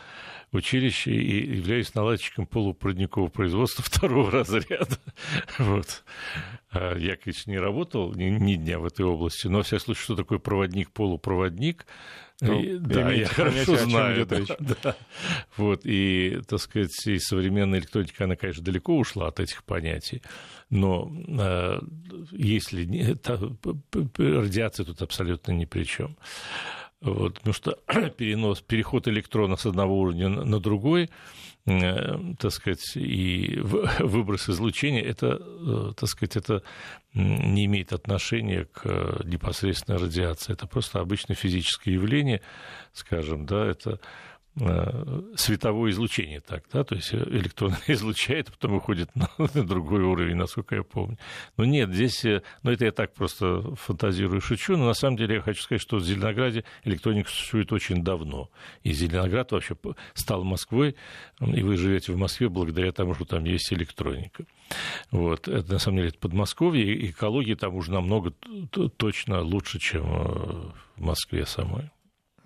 училище 0.51 1.13
и 1.13 1.57
являюсь 1.57 1.95
наладчиком 1.95 2.47
полупроводникового 2.47 3.29
производства 3.29 3.85
второго 3.85 4.33
разряда. 4.33 4.99
Вот. 5.59 6.03
А 6.73 6.97
я, 6.97 7.15
конечно, 7.15 7.53
не 7.53 7.59
работал 7.59 8.13
ни, 8.15 8.25
ни 8.25 8.57
дня 8.57 8.81
в 8.81 8.85
этой 8.85 9.07
области, 9.07 9.47
но, 9.47 9.59
во 9.59 9.63
всяком 9.63 9.85
случае, 9.85 10.03
что 10.03 10.17
такое 10.17 10.41
проводник-полупроводник, 10.41 11.87
ну, 12.41 12.79
да, 12.81 13.13
я 13.13 13.27
хорошо 13.27 13.77
знаю. 13.77 14.27
Да, 14.27 14.41
да. 14.83 14.97
Вот, 15.57 15.83
и, 15.85 16.41
так 16.47 16.61
сказать, 16.61 17.07
и 17.07 17.19
современная 17.19 17.79
электроника, 17.79 18.25
она, 18.25 18.37
конечно, 18.37 18.63
далеко 18.63 18.97
ушла 18.97 19.29
от 19.29 19.41
этих 19.41 19.65
понятий, 19.65 20.23
но 20.69 21.11
э, 21.29 21.81
если 22.33 22.85
не, 22.85 23.15
та, 23.15 23.39
радиация 24.19 24.85
тут 24.85 25.01
абсолютно 25.03 25.53
ни 25.53 25.65
при 25.65 25.85
чем. 25.85 26.17
Вот, 27.07 27.35
потому 27.35 27.55
что 27.55 27.79
перенос, 28.17 28.61
переход 28.61 29.07
электрона 29.07 29.57
с 29.57 29.65
одного 29.65 30.01
уровня 30.01 30.29
на 30.29 30.59
другой, 30.59 31.09
э, 31.65 32.19
так 32.39 32.51
сказать, 32.51 32.97
и 32.97 33.61
выброс 34.01 34.49
излучения, 34.49 35.03
это, 35.03 35.39
э, 35.41 35.93
так 35.97 36.09
сказать, 36.09 36.37
это 36.37 36.63
не 37.15 37.67
имеет 37.67 37.93
отношения 37.93 38.65
к 38.65 38.83
э, 38.85 39.21
непосредственной 39.25 40.01
радиации. 40.01 40.53
Это 40.53 40.67
просто 40.67 40.99
обычное 40.99 41.37
физическое 41.37 41.93
явление, 41.93 42.43
скажем, 42.93 43.47
да, 43.47 43.65
это 43.65 44.01
световое 44.57 45.91
излучение 45.91 46.41
так, 46.41 46.65
да, 46.73 46.83
то 46.83 46.95
есть 46.95 47.13
электрон 47.13 47.75
излучает, 47.89 48.51
потом 48.51 48.75
уходит 48.75 49.15
на, 49.15 49.29
на 49.39 49.67
другой 49.67 50.03
уровень, 50.03 50.37
насколько 50.37 50.77
я 50.77 50.83
помню. 50.83 51.19
Но 51.59 51.67
нет, 51.67 51.93
здесь, 51.93 52.25
э, 52.25 52.43
ну 52.63 52.71
это 52.71 52.87
я 52.87 52.93
так 52.93 53.13
просто 53.13 53.61
фантазирую, 53.75 54.41
шучу, 54.41 54.77
но 54.79 54.87
на 54.87 54.95
самом 54.95 55.19
деле 55.19 55.37
я 55.37 55.41
хочу 55.43 55.63
сказать, 55.63 55.83
что 55.83 55.99
в 55.99 56.05
Зеленограде 56.05 56.65
электроника 56.85 57.29
существует 57.29 57.71
очень 57.71 58.03
давно, 58.03 58.51
и 58.83 58.93
Зеленоград 58.93 59.53
вообще 59.53 59.77
стал 60.15 60.43
Москвой, 60.43 60.97
и 61.41 61.63
вы 61.63 61.77
живете 61.77 62.13
в 62.13 62.17
Москве 62.17 62.49
благодаря 62.49 62.93
тому, 62.93 63.15
что 63.15 63.27
там 63.27 63.45
есть 63.45 63.71
электроника. 63.75 64.47
Вот. 65.11 65.49
Это, 65.49 65.75
на 65.75 65.79
самом 65.79 65.99
деле, 65.99 66.09
это 66.09 66.19
Подмосковье, 66.19 66.95
и 66.95 67.11
экология 67.11 67.57
там 67.57 67.75
уже 67.75 67.93
намного 67.93 68.33
точно 68.97 69.43
лучше, 69.43 69.79
чем 69.79 70.05
э, 70.05 70.71
в 70.97 71.03
Москве 71.03 71.45
самой. 71.45 71.91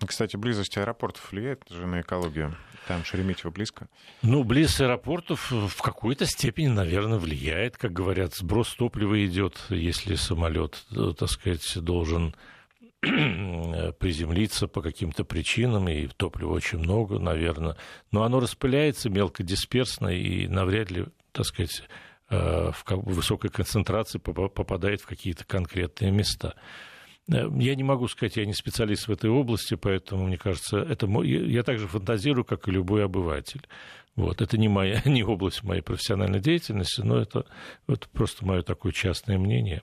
Кстати, 0.06 0.36
близость 0.36 0.76
аэропортов 0.78 1.30
влияет 1.30 1.62
же 1.68 1.86
на 1.86 2.00
экологию? 2.00 2.56
Там 2.88 3.04
Шереметьево 3.04 3.50
близко. 3.50 3.88
Ну, 4.22 4.42
близ 4.44 4.80
аэропортов 4.80 5.50
в 5.50 5.82
какой-то 5.82 6.26
степени, 6.26 6.68
наверное, 6.68 7.18
влияет. 7.18 7.76
Как 7.76 7.92
говорят, 7.92 8.34
сброс 8.34 8.74
топлива 8.74 9.24
идет, 9.24 9.60
если 9.68 10.14
самолет, 10.14 10.84
э, 10.96 11.12
так 11.16 11.28
сказать, 11.28 11.78
должен 11.82 12.34
приземлиться 13.00 14.68
по 14.68 14.82
каким-то 14.82 15.24
причинам, 15.24 15.88
и 15.88 16.06
топлива 16.06 16.52
очень 16.52 16.78
много, 16.78 17.18
наверное. 17.18 17.76
Но 18.10 18.24
оно 18.24 18.40
распыляется 18.40 19.10
мелкодисперсно 19.10 20.08
и 20.08 20.46
навряд 20.48 20.90
ли, 20.90 21.06
так 21.32 21.46
сказать, 21.46 21.82
э, 22.30 22.72
в 22.72 22.84
высокой 22.88 23.50
концентрации 23.50 24.18
попадает 24.18 25.02
в 25.02 25.06
какие-то 25.06 25.44
конкретные 25.44 26.10
места. 26.10 26.54
Э, 27.32 27.48
я 27.56 27.74
не 27.74 27.82
могу 27.82 28.08
сказать, 28.08 28.36
я 28.36 28.46
не 28.46 28.54
специалист 28.54 29.08
в 29.08 29.12
этой 29.12 29.30
области, 29.30 29.74
поэтому, 29.74 30.26
мне 30.26 30.38
кажется, 30.38 30.78
это, 30.78 31.06
я 31.22 31.62
также 31.62 31.86
фантазирую, 31.86 32.44
как 32.44 32.68
и 32.68 32.72
любой 32.72 33.04
обыватель. 33.04 33.62
Вот. 34.16 34.40
Это 34.42 34.58
не, 34.58 34.68
моя, 34.68 35.00
не 35.04 35.22
область 35.22 35.62
моей 35.62 35.82
профессиональной 35.82 36.40
деятельности, 36.40 37.00
но 37.00 37.18
это, 37.18 37.46
это 37.88 38.08
просто 38.08 38.44
мое 38.44 38.62
такое 38.62 38.92
частное 38.92 39.38
мнение. 39.38 39.82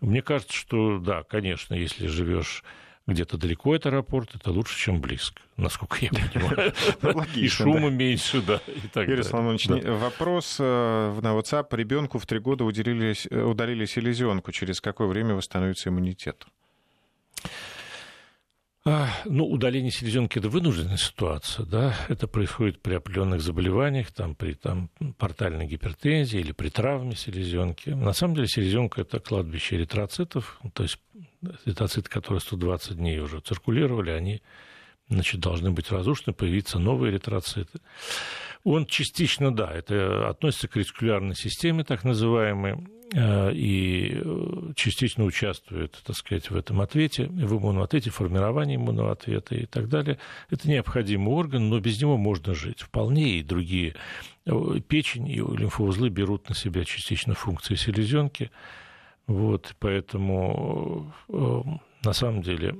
Мне 0.00 0.22
кажется, 0.22 0.54
что 0.54 0.98
да, 0.98 1.22
конечно, 1.22 1.74
если 1.74 2.06
живешь 2.06 2.64
где-то 3.06 3.38
далеко 3.38 3.72
от 3.72 3.86
аэропорта, 3.86 4.36
это 4.36 4.50
лучше, 4.50 4.76
чем 4.76 5.00
близко, 5.00 5.40
насколько 5.56 5.96
я 6.00 6.10
понимаю. 6.32 6.74
И 7.34 7.48
шума 7.48 7.88
меньше, 7.88 8.42
да. 8.42 8.60
Юрий 9.00 9.22
Соломонович, 9.22 9.68
вопрос 9.84 10.56
э, 10.60 11.20
на 11.22 11.28
WhatsApp. 11.28 11.74
Ребенку 11.74 12.18
в 12.18 12.26
три 12.26 12.38
года 12.38 12.64
э, 12.64 13.42
удалили 13.42 13.84
селезенку. 13.86 14.52
Через 14.52 14.82
какое 14.82 15.08
время 15.08 15.34
восстановится 15.34 15.88
иммунитет? 15.88 16.46
Ну, 19.26 19.44
удаление 19.46 19.90
селезенки– 19.90 20.38
это 20.40 20.48
вынужденная 20.48 20.96
ситуация, 20.96 21.66
да, 21.66 21.94
это 22.08 22.26
происходит 22.26 22.80
при 22.80 22.94
определенных 22.94 23.42
заболеваниях, 23.42 24.10
там, 24.12 24.34
при 24.34 24.54
там, 24.54 24.88
портальной 25.18 25.66
гипертензии 25.66 26.40
или 26.40 26.52
при 26.52 26.70
травме 26.70 27.14
селезенки. 27.14 27.90
На 27.90 28.12
самом 28.12 28.36
деле 28.36 28.48
селезенка– 28.48 29.00
это 29.02 29.20
кладбище 29.20 29.76
эритроцитов, 29.76 30.58
то 30.72 30.84
есть 30.84 30.98
эритроциты, 31.66 32.08
которые 32.08 32.40
120 32.40 32.96
дней 32.96 33.18
уже 33.18 33.40
циркулировали, 33.40 34.10
они 34.10 34.42
значит, 35.08 35.40
должны 35.40 35.70
быть 35.70 35.90
разрушены, 35.90 36.34
появиться 36.34 36.78
новые 36.78 37.12
эритроциты. 37.12 37.80
Он 38.64 38.86
частично, 38.86 39.54
да, 39.54 39.72
это 39.72 40.28
относится 40.28 40.68
к 40.68 40.76
ретикулярной 40.76 41.34
системе, 41.34 41.84
так 41.84 42.04
называемой, 42.04 42.76
Э, 43.14 43.50
и 43.54 44.20
э, 44.22 44.72
частично 44.76 45.24
участвует, 45.24 45.98
так 46.04 46.14
сказать, 46.14 46.50
в 46.50 46.56
этом 46.56 46.82
ответе, 46.82 47.26
в 47.26 47.56
иммунном 47.56 47.82
ответе, 47.82 48.10
формировании 48.10 48.76
иммунного 48.76 49.12
ответа 49.12 49.54
и 49.54 49.64
так 49.64 49.88
далее. 49.88 50.18
Это 50.50 50.68
необходимый 50.68 51.32
орган, 51.32 51.70
но 51.70 51.80
без 51.80 52.00
него 52.02 52.18
можно 52.18 52.54
жить. 52.54 52.82
Вполне 52.82 53.38
и 53.38 53.42
другие 53.42 53.94
э, 54.44 54.80
печень 54.86 55.28
и 55.28 55.36
лимфоузлы 55.36 56.10
берут 56.10 56.50
на 56.50 56.54
себя 56.54 56.84
частично 56.84 57.34
функции 57.34 57.76
селезенки. 57.76 58.50
Вот, 59.26 59.74
поэтому 59.78 61.12
на 61.28 62.12
самом 62.14 62.40
деле 62.40 62.74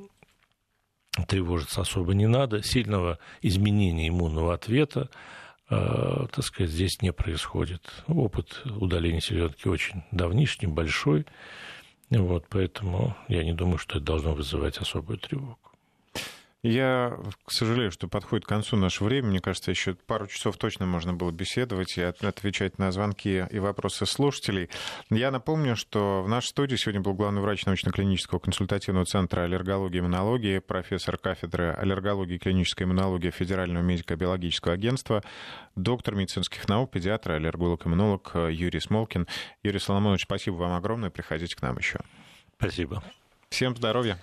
тревожиться 1.26 1.80
особо 1.80 2.14
не 2.14 2.26
надо. 2.26 2.62
Сильного 2.62 3.18
изменения 3.42 4.08
иммунного 4.08 4.54
ответа 4.54 5.10
Э, 5.70 6.26
так 6.32 6.44
сказать, 6.44 6.70
здесь 6.70 7.02
не 7.02 7.12
происходит. 7.12 7.82
Опыт 8.06 8.62
удаления 8.64 9.20
селедки 9.20 9.68
очень 9.68 10.02
давнишний, 10.12 10.66
большой. 10.66 11.26
Вот, 12.10 12.46
поэтому 12.48 13.14
я 13.28 13.44
не 13.44 13.52
думаю, 13.52 13.78
что 13.78 13.98
это 13.98 14.06
должно 14.06 14.32
вызывать 14.32 14.78
особую 14.78 15.18
тревогу. 15.18 15.58
Я 16.64 17.16
сожалею, 17.46 17.92
что 17.92 18.08
подходит 18.08 18.44
к 18.44 18.48
концу 18.48 18.76
наше 18.76 19.04
время. 19.04 19.28
Мне 19.28 19.40
кажется, 19.40 19.70
еще 19.70 19.94
пару 19.94 20.26
часов 20.26 20.56
точно 20.56 20.86
можно 20.86 21.14
было 21.14 21.30
беседовать 21.30 21.96
и 21.96 22.02
отвечать 22.02 22.78
на 22.78 22.90
звонки 22.90 23.46
и 23.48 23.58
вопросы 23.60 24.06
слушателей. 24.06 24.68
Я 25.08 25.30
напомню, 25.30 25.76
что 25.76 26.20
в 26.22 26.28
нашей 26.28 26.48
студии 26.48 26.74
сегодня 26.74 27.00
был 27.00 27.14
главный 27.14 27.42
врач 27.42 27.64
научно-клинического 27.64 28.40
консультативного 28.40 29.06
центра 29.06 29.42
аллергологии 29.42 29.98
и 29.98 30.00
иммунологии, 30.00 30.58
профессор 30.58 31.16
кафедры 31.16 31.74
аллергологии 31.74 32.34
и 32.34 32.38
клинической 32.38 32.86
иммунологии 32.86 33.30
Федерального 33.30 33.84
медико-биологического 33.84 34.74
агентства, 34.74 35.22
доктор 35.76 36.16
медицинских 36.16 36.68
наук, 36.68 36.90
педиатр, 36.90 37.32
аллерголог-иммунолог 37.32 38.32
Юрий 38.50 38.80
Смолкин. 38.80 39.28
Юрий 39.62 39.78
Соломонович, 39.78 40.24
спасибо 40.24 40.56
вам 40.56 40.72
огромное. 40.72 41.10
Приходите 41.10 41.54
к 41.54 41.62
нам 41.62 41.78
еще. 41.78 42.00
Спасибо. 42.56 43.00
Всем 43.48 43.76
здоровья. 43.76 44.18